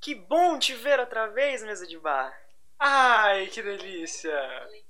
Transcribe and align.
Que 0.00 0.14
bom 0.14 0.58
te 0.58 0.74
ver 0.74 0.98
outra 0.98 1.26
vez, 1.26 1.62
mesa 1.62 1.86
de 1.86 1.98
bar. 1.98 2.32
Ai, 2.78 3.48
que 3.48 3.60
delícia. 3.60 4.32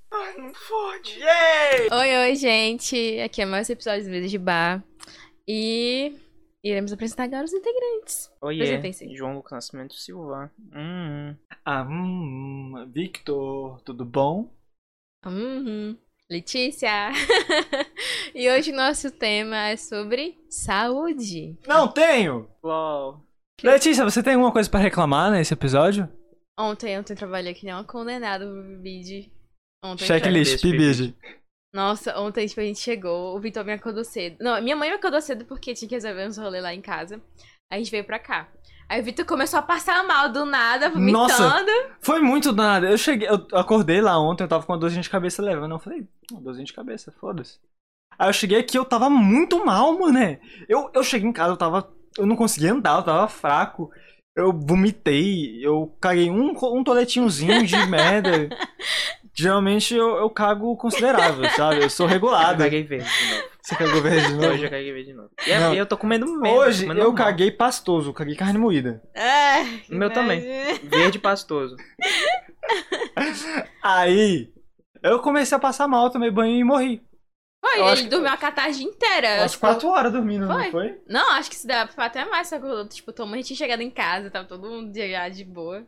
Ai, 0.09 0.37
não 0.37 0.55
fode. 0.55 1.19
Yay! 1.19 1.89
Oi, 1.91 2.17
oi, 2.17 2.37
gente. 2.37 3.19
Aqui 3.21 3.43
é 3.43 3.45
mais 3.45 3.69
um 3.69 3.73
episódio 3.73 4.05
do 4.05 4.11
Mesa 4.11 4.29
de 4.29 4.39
Bar. 4.39 4.85
E 5.49 6.17
iremos 6.63 6.93
apresentar 6.93 7.25
agora 7.25 7.43
os 7.43 7.53
integrantes. 7.53 8.31
Oiê. 8.41 8.81
João 9.13 9.35
Lucas 9.35 9.51
Nascimento 9.51 9.95
Silva. 9.95 10.49
Hum. 10.73 11.35
Ah, 11.65 11.83
hum, 11.83 12.89
Victor, 12.95 13.81
tudo 13.83 14.05
bom? 14.05 14.49
Uhum. 15.27 15.99
Letícia. 16.31 17.11
e 18.33 18.49
hoje 18.49 18.71
nosso 18.71 19.11
tema 19.11 19.71
é 19.71 19.77
sobre 19.77 20.39
saúde. 20.49 21.59
Não 21.67 21.89
tenho! 21.89 22.49
Uau. 22.63 23.29
Letícia, 23.63 24.05
você 24.05 24.23
tem 24.23 24.35
alguma 24.35 24.53
coisa 24.53 24.69
pra 24.69 24.81
reclamar 24.81 25.31
nesse 25.31 25.53
episódio? 25.55 26.09
Ontem, 26.59 26.99
ontem 26.99 27.13
eu 27.13 27.17
trabalhei 27.17 27.55
que 27.55 27.65
nem 27.65 27.75
uma 27.75 27.85
condenada 27.85 28.45
pro 28.47 28.79
bid. 28.83 29.33
Ontem 29.85 30.05
Checklist, 30.05 30.61
Checklist, 30.61 30.63
PBG. 30.63 31.15
Nossa, 31.73 32.19
ontem, 32.19 32.47
tipo, 32.47 32.61
a 32.61 32.65
gente 32.65 32.81
chegou, 32.81 33.37
o 33.37 33.41
Vitor 33.41 33.65
me 33.65 33.73
acordou 33.73 34.05
cedo. 34.05 34.37
Não, 34.41 34.61
minha 34.61 34.77
mãe 34.77 34.91
me 34.91 34.97
acordou 34.97 35.21
cedo 35.21 35.45
porque 35.45 35.73
tinha 35.73 35.89
que 35.89 35.95
resolver 35.95 36.27
uns 36.27 36.37
rolês 36.37 36.63
lá 36.63 36.75
em 36.75 36.81
casa. 36.81 37.23
Aí 37.71 37.77
a 37.77 37.79
gente 37.79 37.91
veio 37.91 38.05
pra 38.05 38.19
cá. 38.19 38.49
Aí 38.89 39.01
o 39.01 39.05
Vitor 39.05 39.25
começou 39.25 39.61
a 39.61 39.63
passar 39.63 40.05
mal 40.05 40.33
do 40.33 40.45
nada, 40.45 40.91
vomitando. 40.91 41.13
Nossa! 41.13 41.97
Foi 42.01 42.21
muito 42.21 42.51
do 42.53 42.61
nada. 42.61 42.91
Eu 42.91 42.99
cheguei, 42.99 43.29
eu 43.29 43.47
acordei 43.53 44.01
lá 44.01 44.19
ontem, 44.19 44.43
eu 44.43 44.49
tava 44.49 44.67
com 44.67 44.73
uma 44.73 44.79
dorzinha 44.79 45.03
de 45.03 45.09
cabeça 45.09 45.41
levando. 45.41 45.73
Eu 45.73 45.79
falei, 45.79 46.09
uma 46.33 46.41
dorzinha 46.41 46.65
de 46.65 46.73
cabeça, 46.73 47.13
foda-se. 47.13 47.61
Aí 48.19 48.29
eu 48.29 48.33
cheguei 48.33 48.59
aqui, 48.59 48.77
eu 48.77 48.85
tava 48.85 49.09
muito 49.09 49.65
mal, 49.65 49.97
mano. 49.97 50.19
Eu, 50.69 50.91
eu 50.93 51.05
cheguei 51.05 51.29
em 51.29 51.33
casa, 51.33 51.53
eu 51.53 51.57
tava. 51.57 51.89
Eu 52.19 52.27
não 52.27 52.37
conseguia 52.37 52.73
andar, 52.73 52.99
eu 52.99 53.03
tava 53.03 53.29
fraco. 53.29 53.91
Eu 54.37 54.53
vomitei, 54.53 55.59
eu 55.65 55.95
caguei 56.01 56.31
um, 56.31 56.53
um 56.53 56.85
toletinhozinho 56.85 57.67
de 57.67 57.77
merda. 57.87 58.49
Geralmente 59.35 59.95
eu, 59.95 60.17
eu 60.17 60.31
cago 60.31 60.77
considerável, 60.77 61.49
sabe? 61.51 61.83
Eu 61.83 61.91
sou 61.91 62.07
Eu 62.07 62.11
regulado. 62.11 62.63
caguei 62.63 62.83
verde 62.83 63.09
de 63.09 63.35
novo. 63.35 63.49
Você 63.63 63.77
cagou 63.77 64.03
verde 64.03 64.27
de 64.29 64.35
novo? 64.35 64.47
Hoje 64.49 64.65
eu 64.65 64.71
caguei 64.71 64.93
verde 64.93 65.11
de 65.11 65.17
novo. 65.17 65.31
E 65.47 65.51
é- 65.51 65.61
Não. 65.61 65.75
eu 65.75 65.85
tô 65.87 65.97
comendo 65.97 66.27
menos. 66.41 66.59
Hoje 66.59 66.83
comendo 66.83 67.01
eu 67.01 67.05
normal. 67.09 67.27
caguei 67.27 67.51
pastoso, 67.51 68.13
caguei 68.13 68.35
carne 68.37 68.59
moída. 68.59 69.03
É, 69.15 69.63
O 69.93 69.97
meu 69.97 70.11
também. 70.11 70.41
Verde 70.85 71.19
pastoso. 71.19 71.77
Aí 73.83 74.49
eu 75.03 75.19
comecei 75.21 75.57
a 75.57 75.61
passar 75.61 75.89
mal, 75.89 76.11
tomei 76.11 76.31
banho 76.31 76.57
e 76.57 76.65
morri. 76.65 77.03
Foi, 77.77 77.93
ele 77.93 78.03
que 78.03 78.09
dormiu 78.09 78.31
a 78.31 78.37
catarde 78.37 78.83
inteira. 78.83 79.41
Umas 79.41 79.53
tipo, 79.53 79.67
quatro 79.67 79.89
horas 79.89 80.13
dormindo, 80.13 80.47
Foi. 80.47 80.65
não 80.65 80.71
foi? 80.71 81.01
Não, 81.09 81.33
acho 81.33 81.51
que 81.51 81.57
se 81.57 81.67
dá 81.67 81.87
pra 81.87 82.07
até 82.07 82.25
mais, 82.25 82.49
só 82.49 82.59
que 82.59 82.67
eu, 82.67 82.89
tipo, 82.89 83.13
tua 83.13 83.27
mãe 83.27 83.43
tinha 83.43 83.57
chegado 83.57 83.81
em 83.81 83.91
casa, 83.91 84.31
tava 84.31 84.47
todo 84.47 84.69
mundo 84.69 84.93
já 84.95 85.29
de 85.29 85.45
boa. 85.45 85.87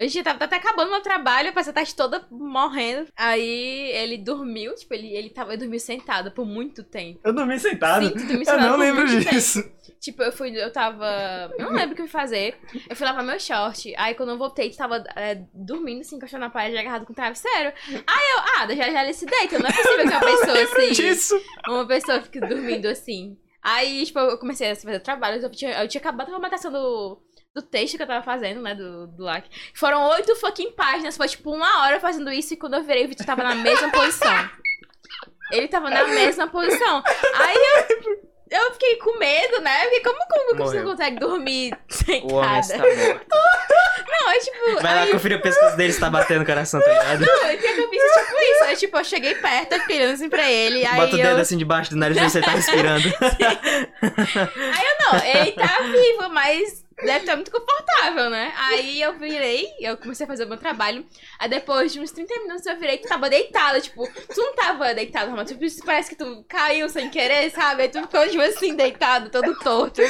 Eu 0.00 0.08
já 0.08 0.22
tava 0.22 0.42
até 0.44 0.56
acabando 0.56 0.90
meu 0.90 1.02
trabalho, 1.02 1.52
a 1.54 1.72
tarde 1.72 1.94
toda 1.94 2.26
morrendo. 2.30 3.06
Aí 3.14 3.90
ele 3.92 4.16
dormiu, 4.16 4.74
tipo, 4.74 4.94
ele, 4.94 5.14
ele 5.14 5.28
tava, 5.28 5.54
dormiu 5.58 5.78
sentado 5.78 6.30
por 6.30 6.46
muito 6.46 6.82
tempo. 6.82 7.20
Eu 7.22 7.34
dormi 7.34 7.60
sentado. 7.60 8.06
Sim, 8.06 8.12
tu 8.14 8.20
dormiu 8.20 8.38
eu 8.38 8.44
sentado 8.46 8.62
não 8.62 8.78
lembro 8.78 9.06
muito 9.06 9.22
tempo. 9.22 9.34
disso. 9.34 9.70
Tipo, 10.00 10.22
eu 10.22 10.32
fui, 10.32 10.56
eu 10.58 10.72
tava. 10.72 11.52
Eu 11.58 11.66
não 11.66 11.72
lembro 11.76 11.92
o 11.92 11.94
que 11.94 12.00
eu 12.00 12.06
fui 12.06 12.20
fazer. 12.20 12.58
Eu 12.88 12.96
fui 12.96 13.06
lavar 13.06 13.22
meu 13.22 13.38
short. 13.38 13.94
Aí 13.98 14.14
quando 14.14 14.30
eu 14.30 14.38
voltei, 14.38 14.70
tu 14.70 14.78
tava 14.78 15.04
é, 15.14 15.42
dormindo, 15.52 16.00
assim, 16.00 16.16
encostando 16.16 16.44
na 16.44 16.50
parede, 16.50 16.78
agarrado 16.78 17.04
com 17.04 17.12
o 17.12 17.16
travesseiro. 17.16 17.70
Aí 17.86 18.26
eu, 18.36 18.40
ah, 18.56 18.74
já 18.74 18.90
já 18.90 19.04
ele 19.04 19.12
se 19.12 19.26
deita. 19.26 19.58
Não 19.58 19.68
é 19.68 19.72
possível 19.72 19.98
que 19.98 20.04
uma 20.04 20.20
pessoa 20.24 20.62
assim. 20.62 20.92
disso. 20.92 21.42
Uma 21.68 21.86
pessoa 21.86 22.22
fique 22.22 22.40
dormindo 22.40 22.86
assim. 22.86 23.36
Aí, 23.62 24.06
tipo, 24.06 24.18
eu 24.18 24.38
comecei 24.38 24.70
a 24.70 24.76
fazer 24.76 25.00
trabalhos. 25.00 25.42
Eu 25.42 25.50
tinha, 25.50 25.82
eu 25.82 25.88
tinha 25.88 26.00
acabado 26.00 26.28
com 26.28 26.32
a 26.32 26.36
formatação 26.36 26.72
do, 26.72 27.20
do 27.54 27.62
texto 27.62 27.96
que 27.96 28.02
eu 28.02 28.06
tava 28.06 28.24
fazendo, 28.24 28.62
né? 28.62 28.74
Do, 28.74 29.08
do 29.08 29.24
LAC. 29.24 29.46
Foram 29.74 30.08
oito 30.10 30.36
fucking 30.36 30.72
páginas. 30.72 31.16
Foi 31.16 31.28
tipo 31.28 31.52
uma 31.52 31.82
hora 31.82 32.00
fazendo 32.00 32.32
isso. 32.32 32.54
E 32.54 32.56
quando 32.56 32.74
eu 32.74 32.84
virei, 32.84 33.04
o 33.04 33.08
Vitor 33.08 33.26
tava 33.26 33.42
na 33.42 33.54
mesma 33.54 33.90
posição. 33.90 34.50
Ele 35.50 35.68
tava 35.68 35.90
na 35.90 36.06
mesma 36.06 36.46
posição. 36.46 37.02
Aí 37.34 37.56
eu. 37.56 38.30
Eu 38.50 38.72
fiquei 38.72 38.96
com 38.96 39.16
medo, 39.16 39.60
né? 39.60 39.82
Porque 39.82 40.00
como, 40.00 40.18
como 40.28 40.50
que 40.50 40.56
você 40.56 40.78
Morreu. 40.78 40.90
consegue 40.90 41.20
dormir 41.20 41.72
O 42.24 42.34
homem 42.34 42.58
está 42.58 42.78
morto. 42.78 43.26
Não, 44.10 44.30
é 44.30 44.38
tipo. 44.40 44.82
Vai 44.82 44.94
lá 44.94 45.02
aí, 45.02 45.12
conferir 45.12 45.38
o 45.38 45.40
pescoço 45.40 45.76
dele 45.76 45.92
se 45.92 46.00
tá 46.00 46.10
batendo 46.10 46.42
o 46.42 46.44
coração, 46.46 46.80
tá 46.80 46.88
ligado? 46.88 47.20
não, 47.20 47.54
o 47.54 47.58
que 47.58 47.66
é 47.66 47.72
que 47.72 47.80
eu 47.80 47.88
fiz? 47.88 48.02
É 48.02 48.24
tipo 48.24 48.38
isso. 48.40 48.64
Aí, 48.64 48.76
tipo, 48.76 48.98
eu 48.98 49.04
cheguei 49.04 49.34
perto, 49.36 49.72
eu 49.74 49.80
fiquei 49.80 49.98
olhando 49.98 50.14
assim 50.14 50.28
pra 50.28 50.50
ele. 50.50 50.84
Aí 50.84 50.96
Bota 50.96 51.14
o 51.14 51.18
eu... 51.20 51.26
dedo 51.28 51.40
assim 51.40 51.56
debaixo 51.56 51.90
do 51.90 51.96
nariz 51.96 52.18
e 52.18 52.20
você 52.28 52.40
tá 52.40 52.50
respirando. 52.50 53.04
Aí 54.02 54.84
eu 54.84 55.12
não, 55.12 55.24
ele 55.24 55.52
tá 55.52 55.78
vivo, 55.82 56.28
mas 56.30 56.84
deve 57.04 57.18
estar 57.20 57.36
muito 57.36 57.50
confortável, 57.50 58.30
né? 58.30 58.52
Aí 58.56 59.00
eu 59.00 59.18
virei, 59.18 59.66
eu 59.80 59.96
comecei 59.96 60.24
a 60.24 60.28
fazer 60.28 60.44
o 60.44 60.48
meu 60.48 60.58
trabalho. 60.58 61.06
Aí 61.38 61.48
depois 61.48 61.92
de 61.92 62.00
uns 62.00 62.10
30 62.10 62.40
minutos 62.40 62.66
eu 62.66 62.78
virei, 62.78 62.98
tu 62.98 63.08
tava 63.08 63.30
deitada, 63.30 63.80
tipo, 63.80 64.06
tu 64.32 64.40
não 64.40 64.54
tava 64.54 64.94
deitado, 64.94 65.30
mas 65.32 65.50
tipo, 65.50 65.84
parece 65.84 66.10
que 66.10 66.16
tu 66.16 66.44
caiu 66.48 66.88
sem 66.88 67.10
querer, 67.10 67.50
sabe? 67.50 67.82
Aí 67.82 67.88
tu 67.88 68.00
ficou, 68.02 68.28
tipo 68.28 68.42
assim, 68.42 68.74
deitado, 68.74 69.30
todo 69.30 69.58
torto. 69.58 70.00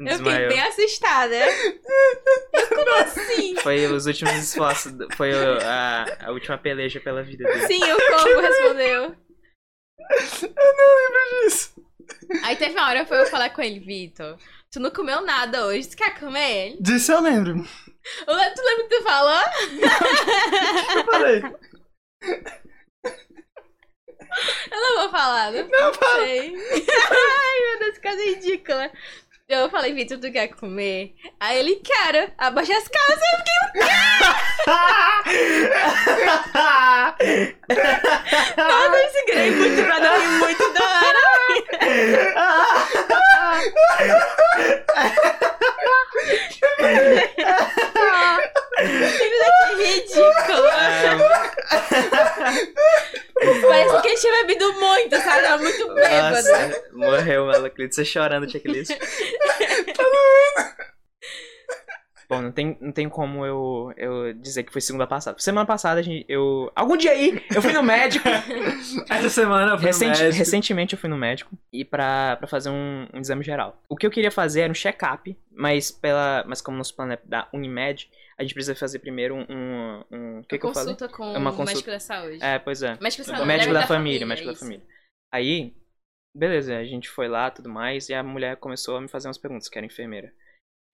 Eu 0.00 0.16
fiquei 0.16 0.48
bem 0.48 0.60
assustada. 0.60 1.34
Eu, 1.34 2.68
como 2.68 2.94
assim? 2.96 3.56
Foi 3.56 3.86
os 3.86 4.06
últimos 4.06 4.34
esforços. 4.34 4.92
Foi 5.14 5.30
a, 5.62 6.06
a 6.26 6.30
última 6.30 6.56
peleja 6.56 6.98
pela 7.00 7.22
vida 7.22 7.44
dele. 7.44 7.66
Sim, 7.66 7.82
o 7.82 7.96
corpo 7.96 8.40
respondeu. 8.40 9.14
Eu 10.42 10.74
não 10.76 10.96
lembro 10.96 11.44
disso. 11.44 11.74
Aí 12.44 12.56
teve 12.56 12.72
uma 12.72 12.88
hora 12.88 13.04
que 13.04 13.12
eu 13.12 13.26
falar 13.26 13.50
com 13.50 13.60
ele, 13.60 13.78
Vitor. 13.78 14.38
Tu 14.72 14.78
não 14.78 14.90
comeu 14.90 15.20
nada 15.22 15.66
hoje, 15.66 15.88
tu 15.88 15.96
quer 15.96 16.16
comer? 16.18 16.76
Disso 16.80 17.10
eu 17.10 17.20
lembro. 17.20 17.54
Tu 18.24 18.30
lembra 18.32 18.88
que 18.88 18.96
tu 18.96 19.02
falou? 19.02 19.42
Eu 20.96 21.04
falei. 21.04 21.42
Eu 24.70 24.80
não 24.80 24.96
vou 25.00 25.10
falar, 25.10 25.50
não, 25.50 25.66
Não, 25.68 25.92
fala. 25.94 26.24
sei. 26.24 26.54
Ai, 26.54 27.60
meu 27.68 27.78
Deus, 27.80 27.98
que 27.98 28.08
coisa 28.08 28.24
ridícula. 28.24 28.92
Eu 29.48 29.68
falei, 29.68 29.92
Vitor, 29.92 30.18
tu 30.20 30.30
quer 30.30 30.46
comer? 30.54 31.14
Aí 31.40 31.58
ele, 31.58 31.74
quero. 31.84 32.32
Abaixa 32.38 32.72
as 32.78 32.86
calças. 32.86 33.18
Eu 33.18 33.38
fiquei, 33.38 33.58
nossa, 38.56 38.96
eu 38.96 39.10
segurei 39.10 39.50
muito 39.50 39.82
pra 39.84 39.98
não 40.00 40.20
rir 40.20 40.28
muito 40.38 40.72
da 40.72 40.80
hora. 40.84 41.18
Que 49.68 49.74
ridículo. 49.82 50.70
Parece 53.68 54.02
que 54.02 54.08
ele 54.08 54.16
tinha 54.16 54.32
bebido 54.46 54.72
muito, 54.74 55.16
sabe? 55.16 55.62
Muito 55.62 55.94
bêbado. 55.94 56.34
Nossa, 56.34 56.82
morreu 56.92 57.44
o 57.44 57.46
Malaclito, 57.46 58.04
chorando 58.04 58.44
no 58.44 58.50
checklist. 58.50 58.90
Bom, 62.30 62.40
não 62.42 62.52
tem, 62.52 62.78
não 62.80 62.92
tem 62.92 63.08
como 63.08 63.44
eu, 63.44 63.92
eu 63.96 64.32
dizer 64.34 64.62
que 64.62 64.70
foi 64.72 64.80
segunda 64.80 65.04
passada. 65.04 65.36
Semana 65.40 65.66
passada, 65.66 65.98
a 65.98 66.02
gente, 66.02 66.24
eu. 66.28 66.70
Algum 66.76 66.96
dia 66.96 67.10
aí, 67.10 67.44
eu 67.52 67.60
fui 67.60 67.72
no 67.72 67.82
médico. 67.82 68.24
Essa 69.10 69.28
semana 69.28 69.72
eu 69.72 69.76
fui 69.78 69.86
Recente- 69.88 70.18
no 70.18 70.24
médico. 70.24 70.38
recentemente 70.38 70.92
eu 70.94 70.98
fui 71.00 71.10
no 71.10 71.16
médico 71.18 71.58
e 71.72 71.84
pra, 71.84 72.36
pra 72.36 72.46
fazer 72.46 72.70
um, 72.70 73.08
um 73.12 73.18
exame 73.18 73.42
geral. 73.42 73.82
O 73.88 73.96
que 73.96 74.06
eu 74.06 74.10
queria 74.12 74.30
fazer 74.30 74.60
era 74.60 74.70
um 74.70 74.74
check-up, 74.74 75.36
mas 75.50 75.90
pela. 75.90 76.44
Mas 76.46 76.60
como 76.62 76.76
nosso 76.78 76.94
plano 76.94 77.14
é 77.14 77.18
da 77.24 77.48
Unimed, 77.52 78.08
a 78.38 78.42
gente 78.44 78.54
precisa 78.54 78.76
fazer 78.76 79.00
primeiro 79.00 79.34
um. 79.34 79.44
um, 79.50 80.04
um 80.12 80.38
o 80.38 80.42
que, 80.44 80.56
que 80.56 80.64
eu 80.64 80.72
com 81.10 81.24
É 81.34 81.36
uma 81.38 81.50
o 81.50 81.56
consulta- 81.56 81.64
médico 81.72 81.90
da 81.90 81.98
saúde. 82.00 82.38
É, 82.40 82.60
pois 82.60 82.80
é. 82.82 82.96
Médico 83.00 83.24
da 83.24 83.32
saúde. 83.32 83.46
médico 83.48 83.72
deve 83.72 83.80
da 83.80 83.86
família, 83.88 84.24
médico 84.26 84.46
da 84.46 84.52
isso. 84.52 84.60
família. 84.64 84.86
Aí, 85.34 85.74
beleza, 86.32 86.76
a 86.76 86.84
gente 86.84 87.08
foi 87.08 87.26
lá 87.26 87.50
tudo 87.50 87.68
mais 87.68 88.08
e 88.08 88.14
a 88.14 88.22
mulher 88.22 88.56
começou 88.56 88.96
a 88.96 89.00
me 89.00 89.08
fazer 89.08 89.26
umas 89.26 89.36
perguntas, 89.38 89.68
que 89.68 89.76
era 89.76 89.84
enfermeira. 89.86 90.32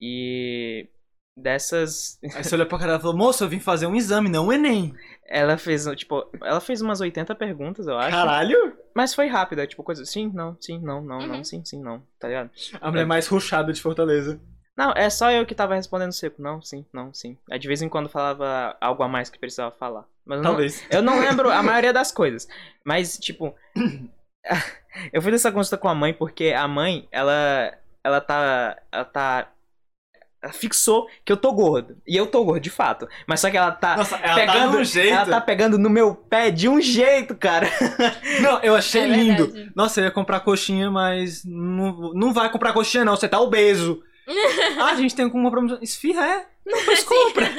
E 0.01 0.89
dessas, 1.37 2.17
Aí 2.35 2.43
você 2.43 2.55
olhou 2.55 2.65
pra 2.67 2.79
cara 2.79 2.95
e 2.95 2.99
falou, 2.99 3.15
moça, 3.15 3.43
eu 3.43 3.49
vim 3.49 3.59
fazer 3.59 3.85
um 3.85 3.95
exame, 3.95 4.27
não 4.27 4.47
um 4.47 4.51
Enem. 4.51 4.93
ela 5.29 5.57
fez, 5.57 5.85
tipo, 5.95 6.25
ela 6.41 6.59
fez 6.59 6.81
umas 6.81 6.99
80 6.99 7.35
perguntas, 7.35 7.85
eu 7.87 7.97
acho. 7.97 8.11
Caralho! 8.11 8.75
Mas 8.95 9.13
foi 9.13 9.27
rápida, 9.27 9.67
tipo, 9.67 9.83
coisa, 9.83 10.03
sim, 10.05 10.31
não, 10.33 10.57
sim, 10.59 10.79
não, 10.79 11.01
não, 11.01 11.19
não, 11.19 11.35
Uhum. 11.37 11.43
sim, 11.43 11.63
sim, 11.63 11.81
não, 11.81 12.01
tá 12.19 12.27
ligado? 12.27 12.49
A 12.81 12.89
mulher 12.89 13.05
mais 13.05 13.27
ruxada 13.27 13.71
de 13.71 13.81
Fortaleza. 13.81 14.39
Não, 14.75 14.91
é 14.93 15.09
só 15.09 15.31
eu 15.31 15.45
que 15.45 15.55
tava 15.55 15.73
respondendo 15.75 16.11
seco, 16.11 16.41
não, 16.41 16.61
sim, 16.61 16.85
não, 16.93 17.13
sim. 17.13 17.37
Aí 17.49 17.57
de 17.59 17.67
vez 17.67 17.81
em 17.81 17.89
quando 17.89 18.09
falava 18.09 18.75
algo 18.81 19.01
a 19.03 19.07
mais 19.07 19.29
que 19.29 19.39
precisava 19.39 19.71
falar. 19.71 20.05
Mas 20.25 20.37
eu 20.37 20.43
não, 20.43 20.51
Talvez. 20.51 20.83
Eu 20.91 21.01
não 21.01 21.19
lembro 21.19 21.49
a 21.49 21.63
maioria 21.63 21.91
das 21.93 22.11
coisas. 22.11 22.47
Mas, 22.83 23.17
tipo. 23.17 23.55
eu 25.13 25.21
fui 25.21 25.31
nessa 25.31 25.51
consulta 25.51 25.77
com 25.77 25.87
a 25.87 25.95
mãe 25.95 26.13
porque 26.13 26.53
a 26.55 26.67
mãe, 26.67 27.07
ela. 27.11 27.73
Ela 28.03 28.21
tá. 28.21 28.77
Ela 28.91 29.05
tá. 29.05 29.51
Ela 30.41 30.53
fixou 30.53 31.07
que 31.25 31.31
eu 31.31 31.37
tô 31.37 31.51
gordo. 31.51 31.97
E 32.07 32.15
eu 32.15 32.27
tô 32.27 32.43
gordo, 32.45 32.61
de 32.61 32.69
fato. 32.69 33.07
Mas 33.25 33.39
só 33.39 33.49
que 33.49 33.57
ela 33.57 33.71
tá. 33.71 33.97
Nossa, 33.97 34.17
ela 34.17 34.35
pegando, 34.35 34.53
tá 34.61 34.67
de 34.71 34.77
um 34.77 34.83
jeito. 34.83 35.13
ela 35.15 35.25
tá 35.25 35.41
pegando 35.41 35.77
no 35.79 35.89
meu 35.89 36.13
pé 36.15 36.51
de 36.51 36.69
um 36.69 36.79
jeito, 36.79 37.35
cara. 37.35 37.67
Não, 38.41 38.59
eu 38.61 38.75
achei 38.75 39.01
É 39.01 39.07
lindo. 39.07 39.47
verdade. 39.47 39.71
Nossa, 39.75 39.99
eu 39.99 40.05
ia 40.05 40.11
comprar 40.11 40.39
coxinha, 40.41 40.91
mas 40.91 41.43
não, 41.43 42.13
não 42.13 42.31
vai 42.33 42.51
comprar 42.51 42.71
coxinha 42.73 43.03
não, 43.03 43.15
você 43.15 43.27
tá 43.27 43.39
obeso. 43.39 44.01
Ah, 44.79 44.91
a 44.91 44.95
gente 44.95 45.15
tem 45.15 45.27
como 45.29 45.43
uma 45.43 45.51
promoção. 45.51 45.79
Esfirra, 45.81 46.25
é? 46.25 46.45
Não, 46.65 46.83
pois 46.85 47.03
compra. 47.03 47.49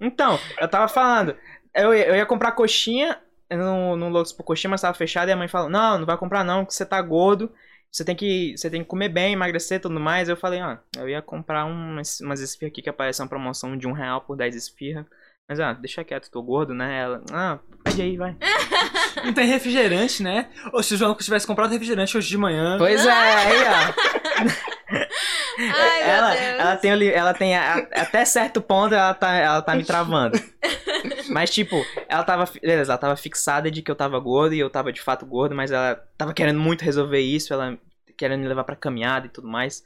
Então, 0.00 0.38
eu 0.60 0.68
tava 0.68 0.88
falando, 0.88 1.36
eu, 1.74 1.92
ia- 1.94 2.06
eu 2.08 2.14
ia 2.16 2.24
comprar 2.26 2.52
coxinha 2.52 3.18
no, 3.50 3.96
no 3.96 4.08
Loucos 4.08 4.32
por 4.32 4.42
coxinha, 4.44 4.70
mas 4.70 4.80
tava 4.80 4.94
fechado, 4.94 5.28
e 5.28 5.32
a 5.32 5.36
mãe 5.36 5.48
falou, 5.48 5.68
não, 5.68 5.98
não 5.98 6.06
vai 6.06 6.16
comprar 6.16 6.42
não, 6.44 6.64
porque 6.64 6.74
você 6.74 6.86
tá 6.86 7.00
gordo, 7.02 7.52
você 7.92 8.06
tem 8.06 8.16
que, 8.16 8.56
você 8.56 8.70
tem 8.70 8.82
que 8.82 8.88
comer 8.88 9.10
bem, 9.10 9.34
emagrecer 9.34 9.76
e 9.76 9.80
tudo 9.80 10.00
mais. 10.00 10.26
Eu 10.26 10.36
falei, 10.36 10.62
ó, 10.62 10.78
eu 10.96 11.08
ia 11.10 11.20
comprar 11.20 11.66
umas, 11.66 12.20
umas 12.20 12.40
esfirras 12.40 12.72
aqui 12.72 12.80
que 12.80 12.88
aparece 12.88 13.20
uma 13.20 13.28
promoção 13.28 13.76
de 13.76 13.86
um 13.86 13.92
real 13.92 14.22
por 14.22 14.34
10 14.34 14.56
esfirras. 14.56 15.04
Mas, 15.46 15.60
ah, 15.60 15.74
deixa 15.74 16.02
quieto, 16.02 16.30
tô 16.30 16.42
gordo, 16.42 16.72
né? 16.72 17.00
Ela, 17.00 17.22
ah, 17.30 17.58
pede 17.84 18.00
aí, 18.00 18.16
vai. 18.16 18.34
Não 19.22 19.34
tem 19.34 19.46
refrigerante, 19.46 20.22
né? 20.22 20.48
Ou 20.72 20.82
se 20.82 20.94
o 20.94 20.96
João 20.96 21.14
tivesse 21.14 21.46
comprado 21.46 21.70
refrigerante 21.70 22.16
hoje 22.16 22.28
de 22.28 22.38
manhã. 22.38 22.78
Pois 22.78 23.04
é, 23.04 23.10
aí, 23.10 23.58
ó. 23.58 24.72
Ai, 25.58 26.02
ela, 26.02 26.34
ela 26.34 26.76
tem, 26.76 26.90
ela 27.08 27.34
tem 27.34 27.56
a- 27.56 27.86
até 27.94 28.24
certo 28.24 28.60
ponto 28.60 28.94
ela 28.94 29.14
tá, 29.14 29.32
ela 29.34 29.62
tá 29.62 29.74
me 29.74 29.84
travando. 29.84 30.38
Mas, 31.30 31.50
tipo, 31.50 31.84
ela 32.08 32.22
tava. 32.24 32.44
Beleza, 32.60 32.92
ela 32.92 32.98
tava 32.98 33.16
fixada 33.16 33.70
de 33.70 33.82
que 33.82 33.90
eu 33.90 33.94
tava 33.96 34.18
gordo 34.18 34.54
e 34.54 34.58
eu 34.60 34.70
tava 34.70 34.92
de 34.92 35.00
fato 35.00 35.26
gordo, 35.26 35.54
mas 35.54 35.70
ela 35.72 35.96
tava 36.16 36.32
querendo 36.32 36.60
muito 36.60 36.82
resolver 36.84 37.20
isso, 37.20 37.52
ela 37.52 37.76
querendo 38.16 38.40
me 38.42 38.48
levar 38.48 38.64
pra 38.64 38.76
caminhada 38.76 39.26
e 39.26 39.30
tudo 39.30 39.48
mais. 39.48 39.82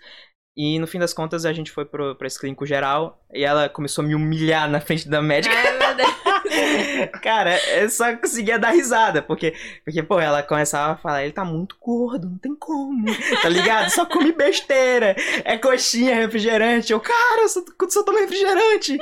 E 0.57 0.79
no 0.79 0.87
fim 0.87 0.99
das 0.99 1.13
contas 1.15 1.45
a 1.45 1.53
gente 1.53 1.71
foi 1.71 1.85
pro, 1.85 2.15
pra 2.17 2.27
esse 2.27 2.39
clínico 2.39 2.67
geral 2.67 3.23
e 3.33 3.45
ela 3.45 3.69
começou 3.69 4.03
a 4.05 4.07
me 4.07 4.15
humilhar 4.15 4.69
na 4.71 4.81
frente 4.81 5.09
da 5.09 5.21
médica. 5.23 5.55
Ai, 5.55 5.79
meu 5.79 5.95
Deus. 5.95 6.16
Cara, 7.23 7.59
eu 7.75 7.89
só 7.89 8.15
conseguia 8.17 8.59
dar 8.59 8.71
risada, 8.71 9.23
porque, 9.23 9.55
porque, 9.85 10.03
pô, 10.03 10.19
ela 10.19 10.43
começava 10.43 10.93
a 10.93 10.97
falar, 10.97 11.25
ele 11.25 11.33
tá 11.33 11.45
muito 11.45 11.77
gordo, 11.81 12.29
não 12.29 12.39
tem 12.39 12.55
como, 12.55 13.05
tá 13.43 13.49
ligado? 13.49 13.91
Só 13.91 14.05
come 14.07 14.33
besteira, 14.33 15.17
é 15.45 15.57
coxinha, 15.59 16.15
refrigerante. 16.15 16.93
Eu, 16.93 17.01
cara, 17.01 17.43
eu 17.43 17.49
só, 17.49 17.63
só 17.89 18.03
tomo 18.03 18.19
refrigerante. 18.19 18.99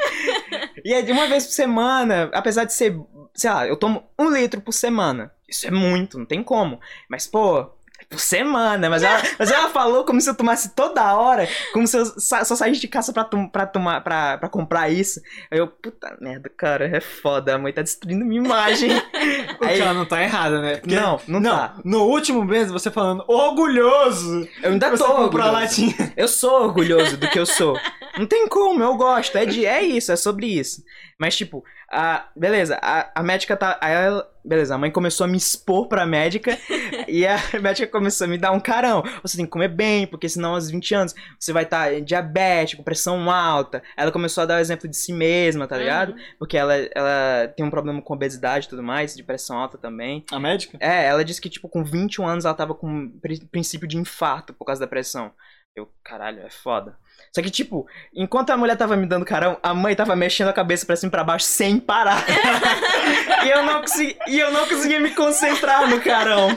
E 0.84 1.02
de 1.02 1.12
uma 1.12 1.26
vez 1.26 1.46
por 1.46 1.52
semana, 1.52 2.30
apesar 2.32 2.64
de 2.64 2.72
ser, 2.72 2.98
sei 3.34 3.50
lá, 3.50 3.66
eu 3.66 3.76
tomo 3.76 4.04
um 4.18 4.30
litro 4.30 4.60
por 4.60 4.72
semana. 4.72 5.32
Isso 5.48 5.66
é 5.66 5.70
muito, 5.70 6.18
não 6.18 6.26
tem 6.26 6.42
como. 6.42 6.80
Mas, 7.08 7.26
pô, 7.26 7.70
por 8.08 8.20
semana. 8.20 8.88
Mas 8.90 9.02
ela, 9.02 9.22
mas 9.38 9.50
ela 9.50 9.68
falou 9.70 10.04
como 10.04 10.20
se 10.20 10.28
eu 10.30 10.34
tomasse 10.34 10.74
toda 10.74 11.14
hora, 11.16 11.48
como 11.72 11.86
se 11.86 11.96
eu 11.96 12.04
sa- 12.06 12.44
só 12.44 12.54
saísse 12.56 12.80
de 12.80 12.88
casa 12.88 13.12
pra, 13.12 13.24
pra, 13.24 13.66
tomar, 13.66 14.00
pra, 14.02 14.38
pra 14.38 14.48
comprar 14.48 14.88
isso. 14.90 15.20
Aí 15.50 15.58
eu, 15.58 15.66
puta 15.68 16.16
merda, 16.20 16.50
cara, 16.56 16.86
é 16.86 17.00
foda, 17.00 17.54
a 17.54 17.58
mãe 17.58 17.72
tá 17.72 17.82
destruindo 17.82 18.24
minha 18.24 18.42
imagem. 18.42 18.90
Porque 19.58 19.64
Aí- 19.74 19.80
ela 19.80 19.94
não 19.94 20.04
tá 20.06 20.22
errada, 20.22 20.60
né? 20.60 20.76
Porque- 20.76 20.94
Não, 20.94 21.20
não 21.28 21.42
tá. 21.42 21.76
No 21.84 22.04
último 22.04 22.44
mês, 22.44 22.70
você 22.70 22.90
falando 22.90 23.24
orgulhoso. 23.28 24.48
Eu 24.62 24.72
ainda 24.72 24.90
você 24.90 25.04
tô 25.04 25.12
orgulhoso. 25.12 25.52
latinha. 25.52 25.94
Eu 26.16 26.28
sou 26.28 26.64
orgulhoso 26.64 27.16
do 27.16 27.28
que 27.28 27.38
eu 27.38 27.46
sou. 27.46 27.78
Não 28.18 28.26
tem 28.26 28.46
como, 28.48 28.82
eu 28.82 28.94
gosto. 28.96 29.36
É, 29.36 29.44
de, 29.44 29.66
é 29.66 29.82
isso, 29.82 30.12
é 30.12 30.16
sobre 30.16 30.46
isso. 30.46 30.82
Mas, 31.18 31.36
tipo, 31.36 31.64
a, 31.94 32.28
beleza, 32.34 32.78
a, 32.82 33.20
a 33.20 33.22
médica 33.22 33.56
tá. 33.56 33.78
Aí 33.80 33.92
ela, 33.92 34.28
beleza, 34.44 34.74
a 34.74 34.78
mãe 34.78 34.90
começou 34.90 35.24
a 35.24 35.28
me 35.28 35.36
expor 35.36 35.86
pra 35.88 36.04
médica 36.04 36.58
e 37.08 37.26
a 37.26 37.38
médica 37.60 37.86
começou 37.86 38.24
a 38.24 38.28
me 38.28 38.36
dar 38.36 38.50
um 38.52 38.60
carão. 38.60 39.02
Você 39.22 39.36
tem 39.36 39.46
que 39.46 39.52
comer 39.52 39.68
bem, 39.68 40.06
porque 40.06 40.28
senão 40.28 40.54
aos 40.54 40.70
20 40.70 40.94
anos 40.94 41.14
você 41.38 41.52
vai 41.52 41.62
estar 41.64 42.00
diabético, 42.00 42.82
pressão 42.82 43.30
alta. 43.30 43.82
Ela 43.96 44.10
começou 44.12 44.42
a 44.42 44.46
dar 44.46 44.56
o 44.56 44.60
exemplo 44.60 44.88
de 44.88 44.96
si 44.96 45.12
mesma, 45.12 45.66
tá 45.66 45.76
ligado? 45.76 46.10
Uhum. 46.12 46.18
Porque 46.38 46.56
ela, 46.56 46.74
ela 46.74 47.48
tem 47.56 47.64
um 47.64 47.70
problema 47.70 48.02
com 48.02 48.14
obesidade 48.14 48.66
e 48.66 48.68
tudo 48.68 48.82
mais, 48.82 49.14
de 49.14 49.22
pressão 49.22 49.56
alta 49.58 49.78
também. 49.78 50.24
A 50.32 50.40
médica? 50.40 50.76
É, 50.80 51.04
ela 51.06 51.24
disse 51.24 51.40
que, 51.40 51.48
tipo, 51.48 51.68
com 51.68 51.84
21 51.84 52.26
anos 52.26 52.44
ela 52.44 52.54
tava 52.54 52.74
com 52.74 53.08
pri- 53.20 53.44
princípio 53.46 53.86
de 53.88 53.96
infarto 53.96 54.52
por 54.52 54.64
causa 54.64 54.80
da 54.80 54.86
pressão. 54.86 55.32
Eu, 55.76 55.88
caralho, 56.04 56.40
é 56.40 56.50
foda. 56.50 56.96
Só 57.34 57.42
que, 57.42 57.50
tipo, 57.50 57.84
enquanto 58.14 58.50
a 58.50 58.56
mulher 58.56 58.76
tava 58.76 58.96
me 58.96 59.06
dando 59.06 59.24
carão, 59.24 59.58
a 59.60 59.74
mãe 59.74 59.94
tava 59.96 60.14
mexendo 60.14 60.48
a 60.48 60.52
cabeça 60.52 60.86
pra 60.86 60.94
cima 60.94 61.08
e 61.08 61.10
pra 61.10 61.24
baixo 61.24 61.46
sem 61.46 61.78
parar. 61.80 62.24
e, 63.44 63.50
eu 63.50 63.62
não 63.64 63.80
consegui, 63.80 64.16
e 64.28 64.38
eu 64.38 64.52
não 64.52 64.66
conseguia 64.68 65.00
me 65.00 65.10
concentrar 65.10 65.88
no 65.88 66.00
carão. 66.00 66.48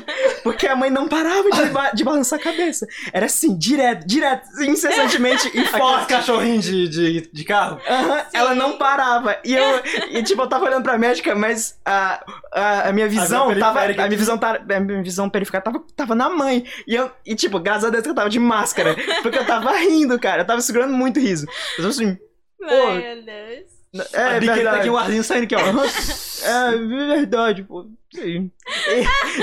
Porque 0.43 0.67
a 0.67 0.75
mãe 0.75 0.89
não 0.89 1.07
parava 1.07 1.49
de, 1.49 1.65
ba- 1.65 1.91
de 1.91 2.03
balançar 2.03 2.39
a 2.39 2.41
cabeça. 2.43 2.85
Era 3.11 3.25
assim, 3.25 3.57
direto, 3.57 4.05
direto, 4.05 4.47
incessantemente 4.61 5.45
e 5.47 5.49
Aqueles 5.49 5.69
forte. 5.69 6.07
cachorrinhos 6.09 6.63
de, 6.65 6.87
de, 6.87 7.29
de 7.33 7.43
carro. 7.43 7.79
Sim. 7.79 8.27
ela 8.33 8.53
não 8.53 8.77
parava. 8.77 9.35
E 9.43 9.55
eu, 9.55 9.81
e, 10.11 10.21
tipo, 10.23 10.41
eu 10.43 10.47
tava 10.47 10.65
olhando 10.65 10.83
pra 10.83 10.97
médica, 10.97 11.33
mas 11.33 11.77
a, 11.85 12.23
a, 12.53 12.89
a 12.89 12.93
minha 12.93 13.07
visão 13.07 13.47
visão 13.49 13.59
tava. 13.59 13.81
A 13.81 13.87
minha 14.07 14.09
visão, 14.17 14.37
tá, 14.37 14.59
a 14.75 14.79
minha 14.79 15.01
visão 15.01 15.29
periférica 15.29 15.61
tava, 15.71 15.83
tava 15.95 16.13
na 16.13 16.29
mãe. 16.29 16.65
E 16.87 16.93
eu, 16.95 17.11
e 17.25 17.33
tipo, 17.35 17.59
graças 17.59 17.85
a 17.85 17.89
Deus 17.89 18.03
que 18.03 18.09
eu 18.09 18.15
tava 18.15 18.29
de 18.29 18.39
máscara. 18.39 18.95
Porque 19.23 19.39
eu 19.39 19.45
tava 19.45 19.71
rindo, 19.77 20.19
cara. 20.19 20.41
Eu 20.43 20.45
tava 20.45 20.61
segurando 20.67 20.93
muito 20.93 21.19
riso. 21.19 21.45
Eu 21.71 21.77
tava 21.77 21.89
assim. 21.89 22.17
Ai, 22.63 23.15
meu 23.15 23.23
Deus. 23.23 23.77
É, 24.13 24.21
a 24.21 24.39
biqueta 24.39 24.55
verdade. 24.55 24.79
aqui, 24.81 24.89
um 24.89 24.97
arzinho 24.97 25.23
saindo 25.23 25.43
aqui, 25.45 25.55
ó. 25.55 25.59
É 26.43 26.77
verdade, 26.77 27.63
pô. 27.63 27.87
E, 28.15 28.49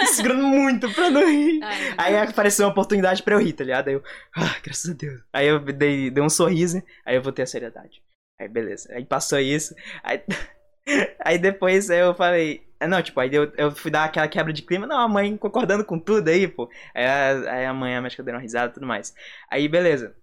segurando 0.06 0.47
muito 0.47 0.88
pra 0.94 1.11
não 1.11 1.26
rir. 1.26 1.61
Ai, 1.62 1.94
Aí 1.99 2.17
apareceu 2.19 2.65
uma 2.67 2.71
oportunidade 2.73 3.23
pra 3.23 3.35
eu 3.35 3.41
rir, 3.41 3.53
tá 3.53 3.65
ligado? 3.65 3.88
Aí 3.88 3.94
eu, 3.94 4.03
ah, 4.37 4.56
graças 4.62 4.91
a 4.91 4.94
Deus. 4.94 5.21
Aí 5.32 5.49
eu 5.49 5.59
dei, 5.59 6.09
dei 6.11 6.23
um 6.23 6.29
sorriso, 6.31 6.81
aí 7.05 7.17
eu 7.17 7.23
vou 7.23 7.32
ter 7.32 7.43
a 7.43 7.47
seriedade. 7.47 8.00
Aí 8.41 8.49
beleza. 8.49 8.88
Aí 8.93 9.05
passou 9.05 9.41
isso. 9.41 9.75
Aí, 10.05 10.23
aí 11.25 11.37
depois 11.38 11.91
eu 11.91 12.15
falei. 12.15 12.62
ah, 12.79 12.87
Não, 12.87 13.03
tipo, 13.03 13.19
aí 13.19 13.35
eu, 13.35 13.53
eu 13.56 13.73
fui 13.73 13.91
dar 13.91 14.05
aquela 14.05 14.29
quebra 14.29 14.53
de 14.53 14.62
clima. 14.62 14.87
Não, 14.87 15.00
a 15.00 15.09
mãe 15.09 15.37
concordando 15.37 15.85
com 15.85 15.99
tudo 15.99 16.29
aí, 16.29 16.47
pô. 16.47 16.71
Aí 16.94 17.05
a, 17.05 17.53
aí 17.55 17.67
a 17.67 17.75
mãe, 17.75 17.97
a 17.97 18.03
médica 18.03 18.23
deu 18.23 18.35
uma 18.35 18.41
risada 18.41 18.71
e 18.71 18.75
tudo 18.75 18.87
mais. 18.87 19.12
Aí 19.50 19.67
beleza. 19.69 20.15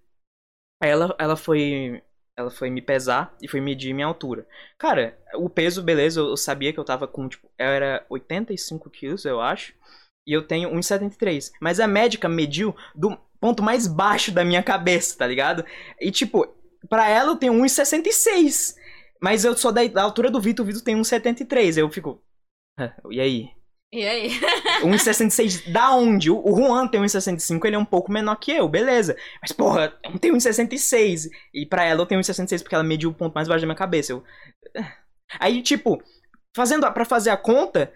Aí 0.82 0.90
ela, 0.90 1.14
ela 1.18 1.36
foi. 1.36 2.02
Ela 2.36 2.50
foi 2.50 2.70
me 2.70 2.80
pesar 2.80 3.36
e 3.42 3.46
foi 3.46 3.60
medir 3.60 3.92
minha 3.94 4.06
altura. 4.06 4.46
Cara, 4.78 5.18
o 5.34 5.50
peso, 5.50 5.82
beleza, 5.82 6.18
eu, 6.20 6.36
sabia 6.36 6.72
que 6.72 6.80
eu 6.80 6.84
tava 6.84 7.06
com, 7.06 7.28
tipo, 7.28 7.46
era 7.58 8.04
85 8.08 8.88
quilos, 8.90 9.24
eu 9.26 9.40
acho. 9.40 9.74
E 10.26 10.32
eu 10.32 10.46
tenho 10.46 10.70
1,73. 10.70 11.52
Mas 11.60 11.78
a 11.78 11.86
médica 11.86 12.28
mediu 12.28 12.74
do 12.94 13.16
ponto 13.40 13.62
mais 13.62 13.86
baixo 13.86 14.32
da 14.32 14.44
minha 14.44 14.62
cabeça, 14.62 15.18
tá 15.18 15.26
ligado? 15.26 15.64
E 16.00 16.10
tipo, 16.10 16.46
pra 16.88 17.08
ela 17.08 17.32
eu 17.32 17.36
tenho 17.36 17.52
1,66. 17.54 18.76
Mas 19.20 19.44
eu 19.44 19.56
sou 19.56 19.70
da, 19.72 19.82
altura 20.02 20.30
do 20.30 20.40
Vitor, 20.40 20.64
o 20.64 20.66
Vitor 20.66 20.82
tem 20.82 20.96
1,73. 20.96 21.76
Eu 21.76 21.90
fico. 21.90 22.20
"Ah, 22.78 22.94
E 23.10 23.20
aí? 23.20 23.50
E 23.92 24.06
aí? 24.06 24.30
1,66 24.82 25.70
da 25.70 25.94
onde? 25.94 26.30
O 26.30 26.56
Juan 26.56 26.88
tem 26.88 27.00
1,65, 27.02 27.64
ele 27.66 27.76
é 27.76 27.78
um 27.78 27.84
pouco 27.84 28.10
menor 28.10 28.36
que 28.36 28.50
eu, 28.50 28.66
beleza. 28.68 29.16
Mas, 29.40 29.52
porra, 29.52 29.92
eu 30.04 30.10
não 30.12 30.18
tenho 30.18 30.34
1,66. 30.34 31.28
E 31.52 31.66
pra 31.66 31.84
ela 31.84 32.00
eu 32.02 32.06
tenho 32.06 32.20
1,66 32.20 32.62
porque 32.62 32.74
ela 32.74 32.84
mediu 32.84 33.10
o 33.10 33.14
ponto 33.14 33.34
mais 33.34 33.48
baixo 33.48 33.60
da 33.60 33.66
minha 33.66 33.76
cabeça. 33.76 34.12
Eu... 34.12 34.24
Aí, 35.38 35.62
tipo, 35.62 36.02
fazendo 36.56 36.84
a- 36.86 36.90
pra 36.90 37.04
fazer 37.04 37.30
a 37.30 37.36
conta, 37.36 37.92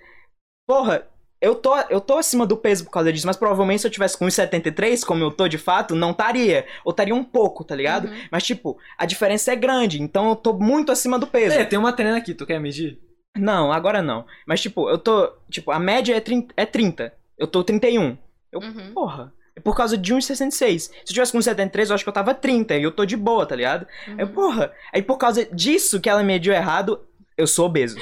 porra, 0.68 1.06
eu 1.40 1.54
tô, 1.54 1.74
eu 1.90 2.00
tô 2.00 2.18
acima 2.18 2.46
do 2.46 2.56
peso 2.56 2.84
por 2.84 2.90
causa 2.90 3.12
disso, 3.12 3.26
mas 3.26 3.36
provavelmente 3.36 3.80
se 3.80 3.86
eu 3.86 3.90
tivesse 3.90 4.18
com 4.18 4.26
1,73, 4.26 5.02
como 5.04 5.22
eu 5.24 5.30
tô 5.30 5.48
de 5.48 5.58
fato, 5.58 5.94
não 5.94 6.10
estaria. 6.10 6.66
Ou 6.84 6.90
estaria 6.90 7.14
um 7.14 7.24
pouco, 7.24 7.64
tá 7.64 7.74
ligado? 7.74 8.08
Uhum. 8.08 8.20
Mas, 8.30 8.42
tipo, 8.42 8.78
a 8.98 9.06
diferença 9.06 9.52
é 9.52 9.56
grande, 9.56 10.02
então 10.02 10.28
eu 10.28 10.36
tô 10.36 10.52
muito 10.52 10.92
acima 10.92 11.18
do 11.18 11.26
peso. 11.26 11.56
É, 11.56 11.64
tem 11.64 11.78
uma 11.78 11.92
treina 11.92 12.18
aqui, 12.18 12.34
tu 12.34 12.44
quer 12.46 12.58
medir? 12.60 12.98
Não, 13.38 13.72
agora 13.72 14.00
não. 14.02 14.24
Mas, 14.46 14.60
tipo, 14.60 14.88
eu 14.90 14.98
tô. 14.98 15.32
Tipo, 15.50 15.70
a 15.70 15.78
média 15.78 16.14
é 16.16 16.20
30. 16.20 16.54
É 16.56 16.64
30. 16.66 17.12
Eu 17.38 17.46
tô 17.46 17.62
31. 17.64 18.16
Eu, 18.52 18.60
Uhum. 18.60 18.92
porra. 18.94 19.32
É 19.54 19.60
por 19.60 19.74
causa 19.74 19.96
de 19.96 20.12
1,66. 20.14 20.82
Se 20.82 20.90
eu 21.00 21.04
tivesse 21.14 21.32
com 21.32 21.40
73, 21.40 21.88
eu 21.88 21.94
acho 21.94 22.04
que 22.04 22.08
eu 22.08 22.12
tava 22.14 22.34
30. 22.34 22.76
E 22.76 22.82
eu 22.82 22.92
tô 22.92 23.04
de 23.06 23.16
boa, 23.16 23.46
tá 23.46 23.56
ligado? 23.56 23.86
Uhum. 24.08 24.14
Eu, 24.18 24.28
porra. 24.28 24.72
Aí 24.92 25.00
por 25.02 25.16
causa 25.16 25.46
disso 25.46 25.98
que 26.00 26.08
ela 26.10 26.22
mediu 26.22 26.52
errado, 26.52 27.00
eu 27.38 27.46
sou 27.46 27.66
obeso. 27.66 27.96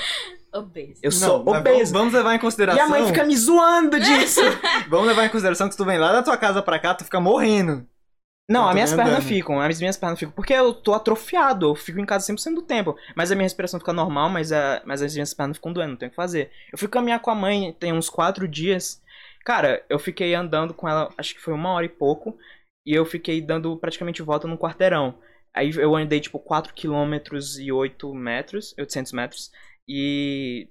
Obeso. 0.52 1.00
Eu 1.02 1.10
sou 1.10 1.44
Não, 1.44 1.52
obeso. 1.58 1.92
Vamos, 1.92 2.12
levar 2.14 2.32
em 2.34 2.36
E 2.36 2.40
consideração. 2.40 2.84
a 2.84 2.88
mãe 2.88 3.06
fica 3.06 3.24
me 3.24 3.36
zoando 3.36 3.98
disso. 3.98 4.40
Vamos 4.88 5.06
levar 5.08 5.24
em 5.24 5.28
consideração 5.28 5.68
que 5.68 5.76
tu 5.76 5.84
vem 5.84 5.98
lá 5.98 6.12
da 6.12 6.22
tua 6.22 6.36
casa 6.36 6.62
pra 6.62 6.78
cá, 6.78 6.94
tu 6.94 7.04
fica 7.04 7.18
morrendo. 7.20 7.84
Não, 8.48 8.68
as 8.68 8.74
minhas 8.74 8.92
andando. 8.92 9.06
pernas 9.06 9.24
ficam, 9.24 9.60
as 9.60 9.80
minhas 9.80 9.96
pernas 9.96 10.18
ficam. 10.18 10.34
Porque 10.34 10.52
eu 10.52 10.74
tô 10.74 10.92
atrofiado, 10.92 11.70
eu 11.70 11.74
fico 11.74 11.98
em 11.98 12.04
casa 12.04 12.30
100% 12.30 12.54
do 12.54 12.62
tempo. 12.62 12.96
Mas 13.16 13.32
a 13.32 13.34
minha 13.34 13.44
respiração 13.44 13.80
fica 13.80 13.92
normal, 13.92 14.28
mas, 14.28 14.52
a, 14.52 14.82
mas 14.84 15.00
as 15.00 15.14
minhas 15.14 15.32
pernas 15.32 15.56
ficam 15.56 15.72
doendo, 15.72 15.92
não 15.92 15.96
tem 15.96 16.08
o 16.08 16.10
que 16.10 16.16
fazer. 16.16 16.50
Eu 16.70 16.76
fui 16.76 16.88
caminhar 16.88 17.20
com 17.20 17.30
a 17.30 17.34
mãe 17.34 17.72
tem 17.72 17.92
uns 17.92 18.10
quatro 18.10 18.46
dias. 18.46 19.02
Cara, 19.44 19.84
eu 19.88 19.98
fiquei 19.98 20.34
andando 20.34 20.74
com 20.74 20.88
ela, 20.88 21.10
acho 21.16 21.34
que 21.34 21.40
foi 21.40 21.54
uma 21.54 21.70
hora 21.70 21.86
e 21.86 21.88
pouco. 21.88 22.36
E 22.86 22.92
eu 22.94 23.06
fiquei 23.06 23.40
dando 23.40 23.76
praticamente 23.78 24.22
volta 24.22 24.46
num 24.46 24.58
quarteirão. 24.58 25.18
Aí 25.54 25.70
eu 25.70 25.96
andei, 25.96 26.20
tipo, 26.20 26.38
4 26.38 26.74
km 26.74 27.38
e 27.58 27.72
8 27.72 28.14
metros, 28.14 28.74
800 28.78 29.12
metros. 29.12 29.52
E 29.88 30.68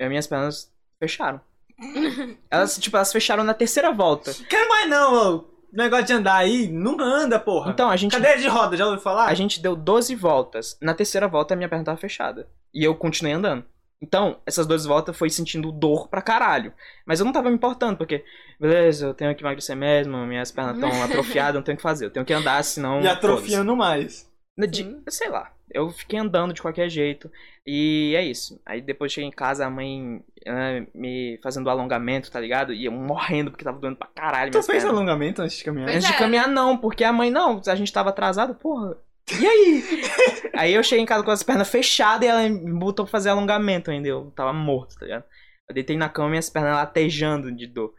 as 0.00 0.08
minhas 0.08 0.26
pernas 0.26 0.72
fecharam. 0.98 1.40
Elas, 2.50 2.78
tipo, 2.78 2.96
elas 2.96 3.12
fecharam 3.12 3.44
na 3.44 3.52
terceira 3.52 3.92
volta. 3.92 4.32
Quero 4.48 4.66
mais 4.68 4.88
não, 4.88 5.34
ô. 5.34 5.55
Negócio 5.72 6.06
de 6.06 6.12
andar 6.12 6.36
aí, 6.36 6.68
não 6.68 6.98
anda, 7.00 7.38
porra. 7.38 7.70
Então, 7.70 7.90
a 7.90 7.96
gente 7.96 8.12
Cadeira 8.12 8.40
de 8.40 8.48
roda, 8.48 8.76
já 8.76 8.86
ouviu 8.86 9.00
falar? 9.00 9.26
A 9.26 9.34
gente 9.34 9.60
deu 9.60 9.76
12 9.76 10.14
voltas. 10.14 10.78
Na 10.80 10.94
terceira 10.94 11.28
volta, 11.28 11.54
a 11.54 11.56
minha 11.56 11.68
perna 11.68 11.84
tava 11.84 11.98
fechada. 11.98 12.48
E 12.72 12.84
eu 12.84 12.94
continuei 12.94 13.34
andando. 13.34 13.64
Então, 14.00 14.38
essas 14.44 14.66
duas 14.66 14.84
voltas 14.84 15.16
foi 15.16 15.30
sentindo 15.30 15.72
dor 15.72 16.08
pra 16.08 16.20
caralho. 16.20 16.72
Mas 17.06 17.18
eu 17.18 17.24
não 17.24 17.32
tava 17.32 17.48
me 17.48 17.56
importando, 17.56 17.96
porque, 17.96 18.24
beleza, 18.60 19.06
eu 19.06 19.14
tenho 19.14 19.34
que 19.34 19.42
emagrecer 19.42 19.74
mesmo, 19.74 20.16
minhas 20.26 20.52
pernas 20.52 20.76
estão 20.76 20.90
atrofiadas, 21.02 21.54
não 21.54 21.62
tenho 21.62 21.74
o 21.74 21.78
que 21.78 21.82
fazer. 21.82 22.06
Eu 22.06 22.10
tenho 22.10 22.26
que 22.26 22.32
andar, 22.32 22.62
senão. 22.62 23.00
E 23.00 23.08
atrofiando 23.08 23.74
mais. 23.74 24.30
De- 24.58 25.02
sei 25.08 25.28
lá. 25.28 25.52
Eu 25.70 25.90
fiquei 25.90 26.18
andando 26.18 26.54
de 26.54 26.62
qualquer 26.62 26.88
jeito. 26.88 27.30
E 27.66 28.14
é 28.16 28.24
isso. 28.24 28.60
Aí 28.64 28.80
depois 28.80 29.12
cheguei 29.12 29.28
em 29.28 29.32
casa, 29.32 29.66
a 29.66 29.70
mãe 29.70 30.22
eh, 30.46 30.86
me 30.94 31.38
fazendo 31.42 31.68
alongamento, 31.68 32.30
tá 32.30 32.40
ligado? 32.40 32.72
E 32.72 32.84
eu 32.84 32.92
morrendo 32.92 33.50
porque 33.50 33.64
tava 33.64 33.78
doendo 33.78 33.96
pra 33.96 34.06
caralho. 34.08 34.52
Tu 34.52 34.62
fez 34.62 34.82
pernas. 34.82 34.96
alongamento 34.96 35.42
antes 35.42 35.58
de 35.58 35.64
caminhar? 35.64 35.86
Pois 35.86 35.96
Antes 35.96 36.08
de 36.08 36.14
é. 36.14 36.18
caminhar, 36.18 36.48
não, 36.48 36.78
porque 36.78 37.04
a 37.04 37.12
mãe, 37.12 37.30
não, 37.30 37.60
a 37.66 37.74
gente 37.74 37.92
tava 37.92 38.10
atrasado, 38.10 38.54
porra. 38.54 38.96
E 39.38 39.44
aí? 39.46 39.82
aí 40.54 40.72
eu 40.74 40.82
cheguei 40.84 41.02
em 41.02 41.06
casa 41.06 41.24
com 41.24 41.30
as 41.32 41.42
pernas 41.42 41.68
fechadas 41.68 42.24
e 42.26 42.30
ela 42.30 42.48
me 42.48 42.78
botou 42.78 43.04
pra 43.04 43.10
fazer 43.12 43.28
alongamento 43.30 43.90
ainda. 43.90 44.06
Eu 44.08 44.30
tava 44.36 44.52
morto, 44.52 44.94
tá 44.98 45.04
ligado? 45.04 45.24
Eu 45.68 45.74
deitei 45.74 45.96
na 45.96 46.08
cama 46.08 46.28
e 46.28 46.30
minhas 46.30 46.48
pernas 46.48 46.76
latejando 46.76 47.50
de 47.50 47.66
dor. 47.66 47.92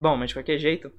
Bom, 0.00 0.16
mas 0.18 0.28
de 0.28 0.34
qualquer 0.34 0.58
jeito. 0.58 0.92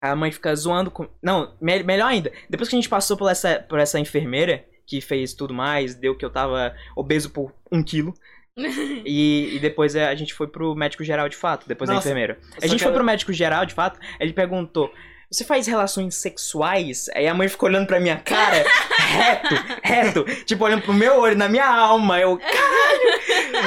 A 0.00 0.16
mãe 0.16 0.32
fica 0.32 0.54
zoando 0.54 0.90
com. 0.90 1.08
Não, 1.22 1.54
me- 1.60 1.82
melhor 1.82 2.08
ainda. 2.08 2.32
Depois 2.48 2.68
que 2.68 2.74
a 2.74 2.78
gente 2.78 2.88
passou 2.88 3.16
por 3.16 3.30
essa, 3.30 3.64
por 3.68 3.78
essa 3.78 4.00
enfermeira, 4.00 4.64
que 4.86 5.00
fez 5.00 5.34
tudo 5.34 5.52
mais, 5.52 5.94
deu 5.94 6.16
que 6.16 6.24
eu 6.24 6.30
tava 6.30 6.74
obeso 6.96 7.30
por 7.30 7.52
um 7.70 7.82
quilo. 7.82 8.14
e, 8.56 9.56
e 9.56 9.58
depois 9.60 9.94
a 9.94 10.14
gente 10.14 10.34
foi 10.34 10.46
pro 10.48 10.74
médico 10.74 11.04
geral 11.04 11.28
de 11.28 11.36
fato, 11.36 11.68
depois 11.68 11.88
da 11.88 11.94
Nossa, 11.94 12.08
enfermeira. 12.08 12.38
só 12.42 12.56
A 12.62 12.66
gente 12.66 12.78
que 12.78 12.84
foi 12.84 12.92
pro 12.92 13.04
médico 13.04 13.32
geral, 13.32 13.64
de 13.66 13.74
fato, 13.74 14.00
ele 14.18 14.32
perguntou: 14.32 14.92
Você 15.30 15.44
faz 15.44 15.66
relações 15.66 16.14
sexuais? 16.16 17.08
Aí 17.14 17.28
a 17.28 17.34
mãe 17.34 17.48
ficou 17.48 17.68
olhando 17.68 17.86
pra 17.86 18.00
minha 18.00 18.16
cara, 18.16 18.64
reto, 18.98 19.54
reto, 19.82 20.24
tipo, 20.44 20.64
olhando 20.64 20.82
pro 20.82 20.92
meu 20.94 21.18
olho, 21.20 21.36
na 21.36 21.48
minha 21.48 21.66
alma. 21.68 22.18
Eu, 22.18 22.38
caralho! 22.38 23.19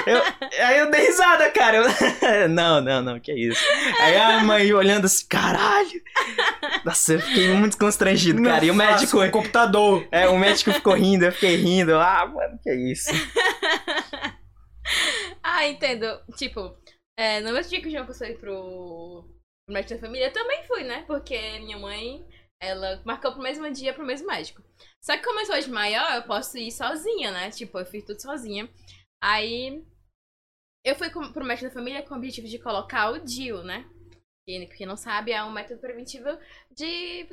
Eu- 0.06 0.66
aí 0.66 0.80
eu 0.80 0.92
dei 0.92 1.08
risada, 1.08 1.50
cara. 1.52 1.78
Eu, 1.78 1.84
não, 2.50 2.82
não, 2.82 3.02
não, 3.02 3.20
que 3.20 3.34
isso. 3.34 3.64
Aí 4.00 4.16
a 4.18 4.44
mãe 4.44 4.72
olhando 4.74 5.06
assim, 5.06 5.26
caralho! 5.28 6.02
Nossa, 6.86 7.14
eu 7.14 7.22
fiquei 7.22 7.50
muito 7.54 7.78
constrangido, 7.78 8.42
Não 8.42 8.50
cara. 8.52 8.66
E 8.66 8.72
o 8.72 8.76
médico. 8.76 9.18
com 9.20 9.32
computador. 9.32 10.08
É, 10.12 10.28
o 10.28 10.38
médico 10.38 10.72
ficou 10.72 10.94
rindo, 10.94 11.26
eu 11.26 11.32
fiquei 11.32 11.56
rindo. 11.56 11.96
Ah, 11.96 12.26
mano, 12.26 12.60
que 12.62 12.74
isso. 12.74 13.12
ah, 15.42 15.68
entendo. 15.68 16.06
Tipo, 16.36 16.76
é, 17.18 17.40
no 17.42 17.54
mesmo 17.54 17.70
dia 17.70 17.82
que 17.82 17.88
o 17.88 17.92
João 17.92 18.06
foi 18.06 18.34
pro, 18.34 19.24
pro 19.66 19.74
médico 19.74 19.96
da 19.96 20.00
família, 20.08 20.28
eu 20.28 20.34
também 20.34 20.64
fui, 20.68 20.84
né? 20.84 21.04
Porque 21.08 21.38
minha 21.60 21.78
mãe, 21.78 22.26
ela 22.62 23.02
marcou 23.06 23.32
pro 23.34 23.42
mesmo 23.42 23.70
dia 23.72 23.94
pro 23.94 24.06
mesmo 24.06 24.28
médico. 24.28 24.62
Só 25.04 25.18
que 25.18 25.24
como 25.24 25.40
eu 25.40 25.46
sou 25.46 25.60
de 25.60 25.70
maior, 25.70 26.16
eu 26.16 26.24
posso 26.24 26.58
ir 26.58 26.72
sozinha, 26.72 27.32
né? 27.32 27.52
Tipo, 27.52 27.80
eu 27.80 27.86
fiz 27.86 28.04
tudo 28.06 28.22
sozinha. 28.22 28.70
Aí, 29.24 29.82
eu 30.86 30.96
fui 30.96 31.10
com, 31.10 31.32
pro 31.32 31.46
médico 31.46 31.70
da 31.70 31.74
família 31.74 32.04
com 32.04 32.14
o 32.14 32.18
objetivo 32.18 32.48
de 32.48 32.60
colocar 32.60 33.10
o 33.12 33.20
DIU, 33.20 33.64
né? 33.64 33.90
Que, 34.46 34.66
quem 34.68 34.86
não 34.86 34.98
sabe, 34.98 35.32
é 35.32 35.42
um 35.44 35.52
método 35.52 35.80
preventivo 35.80 36.28
de 36.76 37.26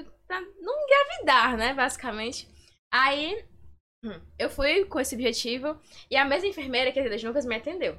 não 0.61 0.75
engravidar, 0.85 1.57
né? 1.57 1.75
Basicamente. 1.75 2.47
Aí, 2.93 3.45
eu 4.39 4.49
fui 4.49 4.85
com 4.85 5.01
esse 5.01 5.17
objetivo 5.17 5.81
e 6.09 6.17
a 6.17 6.25
mesma 6.25 6.49
enfermeira, 6.49 6.93
que 6.93 7.01
é 7.01 7.09
das 7.09 7.23
Lucas, 7.23 7.45
me 7.45 7.57
atendeu. 7.57 7.99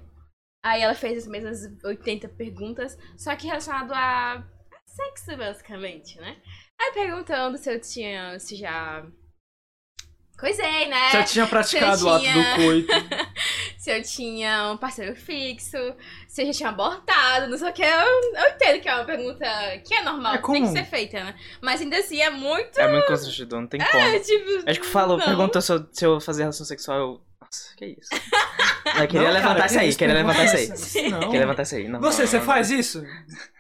Aí 0.63 0.81
ela 0.81 0.93
fez 0.95 1.17
as 1.17 1.27
mesmas 1.27 1.59
80 1.83 2.29
perguntas, 2.29 2.97
só 3.17 3.35
que 3.35 3.47
relacionado 3.47 3.91
a, 3.93 4.35
a 4.35 4.43
sexo, 4.85 5.35
basicamente, 5.35 6.17
né? 6.19 6.41
Aí 6.79 6.93
perguntando 6.93 7.57
se 7.57 7.73
eu 7.73 7.81
tinha. 7.81 8.39
se 8.39 8.55
já. 8.55 9.05
Coisei, 10.39 10.87
né? 10.87 11.11
Já 11.11 11.23
tinha 11.23 11.45
praticado 11.47 11.97
Você 11.97 12.05
o 12.05 12.09
ato 12.09 12.23
tinha- 12.23 12.55
do 12.55 12.55
coito. 12.63 12.93
se 13.81 13.89
eu 13.89 13.99
tinha 14.03 14.71
um 14.71 14.77
parceiro 14.77 15.15
fixo, 15.15 15.75
se 16.27 16.43
eu 16.43 16.45
já 16.45 16.53
tinha 16.53 16.69
abortado, 16.69 17.47
não 17.47 17.57
sei 17.57 17.67
o 17.67 17.73
que. 17.73 17.81
Eu, 17.81 17.87
eu 17.89 18.49
entendo 18.51 18.79
que 18.79 18.87
é 18.87 18.93
uma 18.93 19.05
pergunta 19.05 19.43
que 19.83 19.95
é 19.95 20.03
normal, 20.03 20.35
É 20.35 20.37
que 20.37 20.51
tem 20.51 20.61
que 20.61 20.69
ser 20.69 20.85
feita, 20.85 21.23
né? 21.23 21.35
Mas 21.59 21.81
ainda 21.81 21.97
assim 21.97 22.21
é 22.21 22.29
muito. 22.29 22.79
É 22.79 22.87
muito 22.87 23.07
constrangedor, 23.07 23.59
não 23.59 23.67
tem 23.67 23.81
como. 23.83 24.03
É, 24.03 24.19
tipo. 24.19 24.69
Acho 24.69 24.79
que 24.79 24.85
falou, 24.85 25.17
não. 25.17 25.25
perguntou 25.25 25.59
se 25.63 25.73
eu, 25.73 25.89
se 25.91 26.05
eu 26.05 26.21
fazia 26.21 26.43
relação 26.43 26.63
sexual, 26.63 26.99
eu. 26.99 27.21
Nossa, 27.41 27.75
que 27.75 27.97
isso. 27.99 28.09
Eu 28.85 29.07
queria 29.07 29.27
Não, 29.27 29.33
levantar 29.33 29.55
cara, 29.55 29.65
isso 29.67 29.79
aí, 29.79 29.95
queria 29.95 30.13
levantar 30.15 30.43
isso 30.45 30.55
aí. 30.97 31.09
Não. 31.09 31.19
Queria 31.21 31.39
levantar 31.41 31.61
isso 31.63 31.75
aí. 31.75 31.87
Não, 31.87 31.99
Você, 31.99 32.21
não, 32.21 32.27
você 32.29 32.37
não, 32.37 32.45
faz 32.45 32.71
isso? 32.71 33.03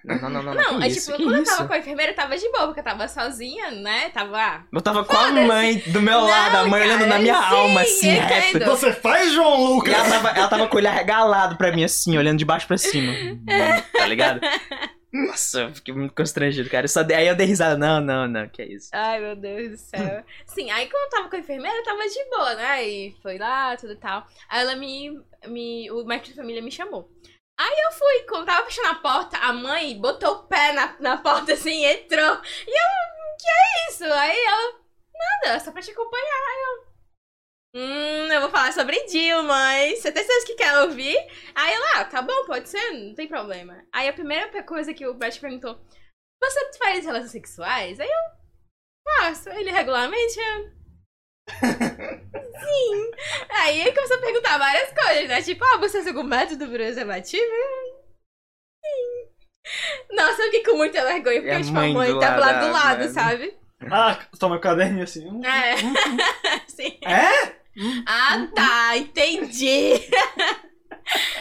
Não, 0.03 0.15
não, 0.17 0.29
não, 0.29 0.43
não. 0.43 0.53
Não, 0.53 0.77
que 0.79 0.83
é 0.85 0.87
isso, 0.87 1.05
tipo, 1.11 1.17
que 1.17 1.23
quando 1.23 1.35
eu 1.35 1.43
isso? 1.43 1.55
tava 1.55 1.67
com 1.67 1.73
a 1.73 1.77
enfermeira, 1.77 2.11
eu 2.11 2.15
tava 2.15 2.37
de 2.37 2.49
boa, 2.51 2.65
porque 2.67 2.79
eu 2.79 2.83
tava 2.83 3.07
sozinha, 3.07 3.71
né? 3.71 4.09
Tava. 4.09 4.37
ah, 4.37 4.61
Eu 4.71 4.81
tava 4.81 5.03
com 5.05 5.15
a 5.17 5.31
mãe 5.31 5.83
do 5.87 6.01
meu 6.01 6.19
lado, 6.21 6.57
a 6.57 6.63
mãe 6.65 6.81
cara, 6.81 6.85
olhando 6.95 7.05
na 7.07 7.19
minha 7.19 7.35
sim, 7.37 7.55
alma, 7.55 7.81
assim, 7.81 8.09
reto. 8.09 8.59
Você 8.65 8.93
faz, 8.93 9.31
João 9.33 9.59
E 9.59 9.67
Lucas? 9.67 9.93
ela 9.93 10.09
tava, 10.09 10.29
ela 10.29 10.47
tava 10.47 10.67
com 10.67 10.75
o 10.75 10.77
olho 10.77 10.87
arregalado 10.89 11.55
pra 11.57 11.71
mim, 11.71 11.83
assim, 11.83 12.17
olhando 12.17 12.39
de 12.39 12.45
baixo 12.45 12.67
pra 12.67 12.77
cima. 12.77 13.13
Tá 13.93 14.05
ligado? 14.07 14.41
Nossa, 15.13 15.63
eu 15.63 15.75
fiquei 15.75 15.93
muito 15.93 16.15
constrangido, 16.15 16.69
cara. 16.69 16.85
Eu 16.85 16.89
só 16.89 17.01
aí 17.01 17.27
eu 17.27 17.35
dei 17.35 17.45
risada. 17.45 17.77
Não, 17.77 17.99
não, 17.99 18.27
não, 18.27 18.47
que 18.47 18.61
é 18.61 18.65
isso. 18.65 18.89
Ai, 18.93 19.19
meu 19.19 19.35
Deus 19.35 19.71
do 19.71 19.77
céu. 19.77 20.23
Sim, 20.47 20.71
aí 20.71 20.87
quando 20.89 21.03
eu 21.03 21.09
tava 21.09 21.29
com 21.29 21.35
a 21.35 21.39
enfermeira, 21.39 21.77
eu 21.77 21.83
tava 21.83 22.07
de 22.07 22.29
boa, 22.29 22.55
né? 22.55 22.87
E 22.87 23.15
foi 23.21 23.37
lá, 23.37 23.75
tudo 23.75 23.93
e 23.93 23.97
tal. 23.97 24.25
Aí 24.47 24.61
ela 24.61 24.75
me. 24.75 25.21
me 25.47 25.91
o 25.91 26.05
médico 26.05 26.29
de 26.29 26.35
família 26.35 26.61
me 26.61 26.71
chamou. 26.71 27.11
Aí 27.59 27.79
eu 27.85 27.91
fui, 27.91 28.23
quando 28.27 28.45
tava 28.45 28.65
fechando 28.65 28.87
a 28.87 28.95
porta, 28.95 29.37
a 29.37 29.53
mãe 29.53 29.99
botou 29.99 30.31
o 30.31 30.43
pé 30.43 30.71
na, 30.73 30.95
na 30.99 31.17
porta 31.17 31.53
assim 31.53 31.83
e 31.83 31.85
entrou. 31.85 32.41
E 32.67 32.71
eu, 32.71 32.87
que 33.37 33.47
é 33.47 33.89
isso? 33.89 34.03
Aí 34.05 34.45
ela, 34.45 34.73
nada, 35.43 35.59
só 35.59 35.71
pra 35.71 35.81
te 35.81 35.91
acompanhar. 35.91 36.23
Aí 36.25 36.61
eu. 36.63 36.90
Hum, 37.73 38.27
eu 38.31 38.41
vou 38.41 38.49
falar 38.49 38.73
sobre 38.73 39.07
Jill, 39.07 39.43
mãe. 39.43 39.95
Você 39.95 40.11
tem 40.11 40.23
certeza 40.23 40.45
que 40.45 40.55
quer 40.55 40.77
ouvir? 40.81 41.17
Aí 41.55 41.73
ela, 41.73 42.01
ah, 42.01 42.05
tá 42.05 42.21
bom, 42.21 42.45
pode 42.45 42.67
ser, 42.67 42.91
não 42.91 43.15
tem 43.15 43.27
problema. 43.27 43.85
Aí 43.93 44.09
a 44.09 44.13
primeira 44.13 44.63
coisa 44.63 44.93
que 44.93 45.07
o 45.07 45.13
médico 45.13 45.41
perguntou: 45.41 45.79
Você 46.43 46.71
faz 46.77 47.05
relações 47.05 47.31
sexuais? 47.31 47.99
Aí 47.99 48.09
eu 48.09 49.17
faço. 49.17 49.49
Ele 49.49 49.71
regularmente? 49.71 50.37
Eu... 50.37 50.81
Sim. 52.61 53.11
Aí 53.49 53.81
ele 53.81 53.93
começou 53.93 54.17
a 54.17 54.21
perguntar 54.21 54.57
várias 54.57 54.93
coisas, 54.93 55.29
né? 55.29 55.41
Tipo, 55.41 55.63
ah, 55.63 55.77
você 55.77 55.99
usa 55.99 56.09
algum 56.09 56.23
método 56.23 56.67
preservativo? 56.67 57.43
Sim. 58.83 59.31
Nossa, 60.11 60.41
eu 60.41 60.45
fiquei 60.45 60.63
com 60.63 60.75
muita 60.75 61.05
vergonha, 61.05 61.41
porque 61.41 61.55
a 61.55 61.63
tipo, 61.63 61.77
a 61.77 61.87
mãe 61.87 62.19
tava 62.19 62.39
lado, 62.39 62.39
lá 62.39 62.59
do 62.59 62.71
lado, 62.71 62.99
mano. 62.99 63.13
sabe? 63.13 63.57
Ah, 63.89 64.19
toma 64.37 64.57
o 64.57 64.59
caderninho 64.59 65.03
assim. 65.03 65.41
É. 65.45 65.75
Sim. 66.67 66.99
É? 67.03 67.60
Ah, 68.05 68.47
tá, 68.53 68.97
entendi. 68.97 69.93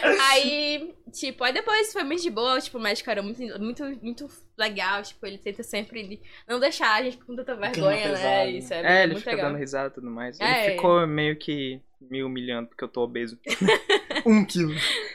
aí, 0.31 0.93
tipo, 1.11 1.43
aí 1.43 1.53
depois 1.53 1.91
foi 1.93 2.03
muito 2.03 2.21
de 2.21 2.29
boa, 2.29 2.59
tipo, 2.59 2.77
o 2.77 2.81
médico 2.81 3.09
era 3.09 3.21
muito, 3.21 3.39
muito, 3.59 3.83
muito 4.01 4.29
legal, 4.57 5.01
tipo, 5.03 5.25
ele 5.25 5.37
tenta 5.37 5.63
sempre 5.63 6.21
não 6.47 6.59
deixar 6.59 6.95
a 6.95 7.03
gente 7.03 7.17
com 7.17 7.35
tanta 7.35 7.55
vergonha, 7.55 8.07
né? 8.07 8.15
pesado. 8.15 8.49
Isso 8.49 8.73
é, 8.73 8.77
É, 8.99 9.03
ele 9.03 9.11
muito 9.13 9.19
fica 9.23 9.31
legal. 9.35 9.49
dando 9.51 9.59
risada 9.59 9.87
e 9.87 9.91
tudo 9.91 10.09
mais. 10.09 10.39
É. 10.39 10.65
Ele 10.65 10.75
ficou 10.75 11.05
meio 11.07 11.35
que 11.37 11.81
me 12.09 12.23
humilhando 12.23 12.67
porque 12.69 12.83
eu 12.83 12.87
tô 12.87 13.01
obeso. 13.03 13.37
Um 14.25 14.45
quilo. 14.45 14.71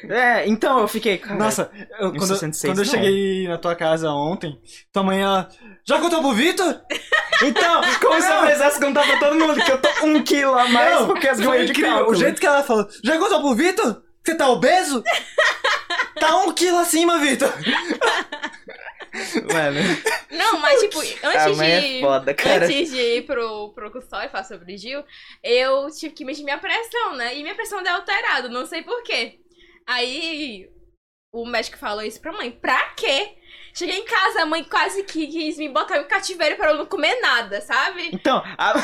É, 0.09 0.49
então 0.49 0.81
eu 0.81 0.89
fiquei. 0.89 1.17
cara, 1.19 1.37
Nossa, 1.39 1.71
eu- 2.01 2.11
quando, 2.11 2.27
66 2.27 2.73
quando 2.73 2.79
eu 2.79 2.85
não. 2.85 2.91
cheguei 2.91 3.47
na 3.47 3.57
tua 3.57 3.77
casa 3.77 4.11
ontem, 4.11 4.59
tua 4.93 5.05
mãe, 5.05 5.21
ela... 5.23 5.49
Já 5.87 6.01
contou 6.01 6.21
pro 6.21 6.33
Vitor? 6.33 6.81
Então, 7.45 7.83
como 8.01 8.19
se 8.19 8.27
eu 8.33 8.41
precisasse 8.41 8.81
contar 8.81 9.05
pra 9.07 9.19
todo 9.19 9.39
mundo 9.39 9.63
que 9.63 9.71
eu 9.71 9.79
tô 9.79 9.89
um 10.07 10.25
quilo 10.25 10.55
a 10.55 10.67
mais 10.71 11.01
Não, 11.01 11.07
porque 11.09 11.29
as 11.29 11.39
ganhei 11.39 11.67
de 11.67 11.73
incrível. 11.73 11.91
cálculo. 11.97 12.17
O 12.17 12.19
jeito 12.19 12.41
que 12.41 12.47
ela 12.47 12.63
falou, 12.63 12.89
já 13.05 13.19
contou 13.19 13.41
pro 13.43 13.55
Vitor? 13.55 14.03
Você 14.25 14.35
tá 14.35 14.49
obeso? 14.49 15.05
Tá 16.19 16.37
um 16.39 16.53
quilo 16.53 16.79
acima, 16.79 17.19
Vitor. 17.19 17.53
Mano, 19.53 19.81
Não, 20.31 20.59
mas 20.59 20.81
tipo, 20.81 21.01
a 21.01 21.29
antes 21.29 21.57
mãe 21.57 21.81
de. 21.81 21.99
é 21.99 22.01
foda, 22.01 22.35
cara. 22.35 22.67
Antes 22.67 22.91
de 22.91 23.01
ir 23.01 23.25
pro, 23.25 23.73
pro 23.73 23.91
consultório 23.91 24.27
e 24.29 24.31
falar 24.31 24.45
sobre 24.45 24.75
o 24.75 24.79
Gil, 24.79 25.03
eu 25.43 25.91
tive 25.91 26.15
que 26.15 26.25
medir 26.25 26.45
minha 26.45 26.59
pressão, 26.59 27.15
né? 27.15 27.35
E 27.37 27.43
minha 27.43 27.55
pressão 27.55 27.83
deu 27.83 27.95
alterado, 27.95 28.49
não 28.51 28.67
sei 28.67 28.83
porquê. 28.83 29.39
Aí 29.87 30.69
o 31.33 31.47
médico 31.47 31.79
falou 31.79 32.03
isso 32.03 32.21
pra 32.21 32.33
mãe. 32.33 32.51
Pra 32.51 32.91
quê? 32.91 33.36
Cheguei 33.77 33.97
em 33.99 34.05
casa, 34.07 34.43
a 34.43 34.47
mãe 34.47 34.65
quase 34.65 35.03
que 35.03 35.27
quis 35.27 35.59
me 35.59 35.69
botar 35.69 35.99
em 35.99 36.05
cativeiro 36.05 36.57
pra 36.57 36.71
eu 36.71 36.79
não 36.79 36.87
comer 36.87 37.21
nada, 37.21 37.61
sabe? 37.61 38.09
Então, 38.13 38.43
a, 38.57 38.75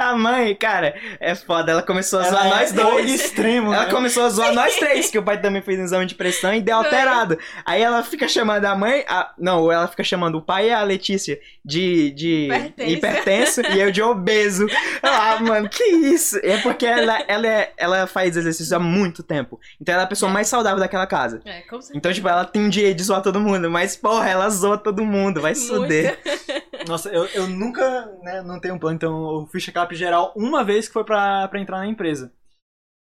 a 0.10 0.16
mãe, 0.16 0.54
cara, 0.56 0.94
é 1.20 1.34
foda. 1.36 1.70
Ela 1.70 1.82
começou 1.82 2.18
a 2.18 2.26
Ela 2.26 2.30
zoar 2.32 2.46
é 2.46 2.50
nós 2.50 2.72
dois. 2.72 3.10
extremo, 3.14 3.72
Ela 3.72 3.84
né? 3.86 3.90
começou 3.92 4.24
a 4.24 4.28
zoar 4.30 4.52
nós 4.54 4.74
três, 4.76 5.08
que 5.08 5.18
o 5.18 5.22
pai 5.22 5.40
também 5.40 5.62
fez 5.62 5.78
um 5.78 5.84
exame 5.84 6.06
de 6.06 6.14
pressão 6.16 6.52
e 6.52 6.60
deu 6.60 6.76
Foi. 6.78 6.86
alterado. 6.86 7.38
Aí 7.64 7.80
ela 7.80 8.02
fica 8.02 8.26
chamando 8.26 8.64
a 8.64 8.74
mãe. 8.74 9.04
a- 9.08 9.32
não, 9.38 9.70
ela 9.70 9.86
fica 9.86 10.02
chamando 10.02 10.38
o 10.38 10.42
pai 10.42 10.68
e 10.68 10.72
a 10.72 10.82
Letícia 10.82 11.38
de, 11.64 12.10
de 12.10 12.48
hipertenso 12.78 13.60
e 13.62 13.80
eu 13.80 13.90
de 13.92 14.02
obeso. 14.02 14.66
Ah, 15.02 15.38
mano, 15.40 15.68
que 15.68 15.84
isso? 15.84 16.38
É 16.42 16.56
porque 16.58 16.86
ela, 16.86 17.22
ela, 17.28 17.46
é- 17.46 17.72
ela 17.76 18.06
faz 18.08 18.36
exercício 18.36 18.76
há 18.76 18.80
muito 18.80 19.22
tempo. 19.22 19.60
Então 19.80 19.92
ela 19.92 20.02
é 20.02 20.06
a 20.06 20.08
pessoa 20.08 20.30
mais 20.30 20.48
saudável 20.48 20.78
daquela 20.80 21.06
casa. 21.06 21.40
É, 21.44 21.60
como 21.62 21.80
se 21.80 21.96
Então, 21.96 22.12
tipo, 22.12 22.28
ela 22.28 22.44
tem 22.44 22.62
um 22.62 22.68
dia 22.68 22.92
de 22.94 23.02
zoar 23.02 23.22
todo 23.22 23.38
mundo, 23.40 23.70
mas, 23.70 23.96
porra, 23.96 24.23
ela 24.28 24.48
zoa 24.48 24.78
todo 24.78 25.04
mundo, 25.04 25.40
vai 25.40 25.54
se 25.54 25.68
fuder. 25.68 26.20
Nossa, 26.86 27.08
eu, 27.08 27.24
eu 27.26 27.46
nunca, 27.46 28.06
né, 28.22 28.42
não 28.42 28.60
tenho 28.60 28.74
um 28.74 28.78
plano, 28.78 28.96
então 28.96 29.40
eu 29.40 29.46
fiz 29.46 29.62
check-up 29.62 29.94
geral 29.94 30.32
uma 30.36 30.62
vez 30.62 30.86
que 30.86 30.92
foi 30.92 31.04
pra, 31.04 31.48
pra 31.48 31.60
entrar 31.60 31.78
na 31.78 31.86
empresa. 31.86 32.32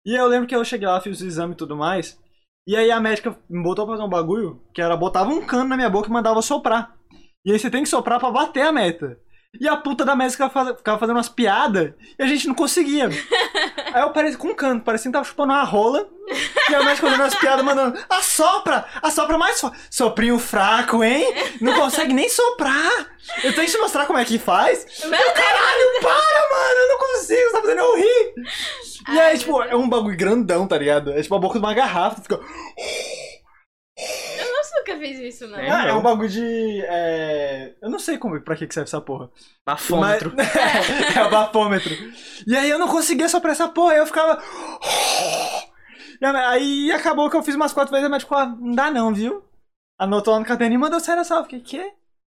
E 0.06 0.14
eu 0.14 0.26
lembro 0.26 0.46
que 0.46 0.54
eu 0.54 0.64
cheguei 0.64 0.86
lá, 0.86 1.00
fiz 1.00 1.20
o 1.20 1.26
exame 1.26 1.54
e 1.54 1.56
tudo 1.56 1.76
mais. 1.76 2.18
E 2.66 2.76
aí 2.76 2.90
a 2.90 3.00
médica 3.00 3.36
me 3.48 3.62
botou 3.62 3.84
pra 3.84 3.94
fazer 3.94 4.06
um 4.06 4.10
bagulho 4.10 4.62
que 4.72 4.80
era 4.80 4.96
botava 4.96 5.30
um 5.30 5.44
cano 5.44 5.68
na 5.68 5.76
minha 5.76 5.90
boca 5.90 6.08
e 6.08 6.12
mandava 6.12 6.40
soprar. 6.42 6.94
E 7.44 7.52
aí 7.52 7.58
você 7.58 7.70
tem 7.70 7.82
que 7.82 7.88
soprar 7.88 8.20
pra 8.20 8.30
bater 8.30 8.62
a 8.62 8.72
meta. 8.72 9.18
E 9.60 9.68
a 9.68 9.76
puta 9.76 10.04
da 10.04 10.16
médica 10.16 10.48
ficava 10.48 10.98
fazendo 10.98 11.16
umas 11.16 11.28
piadas 11.28 11.92
e 12.18 12.22
a 12.22 12.26
gente 12.26 12.48
não 12.48 12.54
conseguia. 12.54 13.08
Aí 13.92 14.00
eu 14.00 14.10
pareci 14.10 14.38
com 14.38 14.48
um 14.48 14.54
cano, 14.54 14.80
parecia 14.80 15.10
que 15.10 15.12
tava 15.12 15.26
chupando 15.26 15.52
uma 15.52 15.62
rola. 15.62 16.08
E 16.70 16.74
a 16.74 16.82
médica 16.82 17.06
fazendo 17.06 17.20
umas 17.22 17.34
piadas 17.34 17.64
mandando: 17.64 17.98
assopra! 18.08 18.84
Assopra 19.02 19.38
mais 19.38 19.60
forte! 19.60 19.78
Soprinho 19.90 20.38
fraco, 20.38 21.02
hein? 21.02 21.26
Não 21.60 21.74
consegue 21.74 22.12
nem 22.12 22.28
soprar! 22.28 23.10
Eu 23.44 23.52
tenho 23.54 23.66
que 23.66 23.72
te 23.72 23.78
mostrar 23.78 24.06
como 24.06 24.18
é 24.18 24.24
que 24.24 24.38
faz. 24.38 24.84
Meu 25.04 25.32
Caralho, 25.32 26.00
para, 26.00 26.48
mano! 26.50 26.78
Eu 26.78 26.88
não 26.88 26.98
consigo, 26.98 27.40
você 27.42 27.52
tá 27.52 27.60
fazendo 27.60 27.78
eu 27.80 27.96
rir! 27.96 28.34
E 29.10 29.20
aí, 29.20 29.38
tipo, 29.38 29.62
é 29.62 29.76
um 29.76 29.88
bagulho 29.88 30.16
grandão, 30.16 30.66
tá 30.66 30.78
ligado? 30.78 31.12
É 31.12 31.22
tipo 31.22 31.34
a 31.34 31.38
boca 31.38 31.58
de 31.58 31.64
uma 31.64 31.74
garrafa, 31.74 32.16
tu 32.16 32.22
fica. 32.22 32.34
Eu 32.36 34.52
não 34.52 34.62
nunca 34.78 34.96
fiz 34.98 35.18
isso, 35.20 35.46
não. 35.46 35.58
É. 35.58 35.70
Ah, 35.70 35.86
é 35.88 35.92
um 35.92 36.02
bagulho 36.02 36.28
de. 36.28 36.82
é, 36.86 37.74
Eu 37.80 37.90
não 37.90 37.98
sei 37.98 38.18
como, 38.18 38.40
pra 38.40 38.56
que 38.56 38.66
que 38.66 38.74
serve 38.74 38.88
essa 38.88 39.00
porra. 39.00 39.30
Bafômetro. 39.64 40.32
Mas- 40.36 40.48
é 41.16 41.22
o 41.24 41.30
bafômetro. 41.30 41.94
E 42.46 42.56
aí 42.56 42.68
eu 42.68 42.78
não 42.78 42.88
conseguia 42.88 43.28
soprar 43.28 43.52
essa 43.52 43.68
porra, 43.68 43.92
aí 43.92 43.98
eu 43.98 44.06
ficava. 44.06 44.42
Aí 46.22 46.92
acabou 46.92 47.28
que 47.28 47.36
eu 47.36 47.42
fiz 47.42 47.54
umas 47.54 47.72
quatro 47.72 47.90
vezes, 47.90 48.06
a 48.06 48.08
médica 48.08 48.28
falou: 48.28 48.56
não 48.56 48.74
dá 48.74 48.90
não, 48.90 49.12
viu? 49.12 49.44
Anotou 49.98 50.34
lá 50.34 50.40
no 50.40 50.46
caderninho 50.46 50.78
e 50.78 50.80
mandou 50.80 51.00
sério 51.00 51.24
só. 51.24 51.38
Eu 51.38 51.44
fiquei, 51.44 51.60
quê? 51.60 51.94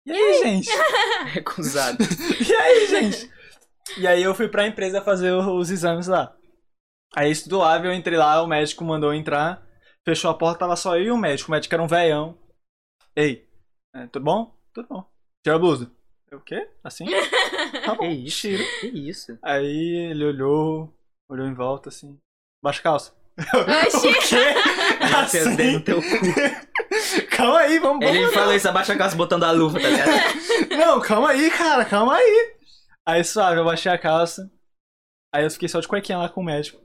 E 0.05 0.11
aí, 0.11 0.43
gente? 0.43 0.69
Recusado. 1.31 1.97
E 2.45 2.53
aí, 2.55 2.87
gente? 2.87 3.31
E 3.97 4.07
aí 4.07 4.23
eu 4.23 4.33
fui 4.33 4.47
pra 4.47 4.67
empresa 4.67 5.01
fazer 5.01 5.31
os 5.31 5.69
exames 5.69 6.07
lá. 6.07 6.35
Aí 7.15 7.31
lado, 7.51 7.85
eu 7.85 7.93
entrei 7.93 8.17
lá, 8.17 8.41
o 8.41 8.47
médico 8.47 8.83
mandou 8.83 9.13
eu 9.13 9.19
entrar, 9.19 9.65
fechou 10.05 10.31
a 10.31 10.33
porta, 10.33 10.59
tava 10.59 10.75
só 10.75 10.97
eu 10.97 11.03
e 11.03 11.11
o 11.11 11.17
médico. 11.17 11.49
O 11.49 11.51
médico 11.51 11.73
era 11.73 11.83
um 11.83 11.87
velhão. 11.87 12.37
Ei, 13.15 13.47
é, 13.95 14.07
tudo 14.07 14.23
bom? 14.23 14.57
Tudo 14.73 14.87
bom. 14.87 15.05
Tira 15.43 15.55
a 15.55 15.59
blusa. 15.59 15.91
Eu, 16.31 16.39
o 16.39 16.41
quê? 16.41 16.67
Assim? 16.83 17.05
Tá 17.85 17.93
bom. 17.93 18.03
Que 18.07 18.07
isso? 18.07 18.41
Tiro. 18.41 18.63
Que 18.79 18.87
isso? 18.87 19.37
Aí 19.41 20.09
ele 20.09 20.25
olhou, 20.25 20.91
olhou 21.29 21.45
em 21.45 21.53
volta 21.53 21.89
assim. 21.89 22.17
Baixa 22.63 22.79
a 22.79 22.83
calça. 22.83 23.22
Oxi. 23.37 24.07
o 24.07 24.21
quê? 24.21 24.35
Ele 25.01 25.27
fez 25.27 25.47
o 25.47 25.55
dedo 25.55 25.71
no 25.71 25.77
Assim? 25.77 25.79
teu 25.81 26.01
cu. 26.01 27.25
Calma 27.35 27.59
aí, 27.59 27.79
vamos 27.79 28.05
Ele 28.05 28.19
vamos- 28.19 28.33
falou 28.33 28.53
isso, 28.53 28.69
abaixa 28.69 28.93
a 28.93 28.97
calça 28.97 29.15
botando 29.15 29.43
a 29.43 29.51
luva, 29.51 29.79
tá 29.79 29.87
ligado? 29.89 30.11
Não, 30.77 30.99
calma 31.01 31.29
aí, 31.29 31.49
cara, 31.49 31.83
calma 31.85 32.15
aí. 32.15 32.53
Aí 33.07 33.23
suave, 33.23 33.57
eu 33.59 33.65
baixei 33.65 33.91
a 33.91 33.97
calça. 33.97 34.49
Aí 35.33 35.43
eu 35.43 35.49
fiquei 35.51 35.67
só 35.67 35.79
de 35.79 35.87
cuequinha 35.87 36.17
lá 36.19 36.29
com 36.29 36.41
o 36.41 36.43
médico. 36.45 36.79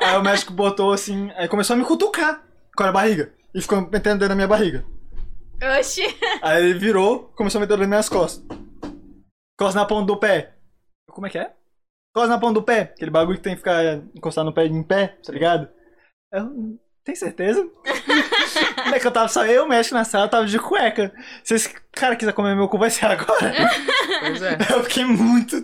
aí 0.00 0.16
o 0.16 0.22
médico 0.22 0.52
botou 0.52 0.92
assim, 0.92 1.30
aí 1.36 1.48
começou 1.48 1.74
a 1.74 1.78
me 1.78 1.84
cutucar 1.84 2.42
com 2.76 2.84
a 2.84 2.92
barriga. 2.92 3.32
E 3.54 3.60
ficou 3.60 3.80
metendo 3.90 4.16
o 4.16 4.18
dedo 4.20 4.28
na 4.30 4.34
minha 4.34 4.48
barriga. 4.48 4.84
Oxi. 5.78 6.02
Aí 6.42 6.62
ele 6.64 6.78
virou, 6.78 7.32
começou 7.36 7.58
a 7.58 7.60
meter 7.62 7.72
o 7.74 7.76
dedo 7.76 7.80
nas 7.80 7.88
minhas 7.88 8.08
costas. 8.08 8.44
Costa 9.58 9.78
na 9.80 9.86
ponta 9.86 10.06
do 10.06 10.16
pé. 10.18 10.54
Como 11.10 11.26
é 11.26 11.30
que 11.30 11.38
é? 11.38 11.52
Costa 12.14 12.28
na 12.28 12.38
ponta 12.38 12.54
do 12.54 12.62
pé. 12.62 12.80
Aquele 12.82 13.10
bagulho 13.10 13.38
que 13.38 13.44
tem 13.44 13.54
que 13.54 13.58
ficar 13.58 13.96
encostado 14.14 14.46
no 14.46 14.54
pé 14.54 14.66
em 14.66 14.82
pé, 14.82 15.18
tá 15.24 15.32
ligado? 15.32 15.68
Eu, 16.32 16.78
tem 17.04 17.14
certeza? 17.14 17.64
Como 18.82 18.94
é 18.94 19.00
que 19.00 19.06
eu 19.06 19.12
tava 19.12 19.28
só 19.28 19.44
eu, 19.44 19.64
o 19.64 19.68
médico 19.68 19.94
na 19.94 20.04
sala, 20.04 20.26
eu 20.26 20.30
tava 20.30 20.46
de 20.46 20.58
cueca. 20.58 21.12
Se 21.42 21.54
esse 21.54 21.74
cara 21.92 22.14
quiser 22.16 22.32
comer 22.32 22.54
meu 22.54 22.68
cu, 22.68 22.78
vai 22.78 22.90
ser 22.90 23.06
agora. 23.06 23.52
Pois 24.20 24.42
é. 24.42 24.56
Eu 24.72 24.84
fiquei 24.84 25.04
muito. 25.04 25.56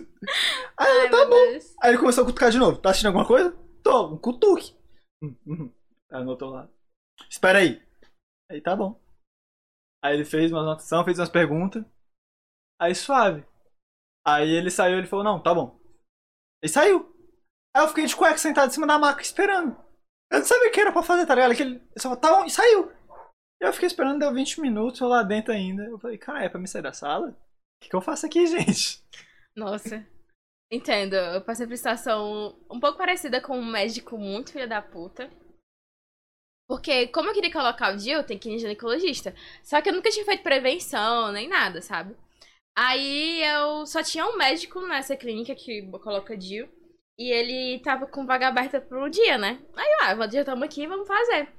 Aí, 0.77 0.87
Ai, 0.87 1.05
eu, 1.05 1.11
tá 1.11 1.25
bom. 1.25 1.51
Deus. 1.51 1.75
Aí 1.81 1.91
ele 1.91 1.97
começou 1.97 2.23
a 2.23 2.27
cutucar 2.27 2.51
de 2.51 2.57
novo. 2.57 2.77
Tá 2.77 2.89
assistindo 2.89 3.07
alguma 3.07 3.25
coisa? 3.25 3.55
Tô, 3.83 4.13
um 4.13 4.17
cutuque. 4.17 4.75
Hum, 5.23 5.35
hum. 5.47 5.71
Aí 6.11 6.21
anotou 6.21 6.49
lá. 6.49 6.67
Espera 7.29 7.59
aí. 7.59 7.81
Aí 8.51 8.61
tá 8.61 8.75
bom. 8.75 8.99
Aí 10.03 10.13
ele 10.13 10.25
fez 10.25 10.51
uma 10.51 10.61
anotação, 10.61 11.05
fez 11.05 11.19
umas 11.19 11.29
perguntas. 11.29 11.83
Aí 12.79 12.93
suave. 12.93 13.45
Aí 14.25 14.49
ele 14.49 14.69
saiu 14.69 14.97
ele 14.97 15.07
falou, 15.07 15.23
não, 15.23 15.41
tá 15.41 15.53
bom. 15.53 15.78
Ele 16.61 16.71
saiu. 16.71 17.15
Aí 17.75 17.83
eu 17.83 17.87
fiquei 17.87 18.05
de 18.05 18.15
cueca 18.15 18.37
sentado 18.37 18.69
em 18.69 18.73
cima 18.73 18.87
da 18.87 18.99
maca 18.99 19.21
esperando. 19.21 19.77
Eu 20.31 20.39
não 20.39 20.45
sabia 20.45 20.69
o 20.69 20.71
que 20.71 20.79
era 20.79 20.91
pra 20.91 21.03
fazer, 21.03 21.25
tá 21.25 21.35
ligado? 21.35 21.55
Que 21.55 21.63
ele 21.63 21.75
ele 21.75 21.89
só 21.97 22.15
bom, 22.15 22.45
e 22.45 22.49
saiu. 22.49 22.91
E 23.61 23.65
eu 23.65 23.73
fiquei 23.73 23.87
esperando, 23.87 24.19
deu 24.19 24.33
20 24.33 24.61
minutos, 24.61 25.01
eu 25.01 25.07
lá 25.07 25.23
dentro 25.23 25.51
ainda. 25.53 25.83
Eu 25.83 25.99
falei, 25.99 26.17
cara, 26.17 26.43
é 26.43 26.49
pra 26.49 26.59
me 26.59 26.67
sair 26.67 26.81
da 26.81 26.93
sala? 26.93 27.29
O 27.29 27.35
que, 27.81 27.89
que 27.89 27.95
eu 27.95 28.01
faço 28.01 28.25
aqui, 28.25 28.45
gente? 28.47 29.03
Nossa. 29.55 30.05
Entendo. 30.71 31.15
Eu 31.15 31.41
passei 31.41 31.67
por 31.67 31.75
situação 31.75 32.55
um 32.69 32.79
pouco 32.79 32.97
parecida 32.97 33.41
com 33.41 33.57
um 33.57 33.65
médico 33.65 34.17
muito 34.17 34.51
filho 34.51 34.69
da 34.69 34.81
puta. 34.81 35.29
Porque, 36.67 37.07
como 37.07 37.29
eu 37.29 37.33
queria 37.33 37.51
colocar 37.51 37.91
o 37.91 37.97
dia, 37.97 38.15
eu 38.15 38.23
tenho 38.23 38.39
que 38.39 38.47
ir 38.47 38.53
no 38.53 38.59
ginecologista. 38.59 39.33
Só 39.63 39.81
que 39.81 39.89
eu 39.89 39.93
nunca 39.93 40.11
tinha 40.11 40.23
feito 40.23 40.43
prevenção, 40.43 41.31
nem 41.31 41.47
nada, 41.47 41.81
sabe? 41.81 42.15
Aí 42.81 43.43
eu 43.43 43.85
só 43.85 44.01
tinha 44.01 44.25
um 44.25 44.37
médico 44.37 44.79
nessa 44.87 45.15
clínica 45.17 45.53
que 45.53 45.81
coloca 45.99 46.37
DIU. 46.37 46.69
E 47.17 47.29
ele 47.29 47.79
tava 47.79 48.07
com 48.07 48.25
vaga 48.25 48.47
aberta 48.47 48.79
pro 48.79 49.09
dia, 49.09 49.37
né? 49.37 49.59
Aí, 49.75 49.85
eu, 50.15 50.23
ah, 50.23 50.29
já 50.29 50.39
estamos 50.39 50.63
aqui, 50.63 50.87
vamos 50.87 51.05
fazer. 51.05 51.49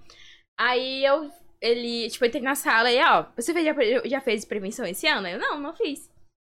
Aí 0.58 1.04
eu, 1.04 1.30
ele, 1.60 2.08
tipo, 2.10 2.24
entrei 2.24 2.42
na 2.42 2.54
sala 2.54 2.90
e, 2.90 2.98
ó, 3.04 3.26
você 3.36 3.52
já, 3.64 3.74
já 4.06 4.20
fez 4.22 4.44
prevenção 4.46 4.86
esse 4.86 5.06
ano? 5.06 5.28
Eu, 5.28 5.38
não, 5.38 5.60
não 5.60 5.74
fiz. 5.74 6.10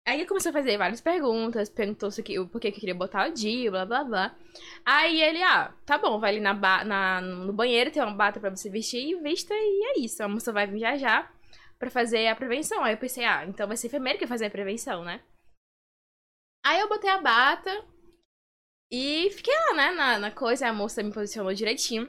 Aí 0.08 0.18
ele 0.20 0.28
começou 0.28 0.50
a 0.52 0.54
fazer 0.54 0.78
várias 0.78 1.02
perguntas, 1.02 1.70
perguntou 1.70 2.12
se 2.12 2.24
que, 2.24 2.40
o 2.40 2.48
porquê 2.48 2.72
que 2.72 2.78
eu 2.78 2.82
queria 2.82 2.96
botar 2.96 3.30
o 3.30 3.34
dia, 3.34 3.72
blá 3.72 3.86
blá 3.86 4.04
blá. 4.06 4.36
Aí 4.86 5.22
ele, 5.22 5.42
ah, 5.44 5.74
tá 5.86 5.98
bom, 5.98 6.20
vai 6.20 6.32
ali 6.32 6.40
na, 6.42 6.54
na- 6.86 7.22
no 7.22 7.54
banheiro, 7.54 7.92
tem 7.92 8.02
uma 8.04 8.14
bata 8.14 8.40
pra 8.40 8.50
você 8.50 8.70
vestir 8.70 9.02
e 9.12 9.16
vista, 9.22 9.54
e 9.54 9.98
é 9.98 10.00
isso. 10.02 10.24
A 10.24 10.28
moça 10.30 10.52
vai 10.54 10.68
vir 10.68 10.80
já 10.80 10.98
já 10.98 11.30
pra 11.84 11.92
fazer 11.92 12.28
a 12.28 12.36
prevenção. 12.36 12.84
Aí 12.84 12.94
eu 12.94 12.98
pensei, 12.98 13.24
ah, 13.26 13.46
então 13.46 13.68
vai 13.68 13.78
ser 13.78 13.88
enfermeiro 13.88 14.18
que 14.18 14.26
vai 14.26 14.36
fazer 14.36 14.46
a 14.46 14.52
prevenção, 14.52 15.04
né? 15.04 15.22
Aí 16.66 16.80
eu 16.80 16.88
botei 16.88 17.10
a 17.10 17.20
bata 17.20 17.72
e 18.92 19.30
fiquei 19.32 19.54
lá, 19.54 19.74
né, 19.74 19.92
na, 19.92 20.20
na 20.20 20.32
coisa, 20.32 20.68
a 20.68 20.74
moça 20.74 21.04
me 21.04 21.12
posicionou 21.14 21.54
direitinho. 21.54 22.08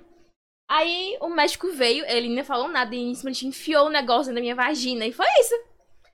Aí 0.70 1.16
o 1.20 1.28
médico 1.28 1.70
veio, 1.72 2.04
ele 2.06 2.34
não 2.34 2.44
falou 2.44 2.68
nada 2.68 2.94
e 2.94 3.14
simplesmente 3.14 3.46
enfiou 3.46 3.86
o 3.86 3.90
negócio 3.90 4.32
na 4.32 4.40
minha 4.40 4.54
vagina 4.54 5.06
e 5.06 5.12
foi 5.12 5.26
isso. 5.40 5.54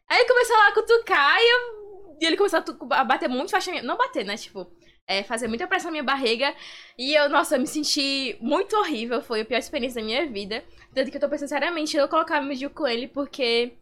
Aí 0.08 0.26
começou 0.26 0.56
lá 0.56 0.68
a 0.68 0.74
cutucar 0.74 1.38
e, 1.40 1.48
eu- 1.50 2.16
e 2.20 2.26
ele 2.26 2.36
começou 2.36 2.60
a, 2.90 3.04
bater 3.04 3.28
muito 3.28 3.52
na 3.52 3.58
minha... 3.70 3.82
Não 3.82 3.96
bater, 3.96 4.24
né? 4.24 4.36
Tipo, 4.36 4.66
é, 5.06 5.22
fazer 5.22 5.48
muita 5.48 5.66
pressão 5.66 5.88
na 5.88 5.92
minha 5.92 6.04
barriga. 6.04 6.54
E 6.98 7.14
eu, 7.14 7.28
nossa, 7.28 7.56
eu 7.56 7.60
me 7.60 7.66
senti 7.66 8.36
muito 8.40 8.76
horrível. 8.76 9.22
Foi 9.22 9.40
a 9.42 9.44
pior 9.44 9.58
experiência 9.58 10.00
da 10.00 10.06
minha 10.06 10.26
vida. 10.26 10.64
Tanto 10.94 11.10
que 11.10 11.16
eu 11.16 11.20
tô 11.20 11.28
pensando 11.28 11.48
seriamente 11.48 11.96
eu 11.96 12.08
colocar 12.08 12.40
meu 12.40 12.54
Gil 12.54 12.70
com 12.70 12.86
ele, 12.86 13.08
porque... 13.08 13.76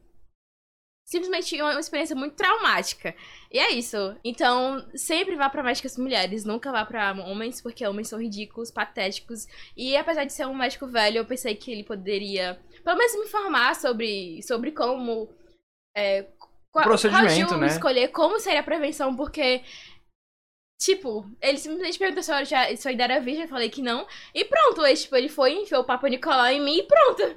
Simplesmente 1.06 1.58
é 1.58 1.64
uma 1.64 1.80
experiência 1.80 2.14
muito 2.14 2.36
traumática. 2.36 3.14
E 3.50 3.58
é 3.58 3.72
isso. 3.72 4.14
Então, 4.22 4.86
sempre 4.94 5.36
vá 5.36 5.48
pra 5.48 5.62
médicas 5.62 5.96
mulheres, 5.96 6.44
nunca 6.44 6.70
vá 6.70 6.84
pra 6.84 7.12
homens, 7.12 7.62
porque 7.62 7.86
homens 7.86 8.08
são 8.08 8.20
ridículos, 8.20 8.70
patéticos. 8.70 9.46
E 9.74 9.96
apesar 9.96 10.24
de 10.24 10.34
ser 10.34 10.46
um 10.46 10.54
médico 10.54 10.86
velho, 10.86 11.16
eu 11.16 11.24
pensei 11.24 11.54
que 11.54 11.72
ele 11.72 11.82
poderia, 11.82 12.60
pelo 12.84 12.98
menos, 12.98 13.14
me 13.14 13.24
informar 13.24 13.74
sobre, 13.74 14.42
sobre 14.42 14.70
como. 14.70 15.30
É, 15.96 16.26
qual, 16.70 16.84
Procedimento, 16.84 17.46
qual 17.46 17.60
né? 17.60 17.66
escolher 17.68 18.08
como 18.08 18.38
seria 18.38 18.60
a 18.60 18.64
prevenção, 18.64 19.16
porque. 19.16 19.62
Tipo, 20.78 21.28
ele 21.40 21.58
simplesmente 21.58 21.98
perguntou 21.98 22.22
se 22.22 22.32
eu 22.32 22.44
já, 22.44 22.76
se 22.76 22.86
eu 22.86 22.90
ainda 22.90 23.04
era 23.04 23.20
virgem, 23.20 23.42
eu 23.42 23.48
falei 23.48 23.68
que 23.68 23.82
não. 23.82 24.06
E 24.34 24.44
pronto, 24.44 24.80
aí, 24.82 24.94
tipo, 24.96 25.16
ele 25.16 25.28
foi, 25.28 25.52
enfiou 25.54 25.82
o 25.82 25.84
Papa 25.86 26.08
Nicolau 26.08 26.46
em 26.46 26.60
mim 26.60 26.78
e 26.78 26.82
pronto. 26.84 27.36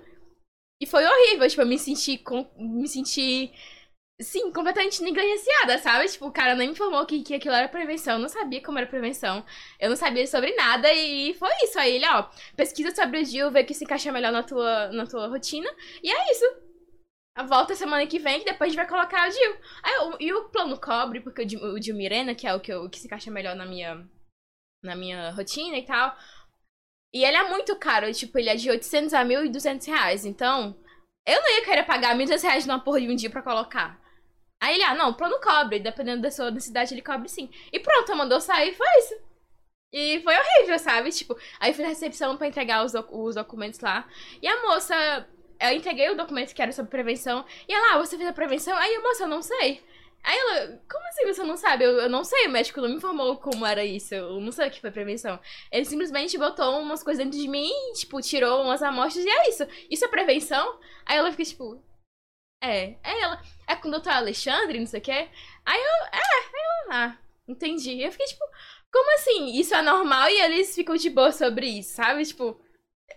E 0.82 0.86
foi 0.88 1.06
horrível, 1.06 1.48
tipo, 1.48 1.62
eu 1.62 1.66
me 1.68 1.78
senti. 1.80 2.18
com- 2.18 2.50
Me 2.58 2.88
senti. 2.88 3.52
Sim, 4.22 4.52
completamente 4.52 5.02
negligenciada, 5.04 5.80
sabe? 5.80 6.08
Tipo, 6.08 6.28
o 6.28 6.32
cara 6.32 6.56
nem 6.56 6.68
me 6.68 6.74
informou 6.74 7.06
que, 7.08 7.24
que 7.24 7.36
aquilo 7.36 7.56
era 7.56 7.68
prevenção. 7.70 8.16
Eu 8.16 8.20
não 8.20 8.30
sabia 8.30 8.62
como 8.64 8.78
era 8.78 8.88
prevenção. 8.88 9.46
Eu 9.80 9.90
não 9.90 9.96
sabia 9.98 10.28
sobre 10.28 10.56
nada 10.56 10.94
e 10.94 11.34
foi 11.36 11.50
isso. 11.64 11.80
Aí 11.80 11.96
ele, 11.96 12.08
ó, 12.08 12.24
pesquisa 12.56 12.94
sobre 12.96 13.22
o 13.22 13.24
DIU, 13.26 13.52
vê 13.52 13.62
o 13.62 13.66
que 13.66 13.74
se 13.74 13.84
encaixa 13.86 14.12
melhor 14.12 14.32
na 14.32 14.44
tua, 14.44 14.90
na 14.92 15.08
tua 15.08 15.28
rotina. 15.28 15.70
E 16.04 16.12
é 16.12 16.32
isso. 16.32 16.46
A 17.36 17.44
volta 17.44 17.76
semana 17.76 18.06
que 18.08 18.20
vem, 18.20 18.40
que 18.40 18.46
depois 18.46 18.68
a 18.68 18.72
gente 18.72 18.76
vai 18.78 18.88
colocar 18.88 19.30
o. 19.30 19.32
Aí, 19.84 19.98
o- 20.08 20.18
e 20.20 20.34
o 20.34 20.50
plano 20.50 20.80
cobre, 20.80 21.22
porque 21.22 21.44
o 21.44 21.46
DIU, 21.46 21.64
o 21.64 21.80
DIU 21.80 21.96
Mirena, 21.96 22.36
que 22.36 22.46
é 22.46 22.54
o 22.54 22.60
que, 22.60 22.72
que 22.90 23.00
se 23.00 23.08
encaixa 23.08 23.32
melhor 23.32 23.56
na 23.56 23.66
minha, 23.66 24.06
na 24.84 24.96
minha 24.96 25.32
rotina 25.32 25.78
e 25.78 25.86
tal. 25.86 26.16
E 27.14 27.24
ele 27.26 27.38
é 27.38 27.50
muito 27.50 27.76
caro, 27.78 28.12
tipo, 28.14 28.38
ele 28.38 28.50
é 28.50 28.56
de 28.56 28.70
800 28.70 29.14
a 29.14 29.24
1.200 29.24 29.86
reais. 29.86 30.26
Então, 30.26 30.78
eu 31.26 31.42
não 31.42 31.50
ia 31.58 31.66
querer 31.66 31.84
pagar 31.84 32.16
1.200 32.16 32.44
reais 32.44 32.66
numa 32.66 32.80
porra 32.84 33.02
de 33.02 33.10
um 33.10 33.16
dia 33.16 33.30
pra 33.30 33.42
colocar. 33.42 34.00
Aí 34.62 34.76
ele, 34.76 34.84
ah, 34.84 34.96
não, 34.96 35.10
o 35.12 35.16
plano 35.16 35.40
cobre. 35.42 35.80
Dependendo 35.80 36.22
da 36.22 36.32
sua 36.32 36.52
necessidade, 36.52 36.94
ele 36.94 37.02
cobre 37.02 37.28
sim. 37.30 37.50
E 37.72 37.80
pronto, 37.80 38.16
mandou 38.16 38.40
sair, 38.42 38.74
foi 38.76 38.88
isso. 39.00 39.16
E 39.94 40.22
foi 40.22 40.36
horrível, 40.38 40.80
sabe? 40.80 41.12
Tipo, 41.12 41.38
aí 41.60 41.74
fui 41.74 41.84
na 41.84 41.90
recepção 41.90 42.38
pra 42.38 42.48
entregar 42.48 42.84
os, 42.86 42.94
os 42.94 43.36
documentos 43.36 43.80
lá. 43.82 44.08
E 44.42 44.48
a 44.48 44.62
moça, 44.62 45.28
eu 45.62 45.78
entreguei 45.78 46.10
o 46.10 46.18
documento 46.18 46.54
que 46.54 46.62
era 46.62 46.72
sobre 46.72 46.92
prevenção. 46.92 47.46
E 47.68 47.74
ela, 47.74 47.96
ah, 47.96 47.98
você 48.00 48.18
fez 48.18 48.28
a 48.28 48.34
prevenção? 48.34 48.76
Aí 48.78 48.96
a 48.96 49.02
moça, 49.02 49.24
eu 49.24 49.28
não 49.28 49.42
sei. 49.42 49.82
Aí 50.24 50.38
ela, 50.38 50.82
como 50.90 51.08
assim 51.08 51.26
você 51.26 51.44
não 51.44 51.58
sabe? 51.58 51.84
Eu, 51.84 52.00
eu 52.00 52.10
não 52.10 52.24
sei, 52.24 52.48
o 52.48 52.52
médico 52.52 52.80
não 52.80 52.90
me 52.90 52.96
informou 52.96 53.38
como 53.38 53.66
era 53.66 53.84
isso. 53.84 54.14
Eu 54.14 54.40
não 54.40 54.52
sei 54.52 54.68
o 54.68 54.72
que 54.72 54.82
foi 54.82 54.92
prevenção. 54.92 55.40
Ele 55.72 55.86
simplesmente 55.86 56.38
botou 56.38 56.80
umas 56.80 57.02
coisas 57.04 57.24
dentro 57.24 57.40
de 57.40 57.48
mim, 57.48 57.72
tipo, 57.96 58.22
tirou 58.22 58.64
umas 58.64 58.84
amostras 58.84 59.26
e 59.26 59.30
é 59.30 59.50
isso. 59.50 59.68
Isso 59.90 60.06
é 60.06 60.08
prevenção? 60.08 60.80
Aí 61.06 61.18
ela 61.18 61.32
fica 61.32 61.44
tipo. 61.46 61.84
É. 62.64 62.96
Aí 63.04 63.20
ela. 63.22 63.42
É 63.68 63.76
com 63.76 63.88
o 63.88 63.92
doutor 63.92 64.14
Alexandre, 64.14 64.80
não 64.80 64.86
sei 64.86 65.00
o 65.00 65.04
quê. 65.04 65.30
Aí 65.66 65.80
eu. 65.82 66.06
É, 66.12 66.18
aí 66.18 66.52
eu. 66.54 66.94
Ah, 66.94 67.18
entendi. 67.48 68.02
Eu 68.02 68.12
fiquei 68.12 68.28
tipo. 68.28 68.44
Como 68.92 69.16
assim? 69.16 69.60
Isso 69.60 69.74
é 69.74 69.82
normal 69.82 70.30
e 70.30 70.42
eles 70.42 70.76
ficam 70.76 70.96
de 70.96 71.10
boa 71.10 71.32
sobre 71.32 71.68
isso, 71.68 71.96
sabe? 71.96 72.24
Tipo. 72.26 72.62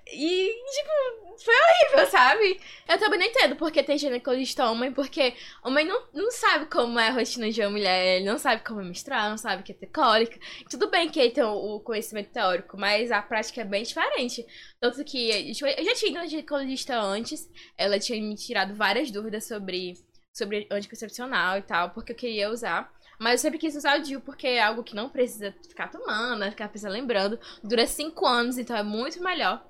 E, 0.07 0.65
tipo, 0.71 1.24
foi 1.43 1.55
horrível, 1.55 2.11
sabe? 2.11 2.61
Eu 2.89 2.99
também 2.99 3.19
não 3.19 3.27
entendo 3.27 3.57
porque 3.57 3.83
tem 3.83 3.99
ginecologista 3.99 4.69
homem, 4.71 4.93
porque 4.93 5.35
homem 5.63 5.87
não, 5.87 6.03
não 6.13 6.31
sabe 6.31 6.67
como 6.67 6.99
é 6.99 7.09
a 7.09 7.13
rotina 7.13 7.51
de 7.51 7.61
uma 7.61 7.71
mulher, 7.71 8.17
ele 8.17 8.25
não 8.25 8.39
sabe 8.39 8.63
como 8.63 8.81
é 8.81 8.85
menstruar, 8.85 9.31
não 9.31 9.39
sabe 9.39 9.63
o 9.63 9.65
que 9.65 9.73
é 9.73 9.75
ter 9.75 9.87
cólica. 9.87 10.39
Tudo 10.71 10.91
bem 10.91 11.09
que 11.09 11.19
ele 11.21 11.31
tem 11.31 11.45
o 11.45 11.81
conhecimento 11.81 12.31
teórico, 12.31 12.77
mas 12.77 13.11
a 13.11 13.23
prática 13.23 13.61
é 13.61 13.65
bem 13.65 13.83
diferente. 13.83 14.47
Tanto 14.81 15.05
que 15.05 15.53
tipo, 15.55 15.67
eu 15.67 15.85
já 15.85 15.95
tinha 15.95 16.11
ido 16.11 16.21
na 16.21 16.27
ginecologista 16.27 16.99
antes, 17.01 17.49
ela 17.77 17.99
tinha 17.99 18.21
me 18.21 18.35
tirado 18.35 18.75
várias 18.75 19.11
dúvidas 19.11 19.47
sobre, 19.47 19.95
sobre 20.33 20.67
anticoncepcional 20.71 21.59
e 21.59 21.63
tal, 21.63 21.91
porque 21.91 22.13
eu 22.13 22.17
queria 22.17 22.51
usar. 22.51 22.93
Mas 23.19 23.33
eu 23.33 23.39
sempre 23.39 23.59
quis 23.59 23.77
usar 23.77 23.99
o 23.99 24.03
DIU 24.03 24.21
porque 24.21 24.47
é 24.47 24.63
algo 24.63 24.83
que 24.83 24.95
não 24.95 25.09
precisa 25.09 25.55
ficar 25.69 25.89
tomando, 25.89 26.51
ficar 26.51 26.69
precisa 26.69 26.91
lembrando. 26.91 27.39
Dura 27.63 27.87
5 27.87 28.27
anos, 28.27 28.59
então 28.59 28.77
é 28.77 28.83
muito 28.83 29.23
melhor. 29.23 29.65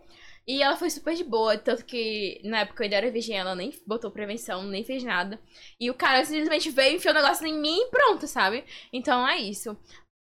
E 0.47 0.63
ela 0.63 0.77
foi 0.77 0.91
super 0.91 1.15
de 1.15 1.25
boa, 1.25 1.57
tanto 1.57 1.85
que 1.85 2.41
na 2.45 2.61
época 2.61 2.83
eu 2.83 2.85
ainda 2.85 2.97
era 2.97 3.11
virgem, 3.11 3.39
ela 3.39 3.55
nem 3.55 3.73
botou 3.87 4.11
prevenção, 4.11 4.63
nem 4.65 4.85
fez 4.85 5.03
nada. 5.03 5.41
E 5.81 5.91
o 5.91 5.95
cara 5.95 6.25
simplesmente 6.25 6.71
veio, 6.71 6.97
enfiou 6.97 7.15
o 7.15 7.17
negócio 7.17 7.47
em 7.47 7.59
mim 7.59 7.79
e 7.79 7.91
pronto, 7.91 8.27
sabe? 8.27 8.65
Então 8.93 9.27
é 9.27 9.39
isso. 9.39 9.77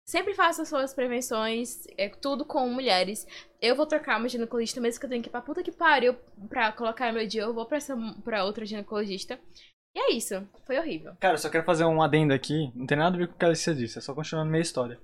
Sempre 0.05 0.33
faça 0.33 0.65
suas 0.65 0.93
prevenções, 0.93 1.85
é 1.95 2.09
tudo 2.09 2.43
com 2.43 2.67
mulheres. 2.67 3.27
Eu 3.61 3.75
vou 3.75 3.85
trocar 3.85 4.17
uma 4.17 4.27
ginecologista, 4.27 4.81
mesmo 4.81 4.99
que 4.99 5.05
eu 5.05 5.09
tenha 5.09 5.21
que 5.21 5.29
ir 5.29 5.31
pra 5.31 5.41
puta 5.41 5.63
que 5.63 5.71
pariu 5.71 6.15
pra 6.49 6.71
colocar 6.71 7.13
meu 7.13 7.27
dia, 7.27 7.43
eu 7.43 7.53
vou 7.53 7.65
pra, 7.65 7.77
essa, 7.77 7.95
pra 8.23 8.43
outra 8.43 8.65
ginecologista. 8.65 9.39
E 9.95 9.99
é 9.99 10.11
isso, 10.11 10.47
foi 10.65 10.77
horrível. 10.79 11.13
Cara, 11.19 11.35
eu 11.35 11.37
só 11.37 11.49
quero 11.49 11.63
fazer 11.63 11.85
um 11.85 12.01
adendo 12.01 12.33
aqui, 12.33 12.71
não 12.75 12.85
tem 12.85 12.97
nada 12.97 13.15
a 13.15 13.19
ver 13.19 13.27
com 13.27 13.35
o 13.35 13.37
que 13.37 13.45
a 13.45 13.47
Alicia 13.47 13.73
disse, 13.73 13.99
é 13.99 14.01
só 14.01 14.13
continuando 14.13 14.49
minha 14.49 14.61
história. 14.61 14.99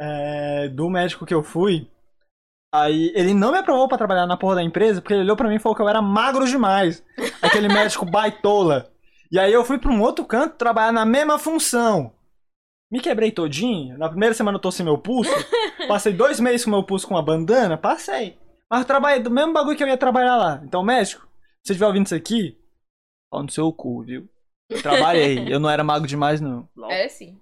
É, 0.00 0.68
do 0.68 0.90
médico 0.90 1.24
que 1.24 1.34
eu 1.34 1.42
fui, 1.42 1.88
Aí 2.72 3.12
ele 3.16 3.34
não 3.34 3.50
me 3.52 3.58
aprovou 3.58 3.88
para 3.88 3.98
trabalhar 3.98 4.26
na 4.26 4.36
porra 4.36 4.56
da 4.56 4.62
empresa 4.62 5.00
porque 5.00 5.14
ele 5.14 5.22
olhou 5.22 5.36
para 5.36 5.48
mim 5.48 5.56
e 5.56 5.58
falou 5.58 5.74
que 5.74 5.82
eu 5.82 5.88
era 5.88 6.00
magro 6.00 6.46
demais. 6.46 7.04
Aquele 7.42 7.66
médico 7.72 8.04
baitola. 8.04 8.90
E 9.30 9.38
aí 9.38 9.52
eu 9.52 9.64
fui 9.64 9.78
para 9.78 9.90
um 9.90 10.00
outro 10.00 10.24
canto 10.24 10.56
trabalhar 10.56 10.92
na 10.92 11.04
mesma 11.04 11.38
função. 11.38 12.12
Me 12.90 13.00
quebrei 13.00 13.30
todinho. 13.30 13.98
Na 13.98 14.08
primeira 14.08 14.34
semana 14.34 14.56
eu 14.56 14.60
torci 14.60 14.82
meu 14.82 14.98
pulso. 14.98 15.30
Passei 15.88 16.12
dois 16.12 16.38
meses 16.40 16.64
com 16.64 16.70
meu 16.70 16.84
pulso 16.84 17.06
com 17.06 17.14
uma 17.14 17.22
bandana. 17.22 17.76
Passei. 17.76 18.38
Mas 18.70 18.80
eu 18.80 18.86
trabalhei 18.86 19.20
do 19.20 19.30
mesmo 19.30 19.52
bagulho 19.52 19.76
que 19.76 19.82
eu 19.82 19.88
ia 19.88 19.96
trabalhar 19.96 20.36
lá. 20.36 20.60
Então, 20.64 20.82
médico, 20.82 21.22
se 21.62 21.68
você 21.68 21.72
estiver 21.72 21.86
ouvindo 21.86 22.06
isso 22.06 22.14
aqui, 22.14 22.56
pau 23.30 23.42
no 23.42 23.50
seu 23.50 23.72
cu, 23.72 24.02
viu? 24.04 24.28
Eu 24.68 24.80
trabalhei. 24.80 25.52
eu 25.52 25.58
não 25.58 25.68
era 25.68 25.82
mago 25.82 26.06
demais, 26.06 26.40
não. 26.40 26.68
É 26.88 27.08
sim. 27.08 27.38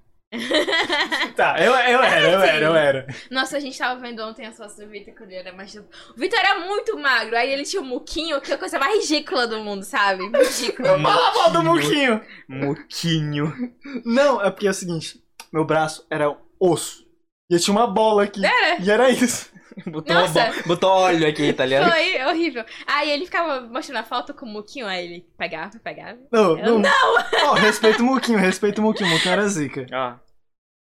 Tá, 1.37 1.57
eu, 1.59 1.73
eu 1.73 2.03
era, 2.03 2.31
eu 2.31 2.41
era, 2.41 2.65
eu 2.67 2.77
era. 2.77 3.07
Nossa, 3.31 3.57
a 3.57 3.61
gente 3.61 3.79
tava 3.79 3.99
vendo 3.99 4.23
ontem 4.23 4.45
as 4.45 4.57
fotos 4.57 4.77
do 4.77 4.87
Vitor 4.87 5.15
quando 5.15 5.31
ele 5.31 5.41
era 5.41 5.53
mais. 5.53 5.75
O 5.75 5.85
Vitor 6.17 6.39
era 6.39 6.61
muito 6.61 6.99
magro, 6.99 7.35
aí 7.35 7.51
ele 7.51 7.65
tinha 7.65 7.81
um 7.81 7.87
muquinho, 7.87 8.39
que 8.41 8.53
é 8.53 8.55
a 8.55 8.59
coisa 8.59 8.79
mais 8.79 9.09
ridícula 9.09 9.47
do 9.47 9.61
mundo, 9.61 9.85
sabe? 9.85 10.25
Ridículo. 10.25 10.89
Fala 11.01 11.35
mal 11.35 11.51
do 11.51 11.63
muquinho. 11.63 12.21
Muquinho. 12.47 13.75
Não, 14.05 14.43
é 14.43 14.51
porque 14.51 14.67
é 14.67 14.71
o 14.71 14.75
seguinte: 14.75 15.23
meu 15.51 15.65
braço 15.65 16.07
era 16.11 16.37
osso. 16.61 17.07
E 17.51 17.55
eu 17.55 17.61
tinha 17.61 17.75
uma 17.75 17.87
bola 17.87 18.25
aqui. 18.25 18.45
Era? 18.45 18.83
E 18.83 18.91
era 18.91 19.09
isso. 19.11 19.51
Botou, 19.87 20.15
Nossa. 20.15 20.53
botou 20.67 20.91
óleo 20.91 21.29
aqui, 21.29 21.53
tá 21.53 21.65
ligado? 21.65 21.91
Foi 21.91 22.25
horrível. 22.25 22.65
Aí 22.87 23.11
ele 23.11 23.25
ficava 23.25 23.61
mostrando 23.61 23.99
a 23.99 24.05
foto 24.05 24.35
com 24.35 24.47
o 24.47 24.49
Muquinho, 24.49 24.87
aí 24.87 25.05
ele 25.05 25.27
pegava, 25.37 25.79
pegava. 25.79 26.19
Não, 26.33 26.59
eu, 26.59 26.65
não. 26.65 26.79
Não! 26.81 27.51
Oh, 27.51 27.55
respeita 27.55 28.03
o 28.03 28.07
Muquinho, 28.07 28.39
respeita 28.39 28.81
o 28.81 28.85
Muquinho. 28.85 29.11
O 29.11 29.13
Muquinho 29.13 29.33
era 29.33 29.49
zica. 29.49 29.87
Ó. 29.93 30.19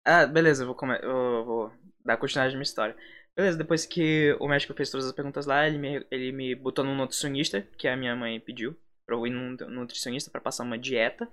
Ah, 0.06 0.25
beleza, 0.25 0.63
eu 0.63 0.67
vou, 0.67 0.75
come... 0.75 0.97
eu 1.01 1.45
vou 1.45 1.71
dar 2.03 2.17
continuidade 2.17 2.53
à 2.53 2.58
minha 2.58 2.63
história. 2.63 2.95
Beleza, 3.36 3.58
depois 3.58 3.86
que 3.86 4.36
o 4.39 4.47
médico 4.47 4.73
fez 4.73 4.91
todas 4.91 5.08
as 5.08 5.12
perguntas 5.12 5.45
lá, 5.45 5.65
ele 5.65 5.77
me, 5.77 6.06
ele 6.12 6.32
me 6.32 6.53
botou 6.53 6.86
num 6.86 6.95
nutricionista, 6.95 7.62
que 7.77 7.88
a 7.88 7.97
minha 7.97 8.15
mãe 8.15 8.39
pediu, 8.39 8.77
pra 9.06 9.15
eu 9.15 9.25
ir 9.25 9.32
num 9.32 9.56
nutricionista 9.69 10.29
para 10.29 10.41
passar 10.41 10.63
uma 10.63 10.77
dieta 10.77 11.27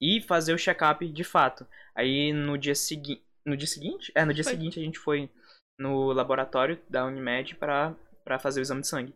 e 0.00 0.20
fazer 0.20 0.52
o 0.52 0.58
check-up 0.58 1.06
de 1.08 1.24
fato. 1.24 1.66
Aí 1.94 2.32
no 2.32 2.56
dia 2.56 2.74
seguinte. 2.74 3.24
No 3.44 3.56
dia 3.56 3.66
seguinte? 3.66 4.12
É, 4.14 4.24
no 4.24 4.32
dia 4.32 4.44
foi. 4.44 4.52
seguinte 4.52 4.78
a 4.78 4.82
gente 4.82 4.98
foi 4.98 5.28
no 5.78 6.12
laboratório 6.12 6.80
da 6.88 7.04
Unimed 7.04 7.56
pra, 7.56 7.94
pra 8.24 8.38
fazer 8.38 8.60
o 8.60 8.62
exame 8.62 8.80
de 8.80 8.88
sangue. 8.88 9.14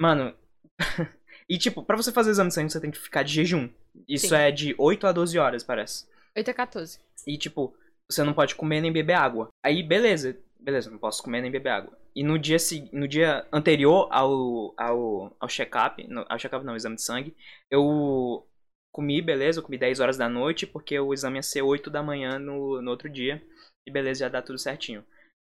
Mano. 0.00 0.34
e 1.48 1.58
tipo, 1.58 1.82
pra 1.84 1.96
você 1.96 2.10
fazer 2.10 2.30
o 2.30 2.32
exame 2.32 2.48
de 2.48 2.54
sangue, 2.54 2.72
você 2.72 2.80
tem 2.80 2.90
que 2.90 2.98
ficar 2.98 3.22
de 3.22 3.32
jejum. 3.32 3.68
Isso 4.08 4.28
Sim. 4.28 4.36
é 4.36 4.50
de 4.50 4.74
8 4.78 5.06
a 5.06 5.12
12 5.12 5.38
horas, 5.38 5.62
parece. 5.62 6.06
8 6.36 6.50
a 6.50 6.54
14. 6.54 6.98
E 7.26 7.36
tipo, 7.36 7.76
você 8.10 8.22
não 8.22 8.32
pode 8.32 8.54
comer 8.54 8.80
nem 8.80 8.92
beber 8.92 9.14
água. 9.14 9.48
Aí, 9.64 9.82
beleza. 9.82 10.38
Beleza, 10.58 10.90
não 10.90 10.98
posso 10.98 11.22
comer 11.22 11.42
nem 11.42 11.50
beber 11.50 11.70
água. 11.70 11.98
E 12.14 12.22
no 12.22 12.38
dia, 12.38 12.56
no 12.92 13.08
dia 13.08 13.46
anterior 13.52 14.08
ao, 14.10 14.74
ao, 14.76 15.36
ao 15.40 15.48
check-up, 15.48 16.06
ao 16.28 16.38
check-up 16.38 16.64
não, 16.64 16.76
exame 16.76 16.94
de 16.94 17.02
sangue, 17.02 17.34
eu 17.70 18.46
comi, 18.92 19.20
beleza, 19.22 19.58
eu 19.58 19.62
comi 19.64 19.78
10 19.78 19.98
horas 19.98 20.18
da 20.18 20.28
noite, 20.28 20.66
porque 20.66 20.98
o 21.00 21.14
exame 21.14 21.38
ia 21.38 21.42
ser 21.42 21.62
8 21.62 21.90
da 21.90 22.02
manhã 22.02 22.38
no, 22.38 22.80
no 22.80 22.90
outro 22.90 23.08
dia. 23.08 23.42
E 23.86 23.90
beleza, 23.90 24.20
já 24.20 24.28
dá 24.28 24.40
tudo 24.40 24.58
certinho 24.58 25.04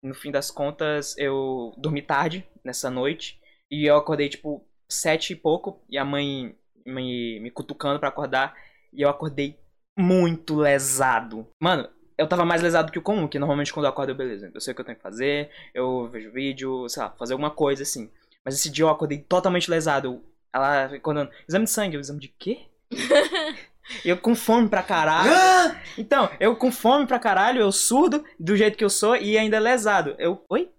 no 0.02 0.14
fim 0.14 0.30
das 0.30 0.50
contas, 0.50 1.16
eu 1.18 1.74
dormi 1.76 2.02
tarde 2.02 2.46
nessa 2.64 2.90
noite. 2.90 3.40
E 3.70 3.86
eu 3.86 3.96
acordei, 3.96 4.28
tipo, 4.28 4.64
sete 4.88 5.32
e 5.32 5.36
pouco. 5.36 5.80
E 5.88 5.98
a 5.98 6.04
mãe 6.04 6.56
me, 6.84 7.40
me 7.40 7.50
cutucando 7.50 7.98
para 8.00 8.08
acordar. 8.08 8.54
E 8.92 9.02
eu 9.02 9.08
acordei 9.08 9.58
muito 9.98 10.56
lesado. 10.56 11.46
Mano, 11.60 11.88
eu 12.16 12.26
tava 12.28 12.44
mais 12.44 12.62
lesado 12.62 12.92
que 12.92 12.98
o 12.98 13.02
comum, 13.02 13.28
que 13.28 13.38
normalmente 13.38 13.72
quando 13.72 13.86
eu 13.86 13.90
acordo 13.90 14.10
eu, 14.10 14.14
beleza, 14.16 14.50
eu 14.52 14.60
sei 14.60 14.72
o 14.72 14.74
que 14.74 14.80
eu 14.80 14.84
tenho 14.84 14.96
que 14.96 15.02
fazer, 15.02 15.50
eu 15.74 16.08
vejo 16.08 16.30
vídeo, 16.30 16.88
sei 16.88 17.02
lá, 17.02 17.10
fazer 17.10 17.32
alguma 17.32 17.50
coisa 17.50 17.82
assim. 17.82 18.10
Mas 18.44 18.54
esse 18.54 18.70
dia 18.70 18.84
eu 18.84 18.88
acordei 18.88 19.18
totalmente 19.18 19.70
lesado. 19.70 20.22
Ela 20.52 20.86
acordando, 20.86 21.30
exame 21.48 21.64
de 21.64 21.70
sangue, 21.70 21.96
exame 21.96 22.20
de 22.20 22.28
quê? 22.28 22.66
Eu 24.04 24.16
com 24.16 24.34
fome 24.34 24.68
pra 24.68 24.82
caralho. 24.82 25.30
Ah! 25.32 25.80
Então, 25.98 26.30
eu 26.38 26.56
com 26.56 26.70
fome 26.70 27.06
pra 27.06 27.18
caralho, 27.18 27.60
eu 27.60 27.72
surdo 27.72 28.24
do 28.38 28.56
jeito 28.56 28.76
que 28.76 28.84
eu 28.84 28.90
sou 28.90 29.16
e 29.16 29.36
ainda 29.36 29.58
lesado. 29.58 30.14
Eu, 30.18 30.44
oi? 30.48 30.70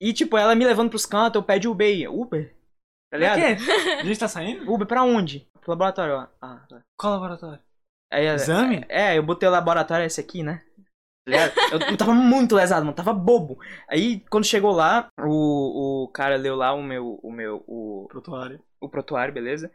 E 0.00 0.12
tipo, 0.12 0.36
ela 0.36 0.54
me 0.54 0.64
levando 0.64 0.90
pros 0.90 1.04
cantos, 1.06 1.40
eu 1.40 1.42
pede 1.42 1.68
Uber. 1.68 2.12
Uber? 2.12 2.54
Tá 3.10 3.18
ligado? 3.18 3.40
Pra 3.40 3.56
quê? 3.56 3.92
A 4.00 4.04
gente 4.04 4.20
tá 4.20 4.28
saindo? 4.28 4.72
Uber 4.72 4.86
pra 4.86 5.02
onde? 5.02 5.46
Pro 5.60 5.72
laboratório, 5.72 6.14
ó. 6.14 6.26
Ah, 6.40 6.64
tá. 6.68 6.80
Qual 6.98 7.12
laboratório? 7.14 7.60
Aí, 8.12 8.26
Exame? 8.26 8.84
É, 8.88 9.16
eu 9.16 9.22
botei 9.22 9.48
o 9.48 9.52
laboratório 9.52 10.06
esse 10.06 10.20
aqui, 10.20 10.42
né? 10.42 10.62
Tá 11.28 11.52
eu, 11.72 11.78
eu 11.90 11.96
tava 11.96 12.14
muito 12.14 12.56
lesado, 12.56 12.84
mano, 12.84 12.96
tava 12.96 13.12
bobo. 13.12 13.58
Aí, 13.88 14.24
quando 14.30 14.44
chegou 14.44 14.72
lá, 14.72 15.08
o, 15.20 16.04
o 16.04 16.08
cara 16.08 16.36
leu 16.36 16.56
lá 16.56 16.72
o 16.72 16.82
meu, 16.82 17.20
o 17.22 17.30
meu, 17.30 17.62
o... 17.66 18.06
Protuário. 18.08 18.60
O 18.80 18.88
protuário, 18.88 19.34
beleza? 19.34 19.70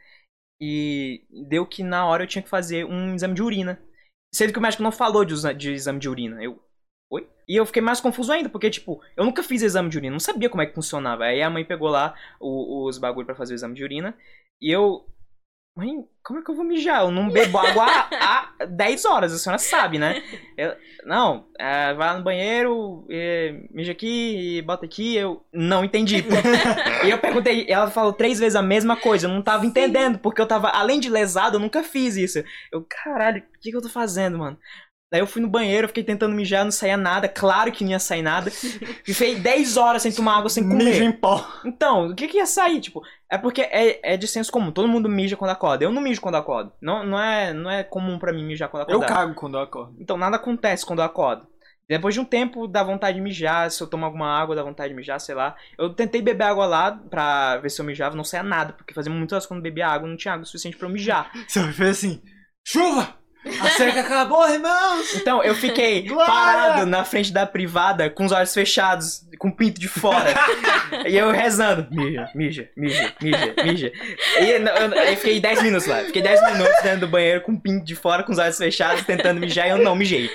E 0.60 1.26
deu 1.48 1.66
que 1.66 1.84
na 1.84 2.06
hora 2.06 2.24
eu 2.24 2.28
tinha 2.28 2.42
que 2.42 2.50
fazer 2.50 2.86
um 2.86 3.14
exame 3.16 3.34
de 3.34 3.44
urina. 3.44 3.80
Sendo 4.34 4.52
que 4.54 4.60
o 4.60 4.62
médico 4.62 4.84
não 4.84 4.92
falou 4.92 5.24
de, 5.26 5.36
de 5.54 5.72
exame 5.74 6.00
de 6.00 6.10
urina. 6.10 6.44
Eu. 6.44 6.62
Oi? 7.10 7.28
E 7.48 7.56
eu 7.56 7.66
fiquei 7.66 7.82
mais 7.82 8.02
confuso 8.02 8.32
ainda, 8.32 8.50
porque, 8.50 8.70
tipo, 8.70 9.02
eu 9.16 9.24
nunca 9.26 9.44
fiz 9.44 9.62
exame 9.62 9.90
de 9.90 9.98
urina, 9.98 10.14
não 10.14 10.20
sabia 10.20 10.50
como 10.50 10.62
é 10.62 10.66
que 10.66 10.74
funcionava. 10.74 11.26
Aí 11.26 11.42
a 11.42 11.50
mãe 11.50 11.64
pegou 11.64 11.90
lá 11.90 12.16
o, 12.40 12.88
os 12.88 12.98
bagulho 12.98 13.26
para 13.26 13.36
fazer 13.36 13.54
o 13.54 13.56
exame 13.56 13.76
de 13.76 13.84
urina. 13.84 14.18
E 14.62 14.72
eu. 14.72 15.06
Mãe, 15.78 16.08
como 16.24 16.40
é 16.40 16.42
que 16.42 16.50
eu 16.50 16.56
vou 16.56 16.64
mijar? 16.64 17.02
Eu 17.02 17.12
não 17.12 17.30
bebo 17.30 17.58
água 17.58 17.86
há, 17.86 18.54
há 18.62 18.66
10 18.66 19.04
horas, 19.04 19.34
a 19.34 19.38
senhora 19.38 19.60
sabe, 19.60 20.00
né? 20.00 20.24
Eu, 20.56 20.74
não, 21.06 21.48
é, 21.60 21.94
vai 21.94 22.08
lá 22.08 22.18
no 22.18 22.24
banheiro, 22.24 23.06
e, 23.10 23.68
mija 23.72 23.92
aqui 23.92 24.58
e 24.58 24.62
bota 24.62 24.86
aqui. 24.86 25.18
Eu 25.18 25.46
não 25.52 25.84
entendi. 25.84 26.24
e 27.06 27.10
eu 27.10 27.18
perguntei, 27.18 27.66
ela 27.68 27.92
falou 27.92 28.14
três 28.14 28.40
vezes 28.40 28.56
a 28.56 28.62
mesma 28.62 28.96
coisa, 28.96 29.28
eu 29.28 29.32
não 29.32 29.42
tava 29.42 29.64
Sim. 29.64 29.68
entendendo, 29.68 30.18
porque 30.18 30.42
eu 30.42 30.48
tava, 30.48 30.70
além 30.70 30.98
de 30.98 31.10
lesado, 31.10 31.58
eu 31.58 31.60
nunca 31.60 31.84
fiz 31.84 32.16
isso. 32.16 32.42
Eu, 32.72 32.86
caralho, 32.88 33.44
o 33.44 33.60
que, 33.60 33.70
que 33.70 33.76
eu 33.76 33.82
tô 33.82 33.90
fazendo, 33.90 34.38
mano? 34.38 34.58
Daí 35.16 35.22
eu 35.22 35.28
fui 35.28 35.42
no 35.42 35.48
banheiro, 35.48 35.88
fiquei 35.88 36.04
tentando 36.04 36.36
mijar, 36.36 36.66
não 36.66 36.72
saía 36.72 36.98
nada. 36.98 37.30
Claro 37.30 37.72
que 37.72 37.86
não 37.86 37.92
ia 37.92 38.00
sair 38.00 38.22
nada. 38.22 38.52
Fiquei 39.02 39.36
10 39.36 39.78
horas 39.78 40.02
sem 40.02 40.12
tomar 40.12 40.40
água, 40.40 40.50
sem 40.50 40.62
comer. 40.62 40.84
Mijo 40.84 41.04
em 41.06 41.12
pó. 41.14 41.48
Então, 41.64 42.10
o 42.10 42.14
que 42.14 42.28
que 42.28 42.36
ia 42.36 42.46
sair? 42.46 42.82
Tipo, 42.82 43.02
é 43.32 43.38
porque 43.38 43.62
é, 43.62 44.14
é 44.14 44.18
de 44.18 44.28
senso 44.28 44.52
comum. 44.52 44.74
Todo 44.74 44.90
mundo 44.90 45.08
mija 45.08 45.38
quando 45.38 45.52
acorda. 45.52 45.86
Eu 45.86 45.94
não 45.94 46.02
mijo 46.02 46.20
quando 46.20 46.36
acordo. 46.36 46.74
Não, 46.82 47.06
não, 47.06 47.18
é, 47.18 47.54
não 47.54 47.72
é 47.72 47.82
comum 47.82 48.20
para 48.20 48.34
mim 48.34 48.44
mijar 48.44 48.68
quando 48.68 48.84
acordo. 48.84 49.04
Eu 49.04 49.08
cago 49.08 49.34
quando 49.36 49.56
eu 49.56 49.62
acordo. 49.62 49.96
Então, 50.02 50.18
nada 50.18 50.36
acontece 50.36 50.86
quando 50.86 51.00
eu 51.00 51.06
acordo. 51.06 51.48
Depois 51.88 52.14
de 52.14 52.20
um 52.20 52.26
tempo, 52.26 52.68
dá 52.68 52.84
vontade 52.84 53.16
de 53.16 53.24
mijar. 53.24 53.72
Se 53.72 53.82
eu 53.82 53.88
tomar 53.88 54.08
alguma 54.08 54.28
água, 54.28 54.54
dá 54.54 54.64
vontade 54.64 54.90
de 54.90 54.96
mijar, 54.96 55.22
sei 55.22 55.36
lá. 55.36 55.56
Eu 55.78 55.94
tentei 55.94 56.22
beber 56.22 56.44
água 56.44 56.66
lá 56.66 56.92
pra 56.92 57.56
ver 57.60 57.70
se 57.70 57.80
eu 57.80 57.86
mijava. 57.86 58.18
Não 58.18 58.26
saía 58.26 58.44
nada, 58.44 58.74
porque 58.74 58.94
fazia 58.94 59.14
muitas 59.14 59.32
horas 59.32 59.46
quando 59.46 59.62
bebia 59.62 59.88
água, 59.88 60.10
não 60.10 60.18
tinha 60.18 60.34
água 60.34 60.46
suficiente 60.46 60.76
pra 60.76 60.90
eu 60.90 60.92
mijar. 60.92 61.32
Você 61.48 61.72
fez 61.72 61.90
assim, 61.92 62.22
chuva! 62.68 63.24
A 63.62 63.70
cerca 63.70 64.02
acabou, 64.02 64.48
irmãos! 64.50 65.16
Então, 65.16 65.44
eu 65.44 65.54
fiquei 65.54 66.04
Glória! 66.08 66.26
parado 66.26 66.86
na 66.86 67.04
frente 67.04 67.32
da 67.32 67.46
privada, 67.46 68.10
com 68.10 68.26
os 68.26 68.32
olhos 68.32 68.54
fechados, 68.54 69.26
com 69.38 69.50
o 69.50 69.56
pinto 69.56 69.80
de 69.80 69.88
fora. 69.88 70.34
e 71.08 71.16
eu 71.16 71.32
rezando. 71.32 71.88
Mija, 71.92 72.30
mija, 72.34 72.70
mija, 72.76 73.14
mija, 73.22 73.54
mija. 73.64 73.92
E 74.40 74.50
eu, 74.50 74.60
eu, 74.60 74.94
eu 74.94 75.18
fiquei 75.18 75.40
10 75.40 75.64
minutos 75.64 75.88
lá. 75.88 76.00
Fiquei 76.00 76.22
10 76.22 76.54
minutos 76.54 76.84
dentro 76.84 77.02
do 77.02 77.08
banheiro 77.08 77.42
com 77.42 77.52
o 77.54 77.60
pinto 77.60 77.86
de 77.86 77.96
fora, 77.96 78.24
com 78.24 78.32
os 78.32 78.38
olhos 78.38 78.58
fechados, 78.58 79.04
tentando 79.04 79.40
mijar 79.40 79.68
e 79.68 79.72
eu 79.72 79.78
não 79.78 79.96
mijei. 79.96 80.30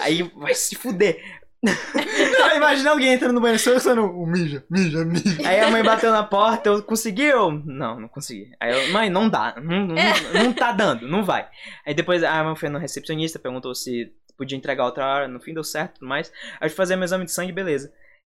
Aí 0.00 0.22
vai 0.36 0.54
se 0.54 0.74
fuder. 0.74 1.39
Não, 1.62 2.56
imagina 2.56 2.90
alguém 2.90 3.12
entrando 3.12 3.34
no 3.34 3.40
banheiro 3.40 3.62
só 3.62 3.92
o 3.94 4.26
mija, 4.26 4.64
mija, 4.70 5.04
mija. 5.04 5.46
Aí 5.46 5.60
a 5.60 5.70
mãe 5.70 5.82
bateu 5.82 6.10
na 6.10 6.22
porta, 6.22 6.70
eu 6.70 6.82
consegui? 6.82 7.24
Eu, 7.24 7.50
não, 7.50 8.00
não 8.00 8.08
consegui. 8.08 8.50
Aí 8.58 8.72
eu, 8.72 8.92
mãe, 8.92 9.10
não 9.10 9.28
dá, 9.28 9.54
não, 9.60 9.86
não, 9.86 9.94
não 10.34 10.52
tá 10.52 10.72
dando, 10.72 11.06
não 11.06 11.22
vai. 11.22 11.48
Aí 11.86 11.92
depois 11.92 12.22
a 12.22 12.42
mãe 12.42 12.56
foi 12.56 12.68
no 12.68 12.78
recepcionista, 12.78 13.38
perguntou 13.38 13.74
se 13.74 14.12
podia 14.36 14.56
entregar 14.56 14.86
outra 14.86 15.06
hora, 15.06 15.28
no 15.28 15.38
fim 15.38 15.52
deu 15.52 15.62
certo 15.62 15.96
e 15.96 15.98
tudo 16.00 16.08
mais. 16.08 16.32
Aí 16.58 16.66
eu 16.66 16.70
fui 16.70 16.76
fazer 16.76 16.96
meu 16.96 17.04
exame 17.04 17.26
de 17.26 17.32
sangue, 17.32 17.52
beleza. 17.52 17.92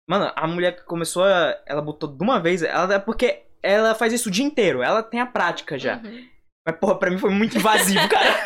Mano, 0.07 0.31
a 0.35 0.45
mulher 0.45 0.75
que 0.75 0.83
começou, 0.83 1.25
ela 1.65 1.81
botou 1.81 2.09
de 2.09 2.21
uma 2.21 2.41
vez, 2.41 2.61
ela, 2.61 2.95
é 2.95 2.99
porque 2.99 3.43
ela 3.61 3.95
faz 3.95 4.11
isso 4.11 4.27
o 4.27 4.31
dia 4.31 4.43
inteiro, 4.43 4.83
ela 4.83 5.01
tem 5.01 5.21
a 5.21 5.25
prática 5.25 5.79
já. 5.79 6.01
Uhum. 6.03 6.32
Mas, 6.65 6.77
porra, 6.77 6.97
pra 6.97 7.11
mim 7.11 7.17
foi 7.17 7.29
muito 7.29 7.57
invasivo, 7.57 8.07
cara. 8.07 8.41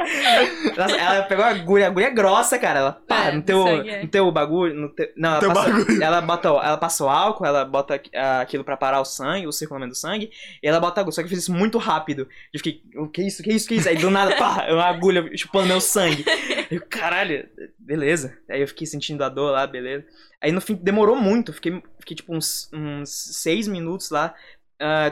Nossa, 0.76 0.96
ela 0.96 1.22
pegou 1.24 1.44
a 1.44 1.48
agulha, 1.48 1.84
a 1.84 1.88
agulha 1.88 2.06
é 2.06 2.10
grossa, 2.10 2.58
cara. 2.58 2.78
Ela 2.80 2.92
pá, 2.92 3.26
É, 3.26 3.32
no, 3.32 3.42
teu, 3.42 3.68
é. 3.68 4.02
no 4.02 4.08
teu 4.08 4.32
bagulho. 4.32 4.74
No 4.74 4.88
teu, 4.88 5.10
não, 5.14 5.30
ela 5.32 5.40
Teu 5.40 5.52
passa, 5.52 5.70
bagulho. 5.70 6.02
ela 6.02 6.20
bota, 6.22 6.48
ela 6.48 6.76
passa 6.78 7.04
o 7.04 7.08
álcool, 7.08 7.44
ela 7.44 7.64
bota 7.66 7.94
aqu- 7.96 8.10
aquilo 8.40 8.64
pra 8.64 8.76
parar 8.78 9.00
o 9.00 9.04
sangue, 9.04 9.46
o 9.46 9.52
circulamento 9.52 9.90
do 9.92 9.96
sangue, 9.96 10.30
e 10.62 10.66
ela 10.66 10.80
bota 10.80 11.00
a 11.00 11.02
agulha. 11.02 11.12
Só 11.14 11.20
que 11.20 11.26
eu 11.26 11.30
fiz 11.30 11.40
isso 11.40 11.52
muito 11.52 11.76
rápido. 11.76 12.26
Eu 12.52 12.58
fiquei, 12.60 12.82
o 12.96 13.06
que 13.08 13.20
é 13.20 13.26
isso, 13.26 13.42
o 13.42 13.44
que 13.44 13.50
é 13.50 13.54
isso, 13.54 13.66
o 13.66 13.68
que 13.68 13.74
é 13.74 13.76
isso? 13.76 13.88
Aí 13.90 13.96
do 13.96 14.10
nada, 14.10 14.34
pá, 14.36 14.66
uma 14.70 14.86
agulha 14.86 15.30
chupando 15.36 15.68
meu 15.68 15.80
sangue. 15.82 16.24
Eu, 16.70 16.80
caralho, 16.88 17.46
beleza. 17.78 18.38
Aí 18.48 18.62
eu 18.62 18.68
fiquei 18.68 18.86
sentindo 18.86 19.22
a 19.22 19.28
dor 19.28 19.50
lá, 19.52 19.66
beleza. 19.66 20.04
Aí 20.40 20.50
no 20.50 20.62
fim 20.62 20.74
demorou 20.74 21.14
muito, 21.16 21.52
fiquei, 21.52 21.82
fiquei 21.98 22.16
tipo 22.16 22.34
uns, 22.34 22.70
uns 22.72 23.10
seis 23.36 23.68
minutos 23.68 24.10
lá. 24.10 24.34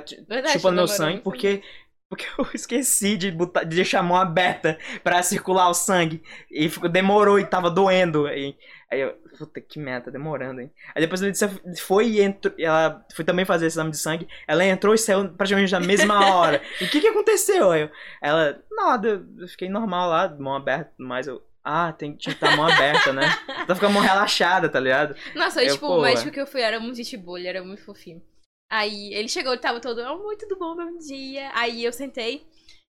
t- 0.06 0.24
Verdade, 0.26 0.54
chupando 0.54 0.76
meu 0.76 0.88
sangue, 0.88 1.20
muito. 1.24 1.62
Porque, 2.08 2.26
eu 2.38 2.46
esqueci 2.54 3.16
de, 3.16 3.30
botar, 3.30 3.64
de 3.64 3.76
deixar 3.76 4.00
a 4.00 4.02
mão 4.02 4.16
aberta 4.16 4.78
pra 5.04 5.22
circular 5.22 5.68
o 5.68 5.74
sangue. 5.74 6.22
E 6.50 6.68
ficou, 6.68 6.88
demorou 6.88 7.38
e 7.38 7.44
tava 7.44 7.70
doendo. 7.70 8.26
Aí, 8.26 8.56
aí 8.90 9.00
eu, 9.00 9.12
puta 9.38 9.60
que 9.60 9.78
merda, 9.78 10.06
tá 10.06 10.10
demorando, 10.10 10.60
hein? 10.60 10.70
Aí 10.94 11.02
depois 11.02 11.20
disse- 11.20 11.48
foi 11.82 12.06
e 12.08 12.20
entrou, 12.20 12.52
ela 12.58 13.04
foi 13.14 13.24
também 13.24 13.44
fazer 13.44 13.66
esse 13.66 13.74
exame 13.74 13.90
de 13.90 13.98
sangue. 13.98 14.26
Ela 14.46 14.64
entrou 14.64 14.94
e 14.94 14.98
saiu 14.98 15.28
praticamente 15.30 15.72
na 15.72 15.80
mesma 15.80 16.18
hora. 16.34 16.62
E 16.80 16.84
o 16.84 16.90
que 16.90 17.00
que 17.00 17.08
aconteceu? 17.08 17.70
Aí 17.70 17.82
eu- 17.82 17.90
ela, 18.22 18.58
nada, 18.70 19.24
eu 19.38 19.48
fiquei 19.48 19.68
normal 19.68 20.08
lá, 20.08 20.28
mão 20.38 20.54
aberta, 20.56 20.92
mas 20.98 21.26
eu. 21.26 21.42
Ah, 21.70 21.92
tem, 21.92 22.14
tinha 22.16 22.34
que 22.34 22.42
estar 22.42 22.54
a 22.54 22.56
mão 22.56 22.66
aberta, 22.66 23.12
né? 23.12 23.22
Tá 23.66 23.74
ficando 23.74 23.90
a 23.90 23.92
mão 23.92 24.02
relaxada, 24.02 24.70
tá 24.70 24.80
ligado? 24.80 25.14
Nossa, 25.34 25.62
Eu, 25.62 25.74
tipo, 25.74 25.86
pô, 25.86 25.98
o 25.98 26.02
médico 26.02 26.30
que 26.30 26.40
eu 26.40 26.46
fui 26.46 26.62
era 26.62 26.80
muito 26.80 26.96
gente 26.96 27.14
boa, 27.18 27.38
ele 27.38 27.46
era 27.48 27.62
muito 27.62 27.84
fofinho. 27.84 28.22
Aí 28.70 29.14
ele 29.14 29.28
chegou, 29.28 29.52
ele 29.52 29.62
tava 29.62 29.80
todo, 29.80 30.00
oh, 30.02 30.18
muito 30.18 30.46
do 30.46 30.56
bom, 30.58 30.76
bom 30.76 30.98
dia. 30.98 31.50
Aí 31.54 31.84
eu 31.84 31.92
sentei. 31.92 32.46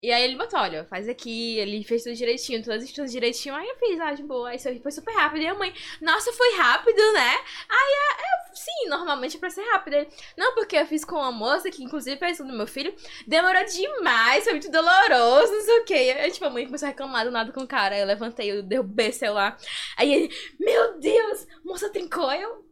E 0.03 0.11
aí 0.11 0.23
ele 0.23 0.35
botou, 0.35 0.59
olha, 0.59 0.83
faz 0.85 1.07
aqui, 1.07 1.57
ele 1.57 1.81
fez 1.85 2.03
tudo 2.03 2.13
direitinho, 2.13 2.61
todas 2.61 2.79
as 2.79 2.83
instruções 2.83 3.11
direitinho. 3.11 3.55
Aí 3.55 3.69
eu 3.69 3.77
fiz, 3.77 3.99
ah, 4.01 4.11
de 4.13 4.21
boa. 4.21 4.49
Aí 4.49 4.59
foi 4.59 4.91
super 4.91 5.13
rápido. 5.15 5.43
E 5.43 5.47
a 5.47 5.53
mãe, 5.55 5.73
nossa, 6.01 6.33
foi 6.33 6.55
rápido, 6.57 7.01
né? 7.13 7.31
Aí 7.69 7.93
eu, 8.19 8.55
sim, 8.55 8.89
normalmente 8.89 9.37
é 9.37 9.39
pra 9.39 9.49
ser 9.49 9.63
rápido. 9.71 9.93
Ele, 9.93 10.09
não, 10.37 10.53
porque 10.55 10.75
eu 10.75 10.85
fiz 10.85 11.05
com 11.05 11.15
uma 11.15 11.31
moça 11.31 11.71
que 11.71 11.81
inclusive 11.83 12.17
fez 12.17 12.33
isso 12.33 12.45
no 12.45 12.53
meu 12.57 12.67
filho. 12.67 12.93
Demorou 13.25 13.63
demais, 13.65 14.43
foi 14.43 14.53
muito 14.53 14.69
doloroso, 14.69 15.53
não 15.53 15.61
sei 15.61 15.79
o 15.79 15.85
quê. 15.85 16.15
Aí, 16.19 16.31
tipo, 16.31 16.45
a 16.45 16.49
mãe 16.49 16.65
começou 16.65 16.87
a 16.87 16.89
reclamar 16.89 17.23
do 17.25 17.31
nada 17.31 17.53
com 17.53 17.61
o 17.61 17.67
cara. 17.67 17.95
Aí 17.95 18.01
eu 18.01 18.07
levantei, 18.07 18.51
eu 18.51 18.61
derrubei 18.61 19.09
o 19.09 19.13
celular. 19.13 19.57
Aí 19.97 20.13
ele, 20.13 20.35
meu 20.59 20.99
Deus, 20.99 21.47
moça 21.63 21.89
tem 21.89 22.09
coil? 22.09 22.65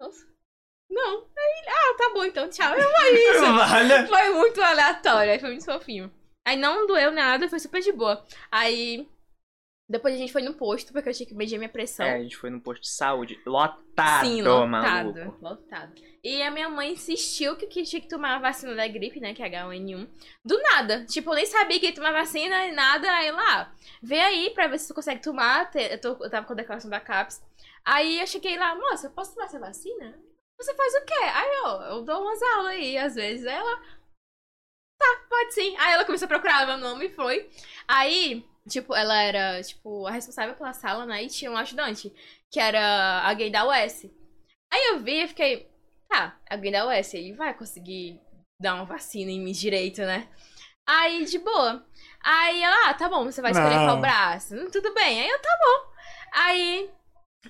Nossa. 0.00 0.26
Não. 0.90 1.18
Aí, 1.36 1.64
ah, 1.68 1.94
tá 1.98 2.10
bom 2.14 2.24
então, 2.24 2.48
tchau. 2.48 2.74
Eu 2.74 2.90
foi 2.90 3.12
isso. 3.30 3.40
Vale. 3.52 4.06
Foi 4.06 4.30
muito 4.30 4.60
aleatório, 4.62 5.32
aí 5.32 5.38
foi 5.38 5.50
muito 5.50 5.64
fofinho. 5.64 6.12
Aí 6.46 6.56
não 6.56 6.86
doeu 6.86 7.10
nada, 7.12 7.48
foi 7.48 7.58
super 7.58 7.80
de 7.80 7.92
boa. 7.92 8.24
Aí. 8.50 9.08
Depois 9.90 10.14
a 10.14 10.18
gente 10.18 10.32
foi 10.32 10.42
no 10.42 10.52
posto, 10.52 10.92
porque 10.92 11.08
eu 11.08 11.14
tinha 11.14 11.26
que 11.26 11.34
medir 11.34 11.56
minha 11.56 11.68
pressão. 11.70 12.04
É, 12.04 12.16
a 12.16 12.22
gente 12.22 12.36
foi 12.36 12.50
no 12.50 12.60
posto 12.60 12.82
de 12.82 12.90
saúde. 12.90 13.40
Lotado, 13.46 14.26
Sim, 14.26 14.42
lotado. 14.42 14.68
maluco. 14.68 15.38
Lotado. 15.42 15.94
E 16.22 16.42
a 16.42 16.50
minha 16.50 16.68
mãe 16.68 16.92
insistiu 16.92 17.56
que, 17.56 17.66
tinha 17.66 17.98
que 18.02 18.06
tomar 18.08 18.36
a 18.36 18.38
vacina 18.38 18.74
da 18.74 18.86
gripe, 18.86 19.18
né? 19.18 19.32
Que 19.32 19.42
é 19.42 19.48
H1N1. 19.48 20.06
Do 20.44 20.60
nada. 20.60 21.06
Tipo, 21.06 21.30
eu 21.30 21.36
nem 21.36 21.46
sabia 21.46 21.80
que 21.80 21.86
ia 21.86 21.94
tomar 21.94 22.12
vacina 22.12 22.66
e 22.66 22.72
nada. 22.72 23.10
Aí 23.10 23.30
lá, 23.30 23.72
vê 24.02 24.20
aí 24.20 24.50
pra 24.50 24.66
ver 24.66 24.78
se 24.78 24.88
tu 24.88 24.92
consegue 24.94 25.22
tomar. 25.22 25.70
Eu, 25.74 25.98
tô- 25.98 26.22
eu 26.22 26.28
tava 26.30 26.46
com 26.46 26.52
a 26.52 26.56
declaração 26.56 26.90
da 26.90 27.00
CAPS. 27.00 27.42
Aí 27.82 28.20
eu 28.20 28.26
cheguei 28.26 28.58
lá, 28.58 28.74
moça, 28.74 29.08
posso 29.08 29.32
tomar 29.34 29.46
essa 29.46 29.58
vacina? 29.58 30.18
Você 30.58 30.74
faz 30.74 30.94
o 30.94 31.04
quê? 31.04 31.14
Aí 31.14 31.48
eu, 31.64 31.70
eu 31.96 32.02
dou 32.04 32.20
umas 32.22 32.42
aulas 32.42 32.72
aí, 32.72 32.98
às 32.98 33.14
vezes. 33.14 33.46
Ela, 33.46 33.80
tá, 34.98 35.26
pode 35.28 35.54
sim. 35.54 35.76
Aí 35.78 35.92
ela 35.92 36.04
começou 36.04 36.26
a 36.26 36.28
procurar 36.28 36.66
meu 36.66 36.76
nome 36.78 37.06
e 37.06 37.14
foi. 37.14 37.48
Aí, 37.86 38.44
tipo, 38.68 38.94
ela 38.94 39.20
era, 39.22 39.62
tipo, 39.62 40.06
a 40.06 40.10
responsável 40.10 40.54
pela 40.56 40.72
sala, 40.72 41.06
né? 41.06 41.22
E 41.22 41.28
tinha 41.28 41.50
um 41.50 41.56
ajudante, 41.56 42.12
que 42.50 42.60
era 42.60 43.22
alguém 43.28 43.50
da 43.50 43.66
US. 43.66 44.04
Aí 44.72 44.88
eu 44.88 45.00
vi 45.00 45.22
e 45.22 45.28
fiquei, 45.28 45.70
tá, 46.08 46.38
alguém 46.50 46.72
da 46.72 46.86
US, 46.86 47.14
ele 47.14 47.32
vai 47.34 47.54
conseguir 47.54 48.20
dar 48.60 48.74
uma 48.74 48.84
vacina 48.84 49.30
em 49.30 49.40
mim 49.40 49.52
direito, 49.52 50.00
né? 50.02 50.28
Aí, 50.86 51.24
de 51.24 51.38
boa. 51.38 51.86
Aí 52.24 52.62
ela, 52.62 52.90
ah, 52.90 52.94
tá 52.94 53.08
bom, 53.08 53.24
você 53.24 53.40
vai 53.42 53.52
escolher 53.52 53.76
Não. 53.76 53.86
qual 53.86 54.00
braço. 54.00 54.54
Hum, 54.54 54.70
Tudo 54.70 54.92
bem. 54.94 55.22
Aí 55.22 55.28
eu, 55.28 55.40
tá 55.40 55.58
bom. 55.60 55.92
Aí 56.32 56.90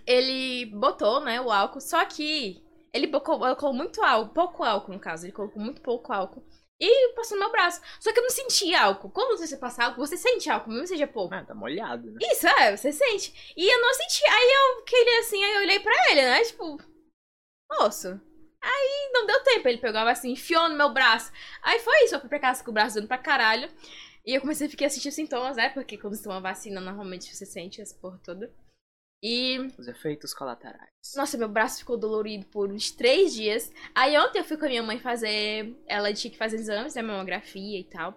ele 0.07 0.67
botou, 0.67 1.21
né, 1.21 1.41
o 1.41 1.51
álcool, 1.51 1.81
só 1.81 2.05
que 2.05 2.63
ele 2.99 3.21
colocou, 3.21 3.73
muito 3.73 4.03
álcool, 4.03 4.35
pouco 4.35 4.65
álcool 4.65 4.93
no 4.93 5.01
caso, 5.01 5.25
ele 5.27 5.33
colocou 5.33 5.63
muito 5.63 5.81
pouco 5.81 6.13
álcool. 6.13 6.45
E 6.81 7.13
passou 7.15 7.37
no 7.37 7.45
meu 7.45 7.51
braço. 7.51 7.81
Só 7.99 8.13
que 8.13 8.21
eu 8.21 8.23
não 8.23 8.31
senti 8.31 8.73
álcool. 8.73 9.11
Quando 9.11 9.37
você 9.37 9.57
passa 9.57 9.85
álcool, 9.85 10.07
você 10.07 10.17
sente 10.17 10.49
álcool, 10.49 10.71
mesmo 10.71 10.83
que 10.83 10.89
seja 10.89 11.09
pouco. 11.09 11.35
Ah, 11.35 11.45
tá 11.45 11.53
molhado, 11.53 12.09
né? 12.09 12.19
Isso, 12.23 12.47
é, 12.47 12.77
você 12.77 12.93
sente. 12.93 13.53
E 13.57 13.69
eu 13.69 13.81
não 13.81 13.93
senti. 13.95 14.25
Aí 14.29 14.53
eu 14.53 14.85
queria 14.85 15.21
assim, 15.21 15.43
aí 15.43 15.55
eu 15.55 15.63
olhei 15.63 15.81
pra 15.81 15.93
ele, 16.11 16.23
né? 16.23 16.45
Tipo, 16.45 16.79
moço. 17.81 18.21
Aí 18.63 19.11
não 19.13 19.27
deu 19.27 19.43
tempo. 19.43 19.67
Ele 19.67 19.79
pegava 19.79 20.11
assim, 20.11 20.31
enfiou 20.31 20.69
no 20.69 20.77
meu 20.77 20.93
braço. 20.93 21.33
Aí 21.63 21.81
foi 21.81 22.05
isso, 22.05 22.15
eu 22.15 22.21
fui 22.21 22.29
pra 22.29 22.39
casa 22.39 22.63
com 22.63 22.71
o 22.71 22.75
braço 22.75 22.95
dando 22.95 23.09
pra 23.09 23.19
caralho. 23.19 23.69
E 24.25 24.35
eu 24.37 24.41
comecei 24.41 24.69
a 24.69 24.71
ficar 24.71 24.87
a 24.87 24.91
sentir 24.91 25.11
sintomas, 25.11 25.57
né? 25.57 25.71
Porque 25.71 25.99
quando 25.99 26.15
você 26.15 26.23
toma 26.23 26.41
vacina, 26.41 26.81
normalmente 26.81 27.35
você 27.35 27.45
sente 27.45 27.81
essa 27.81 27.97
porra 27.97 28.21
toda. 28.23 28.53
E, 29.23 29.59
Os 29.77 29.89
efeitos 29.89 30.33
colaterais. 30.33 30.91
nossa, 31.17 31.37
meu 31.37 31.49
braço 31.49 31.81
ficou 31.81 31.97
dolorido 31.99 32.47
por 32.47 32.71
uns 32.71 32.91
três 32.91 33.35
dias. 33.35 33.73
Aí 33.95 34.17
ontem 34.17 34.39
eu 34.39 34.45
fui 34.45 34.57
com 34.57 34.67
a 34.67 34.69
minha 34.69 34.83
mãe 34.83 34.99
fazer. 35.01 35.77
Ela 35.89 36.13
tinha 36.13 36.31
que 36.31 36.39
fazer 36.39 36.57
exames, 36.57 36.95
né? 36.95 37.03
Mamografia 37.03 37.81
e 37.81 37.85
tal. 37.85 38.17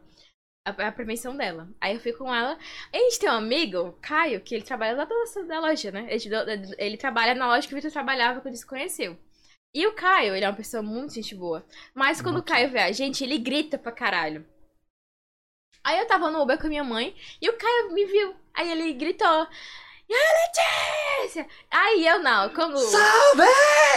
A, 0.63 0.69
a 0.87 0.91
prevenção 0.91 1.35
dela. 1.35 1.67
Aí 1.81 1.95
eu 1.95 1.99
fui 1.99 2.13
com 2.13 2.33
ela. 2.33 2.55
A 2.93 2.97
gente 2.97 3.19
tem 3.19 3.29
um 3.29 3.33
amigo, 3.33 3.79
o 3.79 3.93
Caio, 3.93 4.41
que 4.41 4.53
ele 4.53 4.63
trabalha 4.63 4.95
lá 4.95 5.05
da, 5.05 5.15
da 5.47 5.59
loja, 5.59 5.89
né? 5.91 6.07
Ele, 6.07 6.29
ele 6.77 6.97
trabalha 6.97 7.33
na 7.33 7.47
loja 7.47 7.67
que 7.67 7.73
o 7.73 7.75
Vitor 7.77 7.91
trabalhava 7.91 8.39
quando 8.39 8.47
ele 8.53 8.57
se 8.57 8.67
conheceu. 8.67 9.17
E 9.73 9.87
o 9.87 9.95
Caio, 9.95 10.35
ele 10.35 10.45
é 10.45 10.49
uma 10.49 10.55
pessoa 10.55 10.83
muito 10.83 11.15
gente 11.15 11.33
boa. 11.33 11.65
Mas 11.95 12.21
quando 12.21 12.37
o 12.37 12.43
Caio 12.43 12.69
vê 12.69 12.79
a 12.79 12.91
gente, 12.91 13.23
ele 13.23 13.39
grita 13.39 13.77
pra 13.77 13.91
caralho. 13.91 14.45
Aí 15.83 15.97
eu 15.97 16.05
tava 16.07 16.29
no 16.29 16.41
Uber 16.43 16.59
com 16.59 16.67
a 16.67 16.69
minha 16.69 16.83
mãe 16.83 17.15
e 17.41 17.49
o 17.49 17.57
Caio 17.57 17.91
me 17.91 18.05
viu. 18.05 18.35
Aí 18.53 18.69
ele 18.71 18.93
gritou. 18.93 19.47
E 20.11 20.13
aí, 20.13 21.21
Letícia? 21.21 21.47
Aí 21.71 22.05
eu 22.05 22.19
não, 22.19 22.49
como. 22.49 22.77
Salve! 22.77 23.43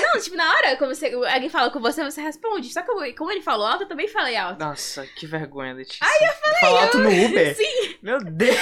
Não, 0.03 0.21
tipo, 0.21 0.37
na 0.37 0.49
hora, 0.49 0.77
quando 0.77 0.95
você, 0.95 1.07
alguém 1.13 1.49
fala 1.49 1.71
com 1.71 1.81
você, 1.81 2.05
você 2.05 2.21
responde. 2.21 2.73
Só 2.73 2.83
que 2.83 2.91
eu- 2.91 3.15
como 3.17 3.33
ele 3.33 3.41
falou 3.43 3.67
alto, 3.67 3.83
eu 3.83 3.89
também 3.89 4.07
falei 4.07 4.37
alto. 4.37 4.61
Nossa, 4.61 5.05
que 5.07 5.27
vergonha, 5.27 5.75
Letícia. 5.75 5.99
Ai, 6.07 6.29
eu 6.29 6.33
falei. 6.35 6.61
Falar 6.61 6.83
alto 6.83 6.99
no 6.99 7.09
Uber? 7.11 7.57
Sim. 7.57 7.97
Meu 8.01 8.19
Deus. 8.23 8.57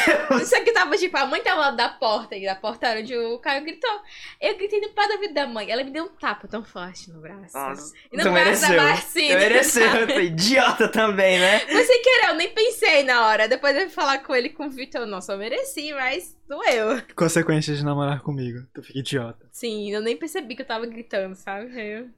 Só 0.49 0.61
que 0.65 0.73
tava, 0.73 0.97
tipo, 0.97 1.15
a 1.19 1.27
mãe 1.27 1.43
tava 1.43 1.61
lá 1.61 1.71
da 1.73 1.89
porta, 1.91 2.35
e 2.37 2.47
da 2.47 2.55
porta 2.55 2.87
era 2.87 3.01
onde 3.01 3.15
o 3.17 3.39
Caio 3.39 3.63
gritou. 3.65 4.01
Eu 4.41 4.57
gritei 4.57 4.81
no 4.81 4.89
pé 4.91 5.07
da 5.09 5.17
vida 5.19 5.35
da 5.35 5.47
mãe. 5.47 5.71
Ela 5.71 5.85
me 5.85 5.91
deu 5.91 6.05
um 6.05 6.09
tapa 6.17 6.49
tão 6.49 6.65
forte 6.65 7.11
no 7.11 7.21
braço. 7.21 7.55
Nossa, 7.57 7.93
E 8.11 8.17
no 8.17 8.23
tu 8.23 8.31
braço 8.33 8.63
da 8.63 8.69
mereceu. 8.69 8.83
Marcina. 8.83 9.35
Tu 9.35 9.41
mereceu. 9.41 10.07
Tu 10.07 10.13
é 10.13 10.23
idiota 10.25 10.89
também, 10.89 11.39
né? 11.39 11.61
Mas 11.71 11.87
sem 11.87 12.01
querer, 12.03 12.29
eu 12.29 12.35
nem 12.35 12.49
pensei 12.55 13.03
na 13.03 13.27
hora. 13.27 13.47
Depois 13.47 13.75
eu 13.77 13.83
fui 13.83 13.91
falar 13.91 14.19
com 14.21 14.35
ele 14.35 14.49
com 14.49 14.67
o 14.67 14.71
Vitor, 14.71 15.05
não, 15.07 15.21
só 15.21 15.37
mereci, 15.37 15.93
mas 15.93 16.35
doeu. 16.49 17.03
Consequências 17.43 17.79
de 17.79 17.85
namorar 17.85 18.23
comigo. 18.23 18.67
Tu 18.75 18.83
fica 18.83 18.99
idiota. 18.99 19.49
Sim, 19.53 19.91
eu 19.91 20.01
nem 20.01 20.17
percebi 20.17 20.55
que 20.57 20.63
eu 20.63 20.67
tava 20.67 20.87
gritando, 20.87 21.35
sabe? 21.35 21.71
Eu- 21.79 22.11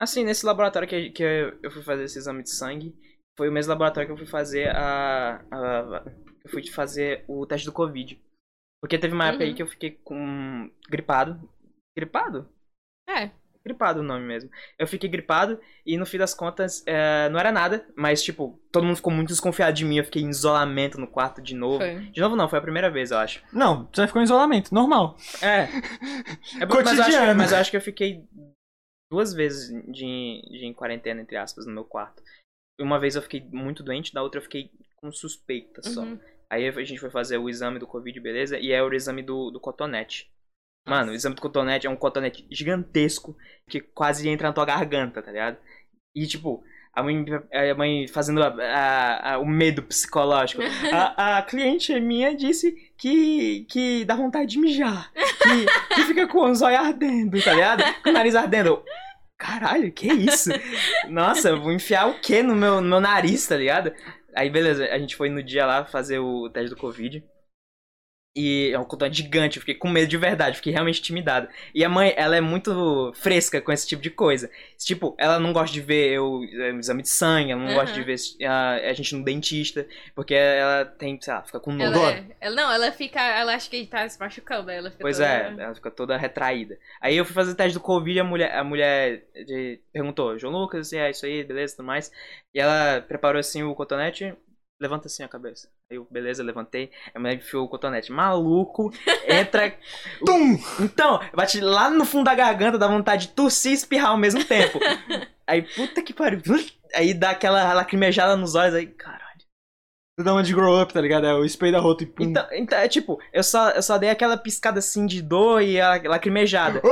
Assim, 0.00 0.24
nesse 0.24 0.46
laboratório 0.46 0.88
que, 0.88 1.10
que 1.10 1.22
eu 1.22 1.58
eu 1.62 1.70
fui 1.70 1.82
fazer 1.82 2.04
esse 2.04 2.18
exame 2.18 2.42
de 2.42 2.50
sangue, 2.50 2.94
foi 3.36 3.48
o 3.48 3.52
mesmo 3.52 3.70
laboratório 3.70 4.06
que 4.08 4.12
eu 4.12 4.16
fui 4.16 4.26
fazer 4.26 4.68
a. 4.74 5.36
a- 5.50 6.04
eu 6.44 6.50
fui 6.50 6.66
fazer 6.70 7.24
o 7.28 7.44
teste 7.46 7.66
do 7.66 7.72
Covid. 7.72 8.18
Porque 8.82 8.98
teve 8.98 9.12
uma 9.14 9.26
época 9.28 9.44
aí 9.44 9.50
Uhum. 9.50 9.56
que 9.56 9.62
eu 9.62 9.66
fiquei 9.68 9.90
com. 9.90 10.70
gripado. 10.88 11.48
Gripado? 11.94 12.48
É. 13.08 13.30
gripado 13.64 14.00
o 14.00 14.02
nome 14.02 14.24
mesmo. 14.24 14.50
Eu 14.78 14.86
fiquei 14.86 15.08
gripado 15.08 15.60
e 15.84 15.96
no 15.96 16.06
fim 16.06 16.18
das 16.18 16.34
contas 16.34 16.82
é, 16.86 17.28
não 17.28 17.38
era 17.38 17.52
nada, 17.52 17.86
mas 17.94 18.22
tipo, 18.22 18.60
todo 18.72 18.84
mundo 18.84 18.96
ficou 18.96 19.12
muito 19.12 19.28
desconfiado 19.28 19.74
de 19.74 19.84
mim. 19.84 19.98
Eu 19.98 20.04
fiquei 20.04 20.22
em 20.22 20.30
isolamento 20.30 20.98
no 20.98 21.06
quarto 21.06 21.42
de 21.42 21.54
novo. 21.54 21.78
Foi. 21.78 21.96
De 22.10 22.20
novo 22.20 22.36
não, 22.36 22.48
foi 22.48 22.58
a 22.58 22.62
primeira 22.62 22.90
vez, 22.90 23.10
eu 23.10 23.18
acho. 23.18 23.42
Não, 23.52 23.88
você 23.92 24.06
ficou 24.06 24.20
em 24.20 24.24
isolamento, 24.24 24.74
normal. 24.74 25.16
É. 25.42 25.68
é 26.60 26.66
bom, 26.66 26.76
mas, 26.76 26.86
eu 26.86 26.90
acho, 26.92 26.96
que- 26.96 26.96
Cotidiano. 26.96 27.38
mas 27.38 27.52
eu 27.52 27.58
acho 27.58 27.70
que 27.70 27.76
eu 27.76 27.82
fiquei 27.82 28.24
duas 29.10 29.34
vezes 29.34 29.68
de, 29.86 30.42
de 30.50 30.64
em 30.64 30.72
quarentena, 30.72 31.20
entre 31.20 31.36
aspas, 31.36 31.66
no 31.66 31.72
meu 31.72 31.84
quarto. 31.84 32.22
Uma 32.80 32.98
vez 32.98 33.16
eu 33.16 33.22
fiquei 33.22 33.46
muito 33.52 33.82
doente, 33.82 34.14
da 34.14 34.22
outra 34.22 34.38
eu 34.38 34.44
fiquei 34.44 34.70
com 34.96 35.12
suspeita 35.12 35.82
só. 35.82 36.02
Uhum. 36.02 36.18
Aí 36.48 36.66
a 36.66 36.72
gente 36.84 36.98
foi 36.98 37.10
fazer 37.10 37.38
o 37.38 37.48
exame 37.48 37.78
do 37.78 37.86
Covid, 37.86 38.18
beleza? 38.20 38.58
E 38.58 38.72
é 38.72 38.82
o 38.82 38.92
exame 38.92 39.22
do, 39.22 39.50
do 39.50 39.60
cotonete. 39.60 40.30
Mano, 40.86 41.12
o 41.12 41.14
exame 41.14 41.34
do 41.34 41.42
cotonete 41.42 41.86
é 41.86 41.90
um 41.90 41.96
cotonete 41.96 42.46
gigantesco 42.50 43.36
que 43.68 43.80
quase 43.80 44.28
entra 44.28 44.48
na 44.48 44.54
tua 44.54 44.64
garganta, 44.64 45.22
tá 45.22 45.30
ligado? 45.30 45.58
E 46.14 46.26
tipo, 46.26 46.62
a 46.92 47.02
mãe, 47.02 47.24
a 47.70 47.74
mãe 47.74 48.08
fazendo 48.08 48.42
a- 48.42 48.48
a- 48.48 49.32
a- 49.34 49.38
o 49.38 49.46
medo 49.46 49.82
psicológico. 49.84 50.62
A, 51.16 51.42
cliente 51.42 51.98
minha 52.00 52.34
disse 52.34 52.74
que, 52.98 53.64
que 53.70 54.04
dá 54.04 54.14
vontade 54.16 54.46
de 54.50 54.58
mijar. 54.58 55.12
Que, 55.14 55.94
que 55.94 56.02
fica 56.04 56.26
com 56.26 56.50
os 56.50 56.60
olhos 56.62 56.80
ardendo, 56.80 57.40
tá 57.42 57.52
ligado? 57.54 57.84
Com 58.02 58.10
o 58.10 58.12
nariz 58.12 58.34
ardendo. 58.34 58.82
Caralho, 59.38 59.92
que 59.92 60.06
isso? 60.12 60.50
Nossa, 61.08 61.54
vou 61.56 61.72
enfiar 61.72 62.08
o 62.08 62.20
que 62.20 62.42
no 62.42 62.54
meu, 62.56 62.80
no 62.80 62.88
meu 62.88 63.00
nariz, 63.00 63.46
tá 63.46 63.56
ligado? 63.56 63.92
Aí, 64.34 64.50
beleza, 64.50 64.84
a 64.84 64.98
gente 64.98 65.16
foi 65.16 65.28
no 65.30 65.42
dia 65.42 65.64
lá 65.64 65.84
fazer 65.84 66.18
o 66.18 66.50
teste 66.50 66.70
do 66.70 66.76
Covid. 66.76 67.24
E 68.36 68.70
é 68.72 68.78
um 68.78 68.84
cotonete 68.84 69.16
gigante, 69.24 69.56
eu 69.56 69.60
fiquei 69.60 69.74
com 69.74 69.88
medo 69.88 70.06
de 70.06 70.16
verdade, 70.16 70.54
fiquei 70.56 70.72
realmente 70.72 71.00
intimidado. 71.00 71.48
E 71.74 71.84
a 71.84 71.88
mãe, 71.88 72.14
ela 72.16 72.36
é 72.36 72.40
muito 72.40 73.12
fresca 73.16 73.60
com 73.60 73.72
esse 73.72 73.88
tipo 73.88 74.00
de 74.00 74.08
coisa. 74.08 74.48
Tipo, 74.78 75.16
ela 75.18 75.40
não 75.40 75.52
gosta 75.52 75.72
de 75.74 75.80
ver 75.80 76.12
eu, 76.12 76.40
eh, 76.44 76.70
exame 76.78 77.02
de 77.02 77.08
sangue, 77.08 77.50
ela 77.50 77.60
não 77.60 77.74
gosta 77.74 77.92
de 77.92 78.04
ver 78.04 78.14
a, 78.46 78.74
a 78.88 78.92
gente 78.92 79.16
no 79.16 79.24
dentista, 79.24 79.84
porque 80.14 80.32
ela 80.32 80.84
tem, 80.84 81.20
sei 81.20 81.34
lá, 81.34 81.42
fica 81.42 81.58
com 81.58 81.72
nojo. 81.72 81.90
Ela, 81.92 82.10
é, 82.12 82.24
ela, 82.40 82.54
não, 82.54 82.72
ela 82.72 82.92
fica. 82.92 83.20
Ela 83.20 83.52
acha 83.52 83.68
que 83.68 83.84
tá 83.86 84.08
se 84.08 84.20
machucando. 84.20 84.70
Ela 84.70 84.90
fica 84.92 85.02
Pois 85.02 85.16
toda- 85.16 85.28
é, 85.28 85.54
ela 85.58 85.74
fica 85.74 85.90
toda 85.90 86.16
retraída. 86.16 86.78
Aí 87.00 87.16
eu 87.16 87.24
fui 87.24 87.34
fazer 87.34 87.50
o 87.50 87.56
teste 87.56 87.74
do 87.74 87.80
Covid 87.80 88.16
e 88.16 88.20
a 88.20 88.24
mulher, 88.24 88.54
a 88.54 88.62
mulher 88.62 89.24
de- 89.44 89.80
perguntou, 89.92 90.38
João 90.38 90.52
Lucas, 90.54 90.92
é 90.92 91.10
isso 91.10 91.26
aí, 91.26 91.42
beleza, 91.42 91.74
tudo 91.74 91.86
mais. 91.86 92.12
E 92.54 92.60
ela 92.60 93.00
preparou 93.00 93.40
assim 93.40 93.64
o 93.64 93.74
cotonete, 93.74 94.32
levanta 94.80 95.06
assim 95.06 95.22
a 95.22 95.28
cabeça. 95.28 95.68
Aí 95.90 95.96
eu, 95.98 96.06
beleza, 96.10 96.42
levantei, 96.42 96.90
a 97.14 97.18
mulher 97.18 97.36
enfiou 97.36 97.64
o 97.64 97.68
cotonete. 97.68 98.10
Maluco, 98.10 98.90
entra. 99.28 99.76
Tum! 100.24 100.58
Então, 100.80 101.20
bate 101.34 101.60
lá 101.60 101.90
no 101.90 102.04
fundo 102.04 102.24
da 102.24 102.34
garganta, 102.34 102.78
dá 102.78 102.88
vontade 102.88 103.28
de 103.28 103.32
tossir 103.34 103.72
e 103.72 103.74
espirrar 103.74 104.10
ao 104.10 104.16
mesmo 104.16 104.42
tempo. 104.44 104.80
aí, 105.46 105.62
puta 105.62 106.02
que 106.02 106.14
pariu. 106.14 106.40
Aí 106.94 107.12
dá 107.12 107.30
aquela 107.30 107.72
lacrimejada 107.74 108.36
nos 108.36 108.54
olhos, 108.54 108.74
aí, 108.74 108.86
caralho. 108.86 109.20
Você 110.18 110.24
dá 110.24 110.32
uma 110.32 110.42
de 110.42 110.54
grow 110.54 110.80
up, 110.80 110.92
tá 110.92 111.00
ligado? 111.00 111.26
É 111.26 111.34
o 111.34 111.44
spray 111.44 111.72
da 111.72 111.78
rota 111.78 112.02
e 112.02 112.06
pum. 112.06 112.24
Então, 112.24 112.46
então, 112.52 112.78
é 112.78 112.88
tipo, 112.88 113.18
eu 113.32 113.42
só, 113.42 113.70
eu 113.70 113.82
só 113.82 113.96
dei 113.96 114.10
aquela 114.10 114.36
piscada 114.36 114.78
assim 114.78 115.06
de 115.06 115.22
dor 115.22 115.62
e 115.62 115.80
a 115.80 116.00
lacrimejada. 116.04 116.82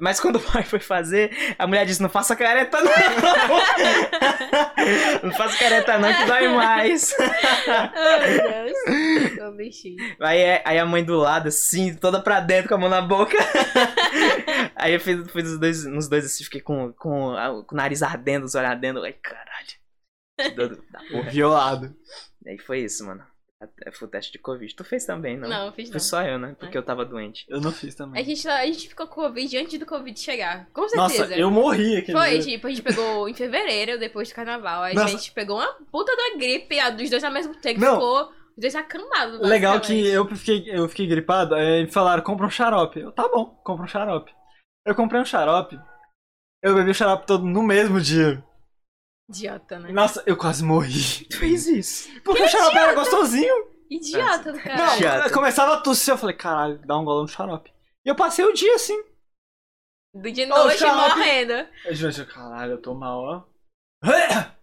Mas 0.00 0.20
quando 0.20 0.36
o 0.36 0.40
pai 0.40 0.62
foi 0.64 0.80
fazer, 0.80 1.30
a 1.58 1.66
mulher 1.66 1.84
disse, 1.86 2.02
não 2.02 2.08
faça 2.08 2.34
careta 2.36 2.80
não. 2.80 2.92
não 5.24 5.30
faça 5.32 5.58
careta 5.58 5.98
não 5.98 6.12
que 6.12 6.24
dói 6.24 6.48
mais. 6.48 7.14
Ai, 7.18 8.36
meu 8.36 8.74
Deus. 8.74 9.38
Ô, 9.48 9.52
bichinho. 9.56 9.96
Aí, 10.20 10.38
é- 10.40 10.62
aí 10.64 10.78
a 10.78 10.86
mãe 10.86 11.04
do 11.04 11.16
lado, 11.16 11.48
assim, 11.48 11.94
toda 11.94 12.20
pra 12.20 12.40
dentro, 12.40 12.68
com 12.68 12.74
a 12.74 12.78
mão 12.78 12.88
na 12.88 13.02
boca. 13.02 13.36
aí 14.76 14.94
eu 14.94 15.00
fiz, 15.00 15.30
fiz 15.30 15.48
os 15.50 15.58
dois, 15.58 15.84
nos 15.84 16.08
dois 16.08 16.24
assim, 16.24 16.44
fiquei 16.44 16.60
com, 16.60 16.92
com, 16.92 17.34
com 17.66 17.74
o 17.74 17.76
nariz 17.76 18.02
ardendo, 18.02 18.44
os 18.44 18.54
olhos 18.54 18.70
ardendo. 18.70 19.02
Ai, 19.04 19.12
caralho. 19.12 19.48
Que 20.40 20.50
dor 20.50 20.68
do- 20.68 20.84
da 20.90 21.00
porra. 21.10 21.30
Violado. 21.30 21.94
Aí 22.46 22.58
foi 22.58 22.80
isso, 22.80 23.04
mano. 23.04 23.24
Foi 23.92 24.06
o 24.06 24.10
teste 24.10 24.30
de 24.32 24.38
Covid. 24.38 24.72
Tu 24.72 24.84
fez 24.84 25.04
também, 25.04 25.36
não? 25.36 25.48
Não, 25.48 25.66
eu 25.66 25.72
fiz 25.72 25.88
Foi 25.88 25.94
não. 25.94 26.00
só 26.00 26.22
eu, 26.22 26.38
né? 26.38 26.54
Porque 26.60 26.78
eu 26.78 26.82
tava 26.82 27.04
doente. 27.04 27.44
Eu 27.48 27.60
não 27.60 27.72
fiz 27.72 27.94
A 27.94 27.98
também. 27.98 28.24
gente, 28.24 28.46
a 28.46 28.64
gente 28.64 28.88
ficou 28.88 29.06
com 29.08 29.22
Covid 29.22 29.58
antes 29.58 29.78
do 29.78 29.84
Covid 29.86 30.18
chegar. 30.18 30.68
Com 30.72 30.88
certeza. 30.88 31.22
Nossa, 31.24 31.34
eu 31.34 31.50
morri 31.50 31.96
aquele 31.96 32.16
Foi, 32.16 32.38
dia. 32.38 32.52
tipo, 32.52 32.66
a 32.66 32.70
gente 32.70 32.82
pegou 32.82 33.28
em 33.28 33.34
fevereiro, 33.34 33.98
depois 33.98 34.28
do 34.28 34.34
carnaval. 34.34 34.84
Aí 34.84 34.92
a 34.92 35.00
Nossa. 35.00 35.08
gente 35.08 35.32
pegou 35.32 35.56
uma 35.56 35.72
puta 35.90 36.14
da 36.14 36.38
gripe, 36.38 36.78
a 36.78 36.90
dos 36.90 37.10
dois 37.10 37.24
ao 37.24 37.32
mesmo 37.32 37.54
tempo. 37.56 37.80
Não. 37.80 37.94
Ficou 37.94 38.22
os 38.28 38.60
dois 38.60 38.76
acamados. 38.76 39.40
Legal 39.40 39.80
que 39.80 40.06
eu 40.06 40.24
fiquei, 40.36 40.64
eu 40.78 40.88
fiquei 40.88 41.06
gripado, 41.08 41.54
aí 41.56 41.84
me 41.84 41.90
falaram, 41.90 42.22
compra 42.22 42.46
um 42.46 42.50
xarope. 42.50 43.00
Eu, 43.00 43.10
tá 43.10 43.28
bom, 43.28 43.46
compra 43.64 43.84
um 43.84 43.88
xarope. 43.88 44.32
Eu 44.86 44.94
comprei 44.94 45.20
um 45.20 45.24
xarope, 45.24 45.78
eu 46.62 46.74
bebi 46.76 46.90
o 46.90 46.94
xarope 46.94 47.26
todo 47.26 47.44
no 47.44 47.62
mesmo 47.62 48.00
dia. 48.00 48.42
Idiota, 49.28 49.78
né? 49.78 49.92
Nossa, 49.92 50.22
eu 50.26 50.36
quase 50.36 50.64
morri. 50.64 51.24
Tu 51.30 51.38
fez 51.38 51.66
isso? 51.66 52.08
Porque 52.22 52.42
o 52.42 52.48
xarope 52.48 52.76
era 52.78 52.94
gostosinho. 52.94 53.68
Idiota 53.90 54.52
do 54.52 54.56
Não, 54.58 54.64
cara. 54.64 54.96
Idiota. 54.96 55.28
eu 55.28 55.32
começava 55.34 55.74
a 55.74 55.80
tossir, 55.80 56.12
eu 56.14 56.18
falei, 56.18 56.36
caralho, 56.36 56.78
dá 56.86 56.98
um 56.98 57.04
golão 57.04 57.22
no 57.22 57.28
xarope. 57.28 57.70
E 58.04 58.08
eu 58.08 58.16
passei 58.16 58.44
o 58.44 58.52
dia 58.52 58.74
assim. 58.74 59.02
De 60.14 60.44
Ô, 60.44 60.48
noite 60.48 60.78
xarope. 60.78 61.16
morrendo. 61.18 61.52
Eu 61.84 61.94
juro, 61.94 62.26
caralho, 62.26 62.72
eu 62.72 62.82
tô 62.82 62.94
mal, 62.94 63.18
ó. 63.20 63.44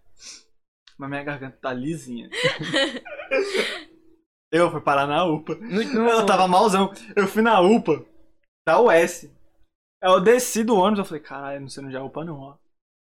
Mas 0.98 1.10
minha 1.10 1.22
garganta 1.22 1.58
tá 1.60 1.72
lisinha. 1.72 2.28
eu 4.50 4.70
fui 4.70 4.80
parar 4.80 5.06
na 5.06 5.24
UPA. 5.24 5.54
No, 5.56 5.82
no- 5.84 6.08
Eu 6.08 6.26
tava 6.26 6.48
malzão. 6.48 6.92
Eu 7.14 7.28
fui 7.28 7.42
na 7.42 7.60
UPA, 7.60 8.04
da 8.66 8.80
US. 8.80 9.24
Aí 10.02 10.10
eu 10.10 10.20
desci 10.20 10.64
do 10.64 10.76
ônibus, 10.76 11.00
eu 11.00 11.04
falei, 11.04 11.22
caralho, 11.22 11.60
não 11.60 11.68
sei 11.68 11.84
onde 11.84 11.96
é 11.96 11.98
a 11.98 12.04
UPA 12.04 12.24
não, 12.24 12.38
ó. 12.40 12.52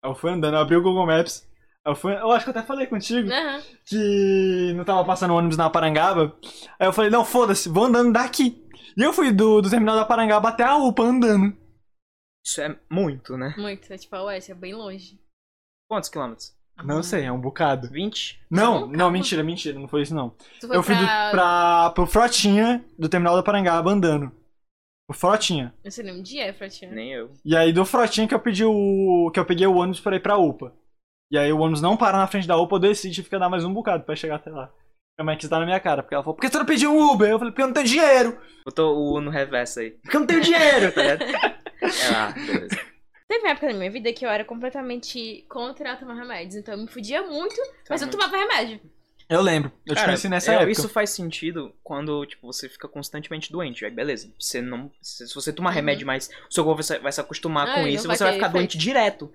Aí 0.03 0.11
eu 0.11 0.15
fui 0.15 0.29
andando, 0.31 0.55
eu 0.55 0.59
abri 0.61 0.75
o 0.75 0.81
Google 0.83 1.05
Maps. 1.05 1.47
Eu, 1.85 1.95
fui, 1.95 2.13
eu 2.13 2.31
acho 2.31 2.45
que 2.45 2.49
eu 2.49 2.57
até 2.57 2.65
falei 2.65 2.87
contigo 2.87 3.29
Aham. 3.31 3.61
que 3.85 4.73
não 4.75 4.83
tava 4.83 5.05
passando 5.05 5.35
ônibus 5.35 5.55
na 5.57 5.69
Parangaba. 5.69 6.35
Aí 6.79 6.87
eu 6.87 6.93
falei, 6.93 7.11
não, 7.11 7.23
foda-se, 7.23 7.69
vou 7.69 7.85
andando 7.85 8.11
daqui. 8.13 8.63
E 8.97 9.03
eu 9.03 9.13
fui 9.13 9.31
do, 9.31 9.61
do 9.61 9.69
terminal 9.69 9.95
da 9.95 10.05
Parangaba 10.05 10.49
até 10.49 10.63
a 10.63 10.77
UPA 10.77 11.03
andando. 11.03 11.55
Isso 12.43 12.61
é 12.61 12.75
muito, 12.89 13.37
né? 13.37 13.53
Muito. 13.57 13.91
É 13.91 13.97
tipo, 13.97 14.15
ué, 14.15 14.37
isso 14.37 14.51
é 14.51 14.55
bem 14.55 14.73
longe. 14.73 15.19
Quantos 15.87 16.09
quilômetros? 16.09 16.55
Não 16.83 17.01
sei, 17.03 17.23
é 17.23 17.31
um 17.31 17.39
bocado. 17.39 17.87
20? 17.89 18.41
Não, 18.49 18.81
Não, 18.81 18.87
não, 18.87 18.97
calma. 18.97 19.11
mentira, 19.11 19.43
mentira, 19.43 19.79
não 19.79 19.87
foi 19.87 20.01
isso 20.01 20.13
não. 20.13 20.35
Eu 20.61 20.83
fui 20.83 20.95
do, 20.95 21.05
pra... 21.05 21.29
pra, 21.31 21.89
pro 21.91 22.05
Frotinha 22.07 22.83
do 22.99 23.07
terminal 23.07 23.35
da 23.35 23.43
Parangaba 23.43 23.91
andando. 23.91 24.31
O 25.07 25.13
Frotinha. 25.13 25.73
Não 25.83 25.91
sei 25.91 26.03
nem 26.03 26.19
onde 26.19 26.39
é, 26.39 26.51
Fratinha. 26.51 26.91
Nem 26.91 27.13
eu. 27.13 27.31
E 27.45 27.55
aí 27.55 27.71
do 27.71 27.85
Frotinha 27.85 28.27
que 28.27 28.33
eu 28.33 28.39
pedi 28.39 28.65
o. 28.65 29.29
que 29.33 29.39
eu 29.39 29.45
peguei 29.45 29.67
o 29.67 29.75
ônibus 29.75 29.99
pra 29.99 30.15
ir 30.15 30.19
pra 30.19 30.37
UPA. 30.37 30.73
E 31.31 31.37
aí 31.37 31.51
o 31.51 31.59
ônibus 31.59 31.81
não 31.81 31.97
para 31.97 32.17
na 32.17 32.27
frente 32.27 32.47
da 32.47 32.57
UPA, 32.57 32.79
eu 32.83 32.91
e 32.91 32.95
tive 32.95 33.27
que 33.29 33.35
andar 33.35 33.49
mais 33.49 33.63
um 33.65 33.73
bocado 33.73 34.03
pra 34.03 34.15
chegar 34.15 34.35
até 34.35 34.49
lá. 34.51 34.71
Minha 35.17 35.25
mãe 35.25 35.37
quis 35.37 35.49
dar 35.49 35.59
na 35.59 35.65
minha 35.65 35.79
cara, 35.79 36.03
porque 36.03 36.13
ela 36.13 36.23
falou, 36.23 36.35
por 36.35 36.41
que 36.41 36.49
tu 36.49 36.59
não 36.59 36.65
pediu 36.65 36.91
um 36.93 37.11
Uber? 37.11 37.29
Eu 37.29 37.39
falei, 37.39 37.51
porque 37.51 37.61
eu 37.63 37.67
não 37.67 37.73
tenho 37.73 37.87
dinheiro. 37.87 38.37
Botou 38.65 38.95
o 38.97 39.13
U 39.15 39.21
no 39.21 39.31
reverso 39.31 39.79
aí. 39.79 39.91
Porque 39.91 40.15
eu 40.15 40.19
não 40.19 40.27
tenho 40.27 40.41
dinheiro, 40.41 40.91
tá 40.93 41.01
ligado? 41.01 41.23
É 41.23 42.11
lá, 42.11 42.31
beleza. 42.31 42.79
Teve 43.27 43.39
uma 43.43 43.51
época 43.51 43.67
da 43.67 43.73
minha 43.73 43.89
vida 43.91 44.13
que 44.13 44.25
eu 44.25 44.29
era 44.29 44.45
completamente 44.45 45.45
contra 45.49 45.95
tomar 45.95 46.15
remédios. 46.15 46.55
Então 46.55 46.73
eu 46.75 46.81
me 46.81 46.87
fudia 46.87 47.23
muito, 47.23 47.55
mas 47.89 48.01
eu 48.01 48.09
tomava 48.09 48.35
remédio. 48.37 48.79
Eu 49.27 49.41
lembro, 49.41 49.71
eu 49.85 49.95
te 49.95 49.97
Cara, 49.97 50.09
conheci 50.09 50.29
nessa 50.29 50.51
é, 50.51 50.55
época. 50.57 50.71
Isso 50.71 50.87
faz 50.87 51.09
sentido 51.09 51.73
quando, 51.83 52.23
tipo, 52.27 52.45
você 52.45 52.69
fica 52.69 52.87
constantemente 52.87 53.51
doente. 53.51 53.83
Aí, 53.83 53.89
beleza. 53.89 54.31
Você 54.39 54.61
não. 54.61 54.91
Se 55.01 55.33
você 55.33 55.51
tomar 55.51 55.69
Uhum. 55.71 55.75
remédio, 55.75 56.05
mas 56.05 56.29
o 56.47 56.53
seu 56.53 56.63
corpo 56.63 56.75
vai 56.75 56.83
se- 56.83 56.99
vai 56.99 57.11
se 57.11 57.21
acostumar 57.21 57.67
Ah, 57.69 57.73
com 57.73 57.87
isso, 57.87 58.07
você 58.07 58.23
vai 58.23 58.33
ficar 58.33 58.49
doente 58.49 58.77
direto. 58.77 59.31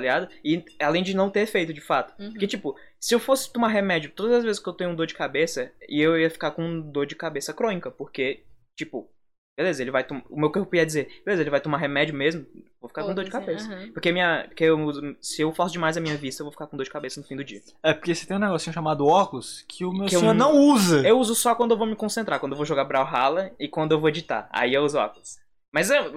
Tá 0.00 0.16
ligado? 0.18 0.28
E 0.44 0.64
além 0.80 1.02
de 1.02 1.14
não 1.14 1.28
ter 1.30 1.40
efeito, 1.40 1.72
de 1.74 1.80
fato. 1.80 2.14
Uhum. 2.20 2.30
Porque, 2.30 2.46
tipo, 2.46 2.74
se 2.98 3.14
eu 3.14 3.18
fosse 3.20 3.52
tomar 3.52 3.68
remédio 3.68 4.10
todas 4.14 4.38
as 4.38 4.44
vezes 4.44 4.60
que 4.62 4.68
eu 4.68 4.72
tenho 4.72 4.96
dor 4.96 5.06
de 5.06 5.14
cabeça, 5.14 5.70
e 5.88 6.00
eu 6.00 6.18
ia 6.18 6.30
ficar 6.30 6.50
com 6.52 6.80
dor 6.80 7.06
de 7.06 7.14
cabeça 7.14 7.52
crônica, 7.52 7.90
porque, 7.90 8.42
tipo, 8.76 9.08
beleza, 9.56 9.82
ele 9.82 9.90
vai 9.90 10.02
tomar. 10.04 10.22
O 10.30 10.40
meu 10.40 10.50
corpo 10.50 10.74
ia 10.74 10.86
dizer, 10.86 11.20
beleza, 11.24 11.42
ele 11.42 11.50
vai 11.50 11.60
tomar 11.60 11.76
remédio 11.76 12.14
mesmo, 12.14 12.46
vou 12.80 12.88
ficar 12.88 13.02
com 13.04 13.14
dor 13.14 13.24
de 13.24 13.30
cabeça. 13.30 13.66
aham. 13.70 13.92
Porque 13.92 14.10
minha. 14.10 14.44
Porque 14.48 14.64
eu, 14.64 14.78
uso- 14.80 15.16
se 15.20 15.42
eu 15.42 15.52
forço 15.52 15.72
demais 15.74 15.96
a 15.96 16.00
minha 16.00 16.16
vista, 16.16 16.40
eu 16.40 16.46
vou 16.46 16.52
ficar 16.52 16.66
com 16.66 16.76
dor 16.78 16.84
de 16.84 16.90
cabeça 16.90 17.20
no 17.20 17.26
fim 17.26 17.36
do 17.36 17.44
dia. 17.44 17.60
É 17.82 17.92
porque 17.92 18.14
você 18.14 18.24
tem 18.26 18.36
um 18.36 18.40
negocinho 18.40 18.72
chamado 18.72 19.06
óculos 19.06 19.62
que 19.68 19.84
o 19.84 19.92
meu 19.92 20.06
Que 20.06 20.16
eu 20.16 20.20
senhor 20.20 20.32
não- 20.34 20.52
não 20.54 20.58
usa. 20.72 21.06
Eu 21.06 21.18
uso 21.18 21.34
só 21.34 21.54
quando 21.54 21.72
eu 21.72 21.76
vou 21.78 21.86
me 21.86 21.94
concentrar, 21.96 22.40
quando 22.40 22.52
eu 22.52 22.56
vou 22.56 22.64
jogar 22.64 22.84
Brawlhalla 22.84 23.52
e 23.58 23.68
quando 23.68 23.92
eu 23.92 24.00
vou 24.00 24.08
editar. 24.08 24.48
Aí 24.50 24.72
eu 24.72 24.82
uso 24.82 24.96
óculos. 24.98 25.38
Mas, 25.72 25.88
eu- 25.88 26.12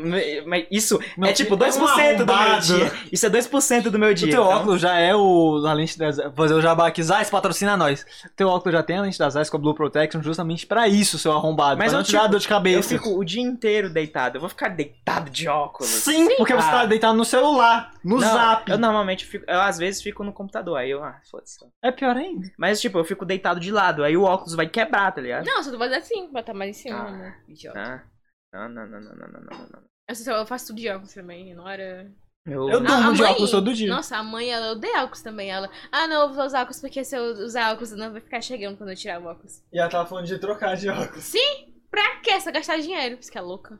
mas 0.48 0.66
isso 0.72 1.00
Meu 1.16 1.30
é 1.30 1.34
tipo 1.34 1.52
filho, 1.56 1.64
é 1.64 1.68
um 1.68 1.72
2% 1.72 2.26
do 2.26 2.36
meu 2.36 2.60
dia. 2.60 2.92
Isso 3.12 3.26
é 3.26 3.30
2% 3.30 3.92
do 3.92 4.00
meu 4.00 4.10
O 4.10 4.14
dia. 4.16 4.32
teu 4.32 4.42
então- 4.42 4.52
óculos 4.58 4.82
já 4.82 4.98
é 4.98 5.16
o. 5.16 5.64
A 5.68 5.74
lente 5.74 5.96
das. 5.98 6.18
Fazer 6.36 6.56
o 6.56 6.62
jabá 6.62 6.88
aqui, 6.88 7.04
Zais 7.04 7.30
patrocina 7.30 7.78
nós. 7.78 8.02
O 8.26 8.30
teu 8.36 8.48
óculos 8.48 8.74
já 8.74 8.82
tem 8.82 8.98
a 8.98 9.02
lente 9.04 9.20
das 9.20 9.34
Zais 9.34 9.52
com 9.52 9.58
a 9.58 9.60
Blue 9.60 9.76
Protection 9.76 10.24
justamente 10.24 10.66
pra 10.66 10.88
isso, 10.88 11.20
seu 11.20 11.32
arrombado. 11.34 11.78
Mas 11.78 11.90
pra 11.92 11.98
eu, 12.00 12.00
não 12.00 12.04
tipo, 12.04 12.28
dor 12.30 12.40
de 12.40 12.48
cabeça. 12.48 12.94
Eu 12.96 13.00
fico 13.00 13.16
o 13.20 13.24
dia 13.24 13.44
inteiro 13.44 13.92
deitado. 13.92 14.38
Eu 14.38 14.40
vou 14.40 14.50
ficar 14.50 14.70
deitado 14.70 15.30
de 15.30 15.48
óculos. 15.48 15.88
Sim, 15.92 16.36
porque 16.36 16.54
você 16.56 16.68
Ah. 16.68 16.72
tá 16.72 16.86
deitado 16.88 17.16
no 17.16 17.24
celular, 17.24 17.92
no 18.04 18.16
Não, 18.20 18.28
zap. 18.34 18.72
Eu 18.72 18.80
normalmente 18.80 19.24
fico. 19.24 19.46
Eu 19.48 19.62
às 19.62 19.78
vezes 19.78 20.02
fico 20.02 20.24
no 20.24 20.34
computador. 20.34 20.78
Aí 20.80 20.90
eu, 20.90 21.04
ah, 21.04 21.20
foda-se. 21.30 21.60
É 21.84 21.92
pior 21.92 22.18
ainda. 22.18 22.50
Mas, 22.58 22.82
tipo, 22.82 22.98
eu 22.98 23.04
fico 23.06 23.24
deitado 23.24 23.60
de 23.60 23.72
lado. 23.72 24.04
Aí 24.04 24.18
o 24.18 24.24
óculos 24.24 24.56
vai 24.56 24.66
quebrar, 24.68 25.12
tá 25.12 25.22
ligado? 25.22 25.46
Não, 25.46 25.62
só 25.62 25.70
tu 25.70 25.78
fazer 25.78 25.96
assim, 25.96 26.28
botar 26.32 26.56
mais 26.56 26.72
em 26.72 26.82
cima, 26.82 26.98
Ah. 27.08 27.12
né? 27.12 27.36
Idiota. 27.48 27.80
Ah, 27.80 28.13
não, 28.54 28.70
não, 28.70 28.88
não, 28.88 29.02
não, 29.02 29.16
não, 29.16 29.28
não, 29.28 29.42
não, 29.42 29.68
não. 29.70 29.84
Eu, 30.08 30.16
só- 30.16 30.38
eu 30.38 30.46
faço 30.46 30.68
tudo 30.68 30.78
de 30.80 30.90
óculos 30.90 31.14
também, 31.14 31.54
não 31.56 31.68
era... 31.68 32.12
Eu, 32.46 32.70
Eu 32.70 32.84
durmo 32.84 33.14
de 33.14 33.24
óculos 33.24 33.52
todo 33.52 33.74
dia. 33.74 33.88
Nossa, 33.90 34.18
a 34.18 34.24
mãe, 34.24 34.50
ela 34.52 34.74
odeia 34.74 35.04
óculos 35.04 35.22
também. 35.22 35.50
Ela, 35.50 35.70
ah, 35.92 36.08
não, 36.08 36.28
eu 36.28 36.34
vou 36.34 36.46
usar 36.46 36.62
óculos 36.64 36.82
porque 36.82 37.04
se 37.06 37.16
eu 37.16 37.24
usar 37.46 37.72
óculos 37.72 37.92
não 37.92 38.12
vai 38.12 38.20
ficar 38.20 38.42
chegando 38.42 38.78
quando 38.78 38.90
eu 38.90 38.98
tirar 38.98 39.22
o 39.22 39.26
óculos. 39.26 39.64
E 39.72 39.80
ela 39.80 39.90
tava 39.90 40.08
falando 40.10 40.26
de 40.28 40.38
trocar 40.38 40.76
de 40.76 40.90
óculos. 40.90 41.24
Sim, 41.24 41.74
pra 41.90 42.20
quê? 42.20 42.38
Só 42.42 42.52
gastar 42.52 42.80
dinheiro. 42.80 43.18
Isso 43.18 43.32
que 43.32 43.38
é 43.38 43.42
louca. 43.42 43.80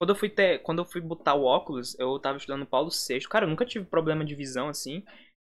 Quando 0.00 0.10
eu 0.10 0.16
fui 0.16 0.30
ter, 0.30 0.62
quando 0.62 0.78
eu 0.78 0.84
fui 0.86 1.02
botar 1.02 1.34
o 1.34 1.44
óculos, 1.44 1.98
eu 1.98 2.18
tava 2.18 2.38
estudando 2.38 2.64
Paulo 2.66 2.90
VI. 2.90 3.28
Cara, 3.28 3.44
eu 3.44 3.50
nunca 3.50 3.66
tive 3.66 3.84
problema 3.84 4.24
de 4.24 4.34
visão 4.34 4.68
assim, 4.70 5.04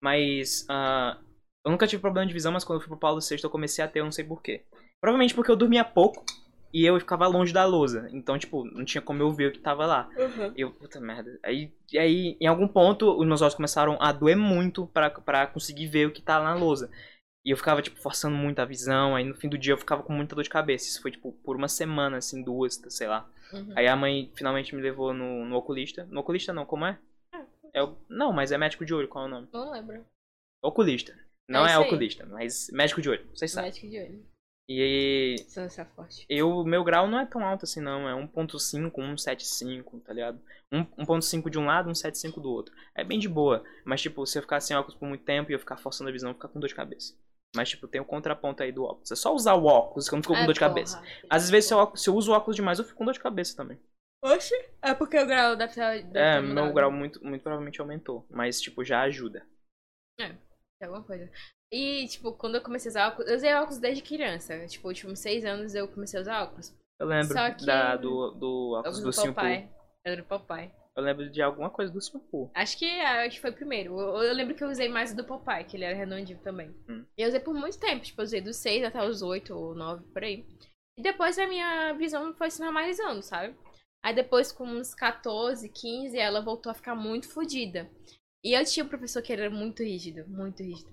mas 0.01 0.64
ah, 0.68 1.18
eu 1.64 1.72
nunca 1.72 1.89
tive 1.89 2.01
problema 2.01 2.26
de 2.26 2.33
visão, 2.33 2.53
mas 2.53 2.62
quando 2.64 2.76
eu 2.78 2.80
fui 2.83 2.89
pro 2.89 2.99
Paulo 3.01 3.20
VI 3.20 3.43
eu 3.43 3.51
comecei 3.51 3.85
a 3.85 3.89
ter, 3.89 3.99
eu 4.01 4.05
não 4.05 4.12
sei 4.12 4.24
porquê. 4.24 4.64
Provavelmente 5.01 5.35
porque 5.35 5.51
eu 5.51 5.57
dormia 5.57 5.85
pouco 5.85 6.24
e 6.73 6.85
eu 6.85 6.99
ficava 6.99 7.27
longe 7.27 7.53
da 7.53 7.64
lousa. 7.64 8.09
Então, 8.12 8.39
tipo, 8.39 8.64
não 8.64 8.85
tinha 8.85 9.03
como 9.03 9.23
eu 9.23 9.31
ver 9.33 9.49
o 9.49 9.53
que 9.53 9.59
tava 9.59 9.87
lá. 9.87 10.09
Uhum. 10.16 10.53
Eu, 10.57 10.70
puta 10.73 11.01
merda. 11.01 11.39
Aí, 11.43 11.70
e 11.93 11.99
aí, 11.99 12.37
em 12.41 12.47
algum 12.47 12.66
ponto, 12.66 13.18
os 13.18 13.27
meus 13.27 13.43
olhos 13.43 13.55
começaram 13.55 13.99
a 14.01 14.11
doer 14.12 14.37
muito 14.37 14.87
pra, 14.87 15.11
pra 15.11 15.47
conseguir 15.47 15.87
ver 15.87 16.07
o 16.07 16.12
que 16.12 16.23
tá 16.23 16.43
na 16.43 16.55
lousa. 16.55 16.91
E 17.45 17.51
eu 17.51 17.57
ficava, 17.57 17.83
tipo, 17.83 18.01
forçando 18.01 18.37
muito 18.37 18.61
a 18.61 18.64
visão. 18.64 19.14
Aí 19.14 19.25
no 19.25 19.35
fim 19.35 19.49
do 19.49 19.59
dia 19.59 19.75
eu 19.75 19.79
ficava 19.79 20.03
com 20.03 20.12
muita 20.12 20.35
dor 20.35 20.43
de 20.43 20.51
cabeça. 20.51 20.89
Isso 20.89 21.03
foi, 21.03 21.11
tipo, 21.11 21.33
por 21.45 21.57
uma 21.57 21.68
semana, 21.68 22.16
assim, 22.16 22.43
duas, 22.43 22.81
sei 22.89 23.09
lá. 23.09 23.29
Uhum. 23.53 23.73
Aí 23.77 23.87
a 23.87 23.97
mãe 23.97 24.31
finalmente 24.35 24.75
me 24.75 24.81
levou 24.81 25.12
no, 25.12 25.45
no 25.45 25.57
oculista. 25.57 26.07
No 26.11 26.20
oculista 26.20 26.53
não, 26.53 26.64
como 26.64 26.87
é? 26.87 26.99
é 27.75 27.83
o, 27.83 27.97
não, 28.09 28.33
mas 28.33 28.53
é 28.53 28.59
médico 28.59 28.85
de 28.85 28.95
olho, 28.95 29.09
qual 29.09 29.25
é 29.25 29.29
o 29.29 29.31
nome? 29.31 29.49
Não 29.53 29.70
lembro. 29.70 30.05
Oculista. 30.62 31.14
Não 31.49 31.66
É 31.66 31.73
é, 31.73 31.79
oculista, 31.79 32.25
mas 32.27 32.70
médico 32.73 33.03
de 33.03 33.11
olho, 33.11 33.27
vocês 33.35 33.51
sabem. 33.51 33.70
Médico 33.70 33.89
de 33.89 33.99
olho. 33.99 34.25
E 34.81 35.37
Só 35.49 35.62
essa 35.62 35.85
forte. 35.85 36.25
eu, 36.29 36.64
meu 36.64 36.83
grau 36.85 37.07
não 37.09 37.18
é 37.20 37.27
tão 37.27 37.45
alto 37.45 37.64
assim, 37.64 37.81
não. 37.81 38.09
É 38.09 38.14
1.5, 38.14 39.01
1.75, 39.01 40.01
tá 40.01 40.12
ligado? 40.12 40.41
Um- 40.70 40.85
1.5 41.05 41.51
de 41.51 41.59
um 41.59 41.66
lado, 41.66 41.91
1.75 41.91 42.41
do 42.41 42.51
outro. 42.51 42.75
É 42.95 43.05
bem 43.05 43.18
de 43.18 43.29
boa. 43.29 43.62
Mas, 43.85 44.01
tipo, 44.01 44.25
se 44.27 44.39
eu 44.39 44.43
ficar 44.43 44.61
sem 44.61 44.77
óculos 44.77 44.99
por 44.99 45.07
muito 45.09 45.25
tempo 45.25 45.51
e 45.51 45.55
eu 45.55 45.59
ficar 45.59 45.77
forçando 45.77 46.09
a 46.09 46.12
visão, 46.12 46.31
eu 46.31 46.35
vou 46.35 46.41
ficar 46.41 46.49
com 46.53 46.61
dor 46.61 46.68
de 46.68 46.75
cabeça. 46.75 47.14
Mas, 47.55 47.68
tipo, 47.68 47.87
tem 47.87 48.01
o 48.01 48.05
contraponto 48.05 48.62
aí 48.62 48.73
do 48.73 48.85
óculos. 48.85 49.11
É 49.12 49.16
só 49.16 49.35
usar 49.35 49.55
o 49.55 49.66
óculos 49.66 50.09
que 50.09 50.14
eu 50.14 50.16
não 50.16 50.23
fico 50.23 50.35
com 50.35 50.41
É, 50.41 50.47
dor 50.47 50.55
de 50.55 50.61
cabeça. 50.61 50.97
porra. 50.99 51.12
Às 51.29 51.51
vezes, 51.51 51.68
se 51.68 51.75
eu, 51.75 51.79
óculos- 51.79 52.03
se 52.03 52.09
eu 52.09 52.14
uso 52.16 52.33
o 52.33 52.35
óculos 52.35 52.57
demais, 52.57 52.79
eu 52.79 52.85
fico 52.85 52.97
com 52.97 53.05
dor 53.05 53.12
de 53.12 53.20
cabeça 53.20 53.57
também. 53.57 53.79
Oxe, 54.25 54.55
é 54.81 54.95
porque 54.95 55.18
o 55.18 55.27
grau 55.27 55.57
deve 55.57 55.79
É, 56.14 56.41
meu 56.41 56.73
grau 56.73 56.91
muito, 56.91 57.23
muito 57.25 57.43
provavelmente 57.43 57.81
aumentou. 57.81 58.25
Mas, 58.31 58.61
tipo, 58.61 58.85
já 58.85 59.03
ajuda. 59.03 59.45
É 60.18 60.35
alguma 60.87 61.05
coisa. 61.05 61.30
E, 61.72 62.07
tipo, 62.09 62.33
quando 62.33 62.57
eu 62.57 62.61
comecei 62.62 62.91
a 62.91 62.93
usar 62.93 63.09
óculos, 63.09 63.30
eu 63.30 63.37
usei 63.37 63.55
óculos 63.55 63.78
desde 63.78 64.03
criança. 64.03 64.66
Tipo, 64.66 64.89
últimos 64.89 65.18
seis 65.20 65.45
anos 65.45 65.74
eu 65.74 65.89
comecei 65.89 66.18
a 66.18 66.22
usar 66.22 66.43
óculos. 66.43 66.74
Eu 67.01 67.07
lembro 67.07 67.35
que- 67.57 67.64
da, 67.66 67.97
do, 67.97 68.30
do 68.33 68.72
óculos 68.78 68.99
Óculos 68.99 69.16
do 69.16 69.22
do 69.22 69.35
papai. 69.35 69.70
Era 70.05 70.16
do 70.16 70.24
papai. 70.24 70.74
Eu 70.95 71.03
lembro 71.03 71.30
de 71.30 71.41
alguma 71.41 71.70
coisa 71.70 71.91
do 71.91 72.03
Simpu. 72.03 72.51
Acho 72.55 72.78
que, 72.78 72.85
acho 73.01 73.37
que 73.37 73.41
foi 73.41 73.51
o 73.51 73.55
primeiro. 73.55 73.99
Eu, 73.99 74.24
eu 74.24 74.35
lembro 74.35 74.55
que 74.55 74.62
eu 74.62 74.68
usei 74.68 74.89
mais 74.91 75.12
o 75.12 75.16
do 75.16 75.24
papai, 75.24 75.64
que 75.64 75.74
ele 75.74 75.85
era 75.85 75.97
redondinho 75.97 76.39
também. 76.41 76.68
Hum. 76.87 77.07
E 77.16 77.22
eu 77.22 77.28
usei 77.28 77.41
por 77.41 77.55
muito 77.55 77.78
tempo. 77.80 78.05
Tipo, 78.05 78.20
eu 78.20 78.24
usei 78.24 78.41
dos 78.43 78.57
6 78.59 78.85
até 78.85 79.03
os 79.03 79.22
8 79.22 79.55
ou 79.57 79.74
9, 79.74 80.05
por 80.12 80.22
aí. 80.22 80.47
E 80.99 81.03
depois 81.03 81.39
a 81.39 81.47
minha 81.47 81.95
visão 81.95 82.35
foi 82.35 82.51
se 82.51 82.61
normalizando, 82.61 83.22
sabe? 83.22 83.57
Aí 84.05 84.14
depois, 84.14 84.53
com 84.53 84.64
uns 84.64 84.95
14, 84.95 85.66
15, 85.70 86.18
ela 86.18 86.43
voltou 86.43 86.70
a 86.70 86.74
ficar 86.74 86.95
muito 86.95 87.26
fodida. 87.30 87.91
E 88.45 88.55
eu 88.55 88.64
tinha 88.64 88.84
um 88.84 88.88
professor 88.88 89.22
que 89.22 89.32
era 89.32 89.49
muito 89.49 89.82
rígido, 89.82 90.26
muito 90.28 90.62
rígido. 90.62 90.90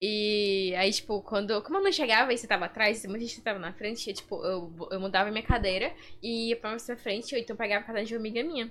E 0.00 0.74
aí, 0.76 0.92
tipo, 0.92 1.20
quando. 1.22 1.60
Como 1.62 1.78
eu 1.78 1.82
não 1.82 1.92
chegava 1.92 2.32
e 2.32 2.38
você 2.38 2.46
tava 2.46 2.66
atrás, 2.66 3.04
muita 3.04 3.26
gente 3.26 3.42
tava 3.42 3.58
na 3.58 3.72
frente, 3.72 4.08
eu, 4.08 4.14
tipo, 4.14 4.44
eu, 4.44 4.88
eu 4.92 5.00
mudava 5.00 5.30
minha 5.30 5.42
cadeira 5.42 5.94
e 6.22 6.50
ia 6.50 6.56
pra 6.56 6.76
pra 6.76 6.96
frente, 6.96 7.34
ou 7.34 7.40
então 7.40 7.56
pegava 7.56 7.82
a 7.82 7.86
cadeira 7.86 8.06
de 8.06 8.14
uma 8.14 8.20
amiga 8.20 8.42
minha. 8.44 8.70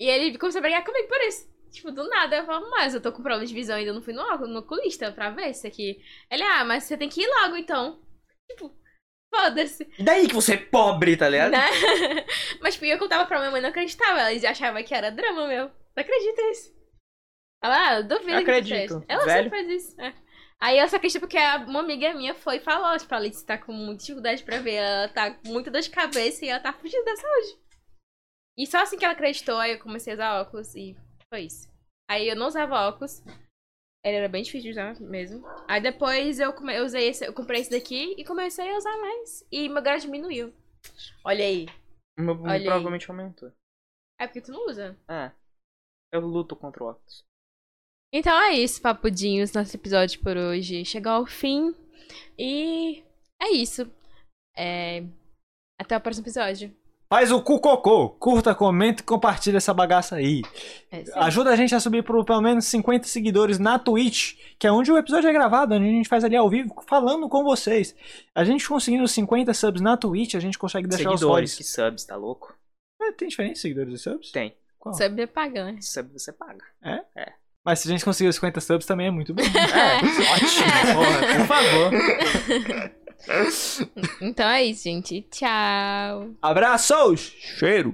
E 0.00 0.08
ele 0.08 0.38
começou 0.38 0.60
a 0.60 0.62
brigar 0.62 0.84
comigo 0.84 1.08
por 1.08 1.20
isso. 1.22 1.48
Tipo, 1.72 1.90
do 1.90 2.08
nada, 2.08 2.36
eu 2.36 2.46
falo, 2.46 2.70
mas 2.70 2.94
eu 2.94 3.00
tô 3.00 3.10
com 3.12 3.22
problema 3.22 3.44
de 3.44 3.52
visão 3.52 3.76
ainda 3.76 3.92
não 3.92 4.00
fui 4.02 4.12
no, 4.12 4.22
no 4.46 4.60
oculista 4.60 5.10
pra 5.10 5.30
ver 5.30 5.50
isso 5.50 5.66
aqui. 5.66 6.00
Ele, 6.30 6.42
ah, 6.42 6.64
mas 6.64 6.84
você 6.84 6.96
tem 6.96 7.08
que 7.08 7.20
ir 7.20 7.26
logo 7.26 7.56
então. 7.56 8.00
Tipo, 8.48 8.72
foda-se. 9.34 9.86
Daí 9.98 10.28
que 10.28 10.34
você 10.34 10.54
é 10.54 10.56
pobre, 10.56 11.16
tá 11.16 11.28
ligado? 11.28 11.50
Né? 11.50 11.58
Mas, 12.62 12.74
tipo, 12.74 12.86
eu 12.86 12.98
contava 12.98 13.26
pra 13.26 13.38
minha 13.40 13.50
mãe, 13.50 13.60
não 13.60 13.70
acreditava. 13.70 14.20
Ela 14.20 14.50
achava 14.50 14.82
que 14.82 14.94
era 14.94 15.10
drama 15.10 15.48
meu. 15.48 15.66
Não 15.66 16.00
acredita 16.02 16.42
nisso. 16.42 16.75
Ela, 17.66 17.88
ah, 17.96 18.00
duvido 18.02 18.26
que 18.26 18.32
Acredito. 18.50 19.00
fez. 19.00 19.04
Ela 19.08 19.24
Velho. 19.24 19.44
sempre 19.50 19.50
faz 19.50 19.68
isso. 19.84 20.00
é. 20.00 20.14
Aí 20.58 20.78
eu 20.78 20.88
só 20.88 20.96
acredito 20.96 21.20
porque 21.20 21.36
a- 21.36 21.58
uma 21.68 21.80
amiga 21.80 22.14
minha 22.14 22.34
foi 22.34 22.56
e 22.56 22.60
falou, 22.60 22.96
tipo, 22.98 23.12
a 23.14 23.18
Alice 23.18 23.44
tá 23.44 23.58
com 23.58 23.72
muita 23.72 24.00
dificuldade 24.00 24.42
pra 24.42 24.58
ver. 24.58 24.74
Ela 24.74 25.08
tá 25.08 25.30
com 25.34 25.48
muita 25.48 25.70
dor 25.70 25.80
de 25.82 25.90
cabeça 25.90 26.44
e 26.44 26.48
ela 26.48 26.60
tá 26.60 26.72
fugindo 26.72 27.04
da 27.04 27.14
saúde. 27.16 27.58
E 28.58 28.66
só 28.66 28.78
assim 28.78 28.96
que 28.96 29.04
ela 29.04 29.12
acreditou, 29.12 29.58
aí 29.58 29.72
eu 29.72 29.78
comecei 29.80 30.12
a 30.12 30.16
usar 30.16 30.40
óculos 30.40 30.74
e 30.74 30.96
foi 31.28 31.42
isso. 31.42 31.70
Aí 32.08 32.26
eu 32.28 32.36
não 32.36 32.46
usava 32.46 32.88
óculos. 32.88 33.22
Ele 34.02 34.16
era 34.16 34.28
bem 34.28 34.42
difícil 34.44 34.72
de 34.72 34.78
usar 34.78 34.98
mesmo. 35.00 35.44
Aí 35.68 35.80
depois 35.80 36.38
eu, 36.40 36.52
come- 36.54 36.74
eu 36.78 36.84
usei 36.84 37.08
esse, 37.08 37.26
eu 37.26 37.34
comprei 37.34 37.60
esse 37.60 37.70
daqui 37.70 38.14
e 38.16 38.24
comecei 38.24 38.70
a 38.70 38.76
usar 38.78 38.96
mais. 38.98 39.44
E 39.52 39.68
meu 39.68 39.82
grau 39.82 39.98
diminuiu. 39.98 40.54
Olha 41.24 41.44
aí. 41.44 41.66
O 42.18 42.22
meu 42.22 42.40
Olha 42.40 42.52
aí. 42.52 42.64
provavelmente 42.64 43.10
aumentou. 43.10 43.52
É 44.18 44.26
porque 44.26 44.40
tu 44.40 44.52
não 44.52 44.64
usa. 44.68 44.96
É. 45.10 45.32
Eu 46.12 46.20
luto 46.20 46.54
contra 46.56 46.82
o 46.82 46.86
óculos. 46.86 47.25
Então 48.12 48.36
é 48.40 48.52
isso, 48.52 48.80
papudinhos. 48.80 49.52
Nosso 49.52 49.76
episódio 49.76 50.20
por 50.20 50.36
hoje 50.36 50.84
chegou 50.84 51.12
ao 51.12 51.26
fim. 51.26 51.74
E 52.38 53.02
é 53.40 53.50
isso. 53.50 53.90
É... 54.56 55.04
Até 55.78 55.96
o 55.96 56.00
próximo 56.00 56.24
episódio. 56.24 56.74
Faz 57.08 57.30
o 57.30 57.40
cu 57.40 57.60
cocô. 57.60 58.10
Curta, 58.10 58.54
comenta 58.54 59.00
e 59.00 59.04
compartilha 59.04 59.58
essa 59.58 59.72
bagaça 59.72 60.16
aí. 60.16 60.42
É. 60.90 61.04
Ajuda 61.14 61.50
a 61.50 61.56
gente 61.56 61.74
a 61.74 61.78
subir 61.78 62.02
por 62.02 62.24
pelo 62.24 62.40
menos 62.40 62.64
50 62.66 63.06
seguidores 63.06 63.58
na 63.60 63.78
Twitch, 63.78 64.36
que 64.58 64.66
é 64.66 64.72
onde 64.72 64.90
o 64.90 64.98
episódio 64.98 65.28
é 65.28 65.32
gravado, 65.32 65.74
onde 65.74 65.84
a 65.84 65.92
gente 65.92 66.08
faz 66.08 66.24
ali 66.24 66.34
ao 66.34 66.50
vivo, 66.50 66.74
falando 66.88 67.28
com 67.28 67.44
vocês. 67.44 67.94
A 68.34 68.42
gente 68.44 68.66
conseguindo 68.68 69.06
50 69.06 69.54
subs 69.54 69.80
na 69.80 69.96
Twitch, 69.96 70.34
a 70.34 70.40
gente 70.40 70.58
consegue 70.58 70.88
deixar 70.88 71.10
Seguidores, 71.10 71.52
os 71.52 71.58
que 71.58 71.62
fones. 71.62 71.74
subs, 71.74 72.04
tá 72.04 72.16
louco? 72.16 72.58
É, 73.00 73.12
tem 73.12 73.28
diferença 73.28 73.54
de 73.54 73.60
seguidores 73.60 73.94
e 73.94 73.98
subs? 73.98 74.32
Tem. 74.32 74.56
Qual? 74.76 74.94
Sabe 74.94 75.26
pagar, 75.28 75.72
né? 75.72 75.80
Sub 75.80 76.12
você 76.12 76.32
paga. 76.32 76.64
Mas 77.66 77.80
se 77.80 77.88
a 77.88 77.90
gente 77.90 78.04
conseguir 78.04 78.28
os 78.28 78.36
50 78.36 78.60
subs 78.60 78.86
também 78.86 79.08
é 79.08 79.10
muito 79.10 79.34
bom. 79.34 79.42
É, 79.76 79.96
ótimo. 80.32 80.94
Porra, 80.94 81.36
por 81.36 81.46
favor. 81.46 82.96
Então 84.20 84.48
é 84.48 84.62
isso, 84.64 84.84
gente. 84.84 85.26
Tchau. 85.32 86.30
Abraços! 86.40 87.32
Cheiro! 87.58 87.92